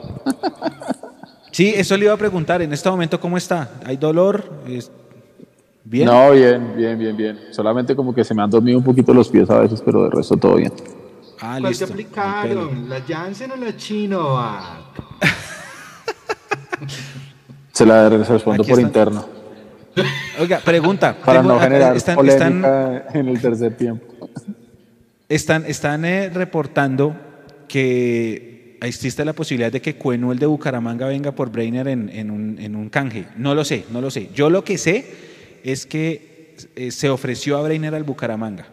[1.51, 2.61] Sí, eso le iba a preguntar.
[2.61, 3.69] En este momento, ¿cómo está?
[3.85, 4.43] ¿Hay dolor?
[5.83, 6.05] ¿Bien?
[6.05, 7.39] No, bien, bien, bien, bien.
[7.51, 10.09] Solamente como que se me han dormido un poquito los pies a veces, pero de
[10.09, 10.73] resto todo bien.
[11.39, 12.89] Ah, ¿Cuál te aplicaron?
[12.89, 14.39] ¿La Janssen o la Chino?
[17.71, 19.25] se la respondo por interno.
[20.39, 21.15] Oiga, pregunta.
[21.23, 24.29] Para no generar están, polémica en el tercer tiempo.
[25.29, 27.15] Están, están eh, reportando
[27.67, 32.89] que existe la posibilidad de que Cueno, el de Bucaramanga, venga por Brainer en, un,
[32.89, 33.25] canje.
[33.37, 34.29] No lo sé, no lo sé.
[34.33, 35.05] Yo lo que sé
[35.63, 38.65] es que eh, se ofreció a Brainer al Bucaramanga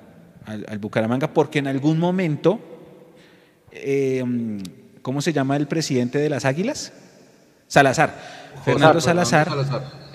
[0.51, 2.61] al, Bucaramanga, porque en algún momento,
[3.73, 4.25] eh,
[5.03, 6.93] ¿cómo se llama el presidente de las Águilas?
[7.71, 8.13] Salazar.
[8.65, 9.49] Fernando Salazar,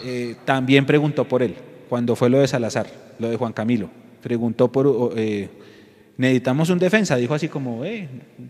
[0.04, 1.56] eh, también preguntó por él,
[1.88, 2.86] cuando fue lo de Salazar,
[3.18, 3.90] lo de Juan Camilo.
[4.22, 5.50] Preguntó por, eh,
[6.18, 7.84] necesitamos un defensa, dijo así como,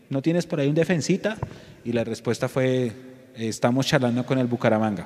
[0.10, 1.38] ¿no tienes por ahí un defensita?
[1.84, 2.92] Y la respuesta fue,
[3.36, 5.06] estamos charlando con el Bucaramanga.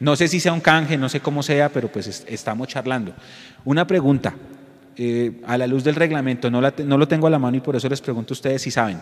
[0.00, 3.12] No sé si sea un canje, no sé cómo sea, pero pues estamos charlando.
[3.66, 4.34] Una pregunta,
[4.96, 7.76] eh, a la luz del reglamento, no, no lo tengo a la mano y por
[7.76, 8.98] eso les pregunto a ustedes si saben.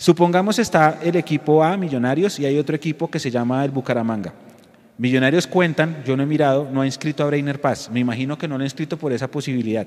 [0.00, 4.32] Supongamos está el equipo A, Millonarios, y hay otro equipo que se llama el Bucaramanga.
[4.96, 7.90] Millonarios cuentan, yo no he mirado, no ha inscrito a Breiner Paz.
[7.92, 9.86] Me imagino que no lo ha inscrito por esa posibilidad.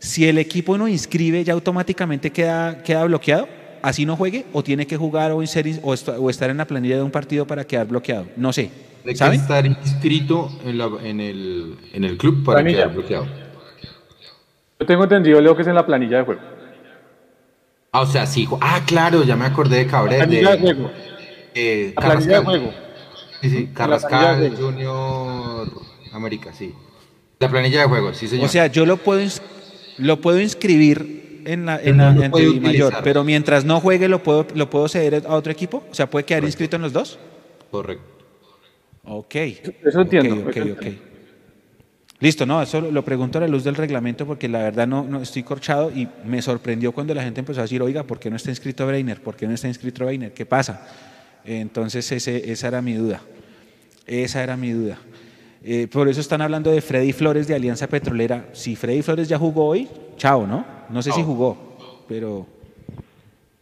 [0.00, 3.46] Si el equipo no inscribe, ¿ya automáticamente queda, queda bloqueado?
[3.82, 4.46] ¿Así no juegue?
[4.52, 7.86] ¿O tiene que jugar o, o, estar en la planilla de un partido para quedar
[7.86, 8.26] bloqueado?
[8.36, 8.68] No sé.
[9.04, 13.26] ¿De que estar inscrito en, el, en el club para quedar bloqueado?
[14.80, 16.51] Yo tengo entendido, Leo, que es en la planilla de juego.
[17.94, 18.48] Ah, o sea, sí.
[18.62, 20.20] Ah, claro, ya me acordé de Cabrera.
[20.20, 20.90] La planilla de, juego.
[21.54, 22.72] Eh, la planilla de juego.
[23.42, 25.68] Sí, sí, Carrascal, Junior
[26.12, 26.74] América, sí.
[27.38, 28.46] La planilla de juego, sí, señor.
[28.46, 29.20] O sea, yo lo puedo,
[29.98, 34.70] lo puedo inscribir en la, en la mayor, pero mientras no juegue, ¿lo puedo, ¿lo
[34.70, 35.84] puedo ceder a otro equipo?
[35.90, 37.18] O sea, ¿puede quedar inscrito en los dos?
[37.70, 38.04] Correcto.
[39.04, 39.34] Ok.
[39.34, 40.36] Eso entiendo.
[40.48, 41.11] Ok, ok, ok.
[42.22, 45.22] Listo, no, eso lo pregunto a la luz del reglamento porque la verdad no, no
[45.22, 48.36] estoy corchado y me sorprendió cuando la gente empezó a decir, oiga, ¿por qué no
[48.36, 49.20] está inscrito Breiner?
[49.20, 50.32] ¿Por qué no está inscrito Breiner?
[50.32, 50.86] ¿Qué pasa?
[51.44, 53.22] Entonces ese, esa era mi duda.
[54.06, 54.98] Esa era mi duda.
[55.64, 58.50] Eh, por eso están hablando de Freddy Flores de Alianza Petrolera.
[58.52, 60.64] Si Freddy Flores ya jugó hoy, chao, ¿no?
[60.90, 61.76] No sé si jugó,
[62.06, 62.46] pero,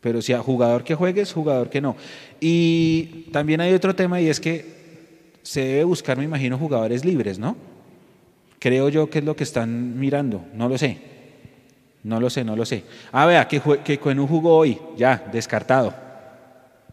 [0.03, 1.97] pero si a jugador que juegue es jugador que no.
[2.41, 4.67] Y también hay otro tema y es que
[5.43, 7.70] se debe buscar, me imagino, jugadores libres, ¿no?
[8.61, 10.99] Creo yo que es lo que están mirando, no lo sé.
[12.05, 12.85] No lo sé, no lo sé.
[13.11, 15.95] Ah, vea, que, que un jugó hoy, ya, descartado.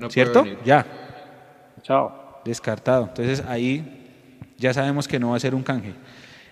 [0.09, 0.45] ¿Cierto?
[0.65, 0.85] Ya.
[1.81, 2.41] Chao.
[2.43, 3.03] Descartado.
[3.07, 3.83] Entonces ahí
[4.57, 5.93] ya sabemos que no va a ser un canje.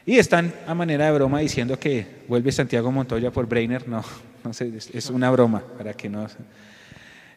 [0.06, 3.88] Y están a manera de broma diciendo que vuelve Santiago Montoya por Brainer.
[3.88, 4.04] No,
[4.44, 6.28] no sé, es una broma para que no.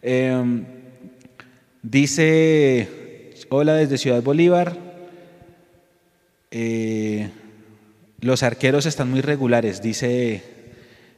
[0.03, 0.65] Em,
[1.83, 4.77] dice, hola desde Ciudad Bolívar.
[6.51, 7.31] Eh,
[8.21, 10.43] los arqueros están muy regulares, dice,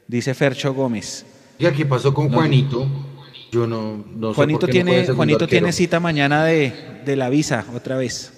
[0.07, 1.25] dice Fercho Gómez.
[1.59, 2.87] ¿Y qué pasó con Juanito?
[3.53, 6.73] Yo no, no Juanito tiene, Juanito tiene cita mañana de,
[7.05, 8.33] de, la visa otra vez.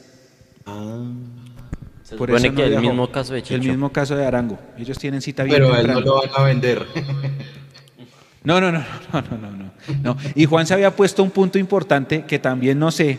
[0.64, 1.04] Ah.
[2.02, 3.54] Se Por supone que el mismo caso de Chicho.
[3.54, 4.58] El mismo caso de Arango.
[4.78, 6.86] Ellos tienen cita bien Pero él no lo van a vender.
[8.44, 8.80] No, no, no,
[9.12, 9.70] no, no, no,
[10.02, 10.16] no.
[10.34, 13.16] Y Juan se había puesto un punto importante que también no sé,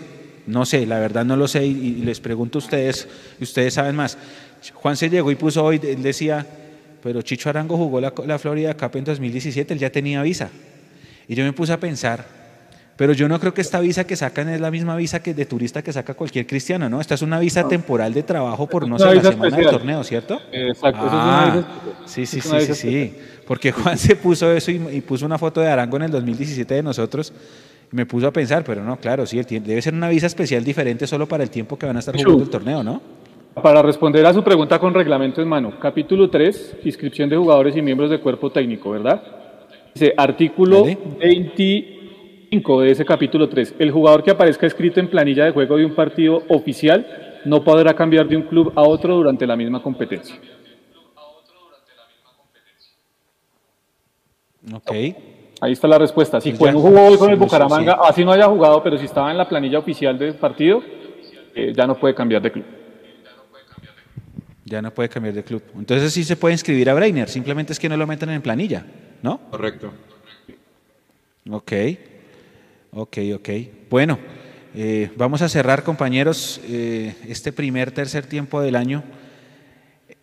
[0.48, 3.08] no sé, la verdad no lo sé y, y les pregunto a ustedes,
[3.40, 4.18] y ustedes saben más.
[4.72, 6.46] Juan se llegó y puso hoy, él decía,
[7.02, 10.50] pero Chicho Arango jugó la, Florida Cup en 2017, él ya tenía visa.
[11.28, 12.26] Y yo me puse a pensar,
[12.96, 15.46] pero yo no creo que esta visa que sacan es la misma visa que de
[15.46, 17.02] turista que saca cualquier cristiano, ¿no?
[17.02, 20.40] Esta es una visa temporal de trabajo por no sé, la semana del torneo, ¿cierto?
[20.52, 21.64] Exacto, ah,
[22.06, 23.16] sí, sí, sí, sí, sí.
[23.46, 26.76] Porque Juan se puso eso y, y, puso una foto de Arango en el 2017
[26.76, 27.34] de nosotros.
[27.92, 31.06] Y me puso a pensar, pero no, claro, sí, debe ser una visa especial diferente
[31.06, 33.23] solo para el tiempo que van a estar jugando el torneo, ¿no?
[33.62, 37.82] Para responder a su pregunta con reglamento en mano, capítulo 3, inscripción de jugadores y
[37.82, 39.22] miembros de cuerpo técnico, ¿verdad?
[39.94, 45.52] Dice, artículo 25 de ese capítulo 3, el jugador que aparezca escrito en planilla de
[45.52, 49.56] juego de un partido oficial no podrá cambiar de un club a otro durante la
[49.56, 50.36] misma competencia.
[54.74, 54.92] Ok.
[55.62, 56.42] Ahí está la respuesta.
[56.42, 59.38] Si pues jugó hoy con el Bucaramanga, así no haya jugado, pero si estaba en
[59.38, 60.82] la planilla oficial del partido,
[61.54, 62.83] eh, ya no puede cambiar de club.
[64.66, 65.62] Ya no puede cambiar de club.
[65.78, 68.86] Entonces sí se puede inscribir a Breiner, simplemente es que no lo metan en planilla,
[69.22, 69.40] ¿no?
[69.50, 69.92] Correcto.
[71.50, 71.74] Ok,
[72.92, 73.50] ok, ok.
[73.90, 74.18] Bueno,
[74.76, 79.04] eh, vamos a cerrar, compañeros, eh, este primer, tercer tiempo del año.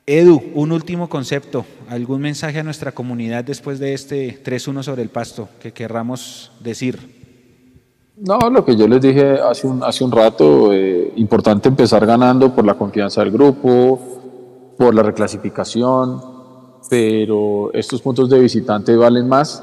[0.06, 5.08] Edu, un último concepto, algún mensaje a nuestra comunidad después de este 3-1 sobre el
[5.08, 6.98] pasto que querramos decir.
[8.16, 12.54] No, lo que yo les dije hace un, hace un rato, eh, importante empezar ganando
[12.54, 14.19] por la confianza del grupo,
[14.80, 16.22] por la reclasificación,
[16.88, 19.62] pero estos puntos de visitante valen más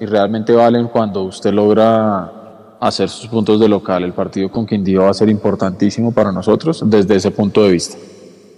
[0.00, 2.32] y realmente valen cuando usted logra
[2.80, 4.04] hacer sus puntos de local.
[4.04, 7.98] El partido con Quindío va a ser importantísimo para nosotros desde ese punto de vista,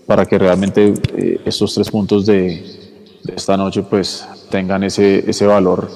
[0.07, 2.65] para que realmente eh, estos tres puntos de,
[3.35, 5.89] esta noche pues tengan ese, ese valor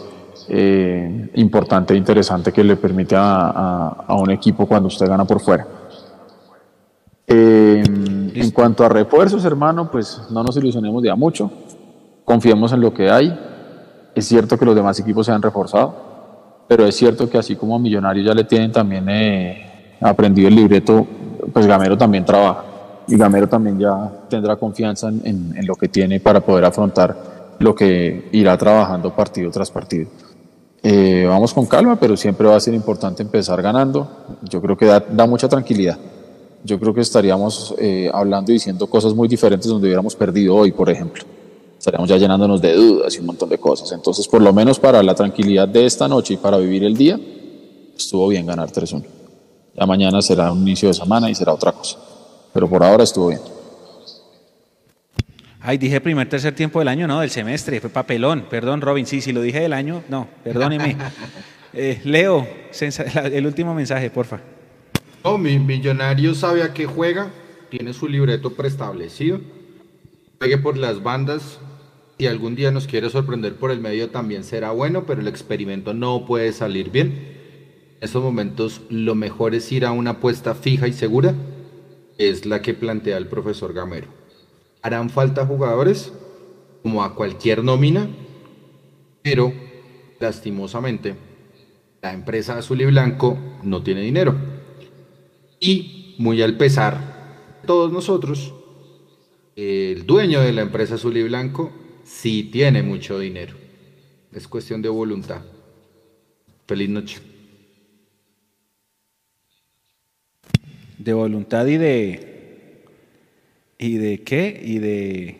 [0.48, 5.38] eh, importante e interesante que le permite a, a, un equipo cuando usted gana por
[5.38, 5.68] fuera.
[7.28, 7.84] Eh,
[8.34, 11.50] en cuanto a refuerzos, hermano, pues no nos ilusionemos de a mucho.
[12.24, 13.38] Confiemos en lo que hay.
[14.14, 15.94] Es cierto que los demás equipos se han reforzado,
[16.68, 21.06] pero es cierto que así como Millonarios ya le tienen también eh, aprendido el libreto,
[21.52, 22.64] pues Gamero también trabaja.
[23.08, 27.16] Y Gamero también ya tendrá confianza en, lo que tiene para poder afrontar
[27.58, 30.08] lo que irá trabajando partido tras partido.
[30.82, 34.08] Eh, vamos con calma, pero siempre va a ser importante empezar ganando.
[34.42, 35.98] Yo creo que da mucha tranquilidad
[36.64, 40.72] yo creo que estaríamos eh, hablando y diciendo cosas muy diferentes donde hubiéramos perdido hoy,
[40.72, 41.24] por ejemplo.
[41.78, 43.90] Estaríamos ya llenándonos de dudas y un montón de cosas.
[43.92, 47.18] Entonces, por lo menos para la tranquilidad de esta noche y para vivir el día,
[47.96, 49.02] estuvo bien ganar 3-1.
[49.74, 51.98] Ya mañana será un inicio de semana y será otra cosa.
[52.52, 53.40] Pero por ahora estuvo bien.
[55.62, 58.46] Ay, dije primer, tercer tiempo del año, no, del semestre, fue papelón.
[58.50, 60.96] Perdón, Robin, sí, si lo dije del año, no, perdóneme.
[61.72, 62.48] Eh, Leo,
[63.32, 64.40] el último mensaje, porfa.
[65.22, 67.30] No, mi millonario sabe a qué juega,
[67.68, 69.40] tiene su libreto preestablecido,
[70.38, 71.58] juegue por las bandas.
[72.18, 75.92] Si algún día nos quiere sorprender por el medio también será bueno, pero el experimento
[75.92, 77.08] no puede salir bien.
[77.08, 81.34] En estos momentos lo mejor es ir a una apuesta fija y segura,
[82.16, 84.08] es la que plantea el profesor Gamero.
[84.80, 86.14] Harán falta jugadores,
[86.82, 88.08] como a cualquier nómina,
[89.22, 89.52] pero
[90.18, 91.14] lastimosamente
[92.00, 94.49] la empresa azul y blanco no tiene dinero.
[95.60, 98.54] Y muy al pesar todos nosotros,
[99.54, 101.70] el dueño de la empresa Azul y Blanco
[102.02, 103.54] sí tiene mucho dinero.
[104.32, 105.42] Es cuestión de voluntad.
[106.66, 107.18] Feliz noche.
[110.96, 112.86] De voluntad y de
[113.78, 115.36] y de qué y de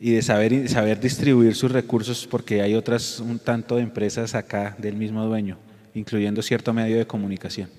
[0.00, 4.76] y de saber saber distribuir sus recursos porque hay otras un tanto de empresas acá
[4.78, 5.58] del mismo dueño,
[5.94, 7.77] incluyendo cierto medio de comunicación.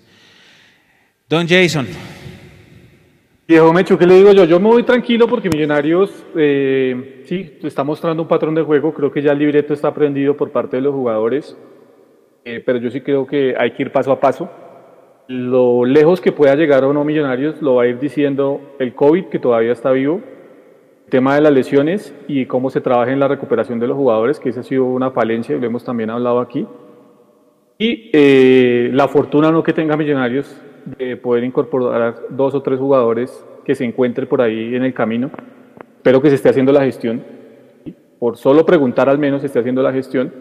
[1.30, 1.86] Don Jason.
[3.48, 4.46] Viejo Mecho, ¿qué le digo yo?
[4.46, 8.92] Yo me voy tranquilo porque Millonarios eh, sí está mostrando un patrón de juego.
[8.96, 11.56] Creo que ya el libreto está aprendido por parte de los jugadores,
[12.46, 14.50] eh, pero yo sí creo que hay que ir paso a paso.
[15.28, 19.26] Lo lejos que pueda llegar o no Millonarios lo va a ir diciendo el COVID,
[19.26, 20.22] que todavía está vivo,
[21.06, 24.40] el tema de las lesiones y cómo se trabaja en la recuperación de los jugadores,
[24.40, 26.66] que esa ha sido una falencia y lo hemos también hablado aquí.
[27.78, 30.60] Y eh, la fortuna no que tenga Millonarios
[30.98, 35.30] de poder incorporar dos o tres jugadores que se encuentren por ahí en el camino.
[35.98, 37.24] Espero que se esté haciendo la gestión.
[38.18, 40.32] Por solo preguntar al menos se esté haciendo la gestión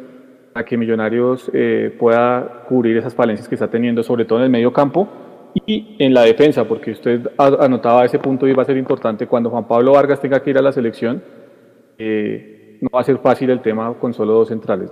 [0.55, 4.51] a que Millonarios eh, pueda cubrir esas falencias que está teniendo, sobre todo en el
[4.51, 5.09] medio campo
[5.67, 9.51] y en la defensa, porque usted anotaba ese punto y va a ser importante cuando
[9.51, 11.23] Juan Pablo Vargas tenga que ir a la selección.
[11.99, 14.91] Eh, no va a ser fácil el tema con solo dos centrales.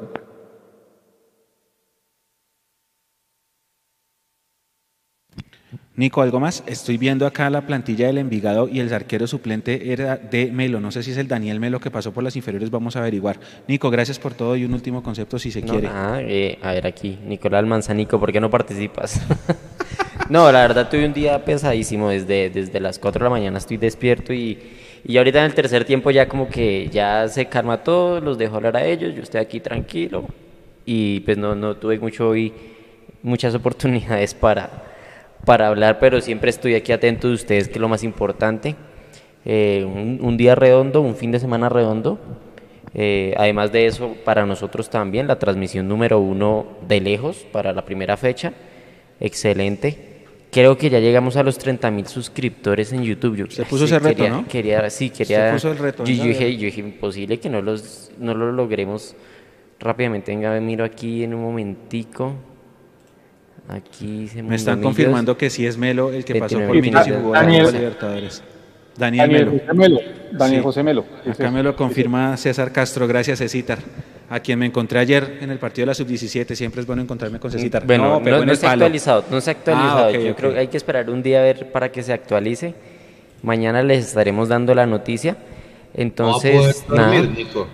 [5.99, 6.63] Nico, ¿algo más?
[6.67, 10.79] Estoy viendo acá la plantilla del Envigado y el arquero suplente era de Melo.
[10.79, 13.41] No sé si es el Daniel Melo que pasó por las inferiores, vamos a averiguar.
[13.67, 15.89] Nico, gracias por todo y un último concepto si se quiere.
[15.91, 19.23] Ah, eh, a ver aquí, Nicolás Manzanico, ¿por qué no participas?
[20.29, 23.79] no, la verdad tuve un día pesadísimo, desde, desde las 4 de la mañana estoy
[23.79, 24.59] despierto y,
[25.03, 28.57] y ahorita en el tercer tiempo ya como que ya se calma todo, los dejo
[28.57, 30.27] hablar a ellos, yo estoy aquí tranquilo
[30.85, 32.53] y pues no, no tuve mucho hoy,
[33.23, 34.86] muchas oportunidades para
[35.45, 38.75] para hablar, pero siempre estoy aquí atento de ustedes, que es lo más importante.
[39.45, 42.19] Eh, un, día redondo, un fin de semana redondo.
[42.95, 47.85] Eh, además de eso, para nosotros también la transmisión número uno de lejos para la
[47.85, 48.53] primera fecha.
[49.21, 50.17] Excelente.
[50.51, 53.51] Creo que ya llegamos a los 30 mil suscriptores en YouTube.
[53.51, 54.49] Se puso ese reto, ¿no?
[54.49, 55.49] Quería, sí, quería.
[55.49, 56.05] Se puso el reto.
[56.05, 59.15] Yo, dije, yo dije, imposible que no, los, no lo logremos
[59.79, 60.35] rápidamente.
[60.35, 62.35] Venga, miro aquí en un momentico.
[63.69, 67.13] Aquí se Me están confirmando que sí es Melo el que pasó por Minas y
[67.13, 68.43] jugó Daniel, Libertadores.
[68.97, 69.61] Daniel, Daniel Melo.
[69.61, 70.01] José Melo.
[70.33, 71.05] Daniel José Melo.
[71.29, 73.07] Acá me lo confirma César Castro.
[73.07, 73.79] Gracias, Cecitar.
[74.29, 76.55] A quien me encontré ayer en el partido de la sub-17.
[76.55, 77.87] Siempre es bueno encontrarme con Cecitar.
[77.87, 79.25] Bueno, no, no, se ha actualizado.
[79.31, 80.07] No se ha actualizado.
[80.07, 82.75] Ah, Yo creo que hay que esperar un día a ver para que se actualice.
[83.43, 85.37] Mañana les estaremos dando la noticia.
[85.95, 87.69] Entonces, no, dormir, Nico.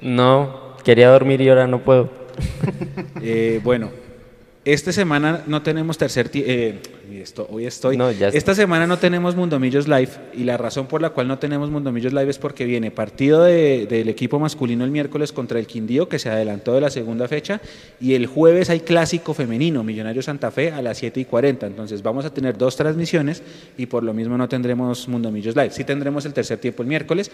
[0.00, 2.10] no, quería dormir y ahora no puedo.
[3.22, 3.90] eh, bueno,
[4.72, 6.78] esta semana no tenemos tercer eh,
[7.10, 7.98] esto, hoy estoy.
[8.34, 12.12] Esta semana no tenemos Mundomillos Live y la razón por la cual no tenemos Mundomillos
[12.12, 16.28] Live es porque viene partido del equipo masculino el miércoles contra el Quindío que se
[16.28, 17.62] adelantó de la segunda fecha
[17.98, 21.66] y el jueves hay clásico femenino Millonario Santa Fe a las 7 y 40.
[21.66, 23.42] Entonces vamos a tener dos transmisiones
[23.78, 25.70] y por lo mismo no tendremos Mundomillos Live.
[25.70, 27.30] Sí tendremos el tercer tiempo el miércoles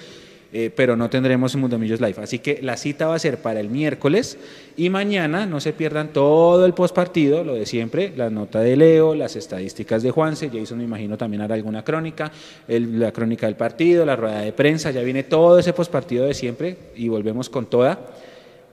[0.57, 2.15] eh, pero no tendremos Mundo Millos Live.
[2.23, 4.39] Así que la cita va a ser para el miércoles
[4.77, 8.77] y mañana no se pierdan todo el post partido, lo de siempre, la nota de
[8.77, 12.31] Leo, las estadísticas de Juanse, Jason me imagino también hará alguna crónica,
[12.69, 16.35] la crónica del partido, la rueda de prensa, ya viene todo ese post partido de
[16.35, 17.99] siempre y volvemos con toda.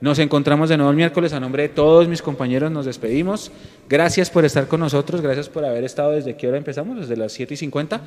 [0.01, 1.33] Nos encontramos de nuevo el miércoles.
[1.33, 3.51] A nombre de todos mis compañeros nos despedimos.
[3.87, 5.21] Gracias por estar con nosotros.
[5.21, 8.01] Gracias por haber estado desde qué hora empezamos, desde las 7 y 50.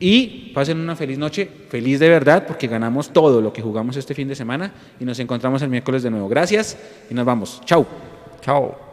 [0.00, 4.14] Y pasen una feliz noche, feliz de verdad, porque ganamos todo lo que jugamos este
[4.14, 6.28] fin de semana y nos encontramos el miércoles de nuevo.
[6.28, 6.76] Gracias
[7.10, 7.60] y nos vamos.
[7.64, 7.86] Chao.
[8.40, 8.87] Chao.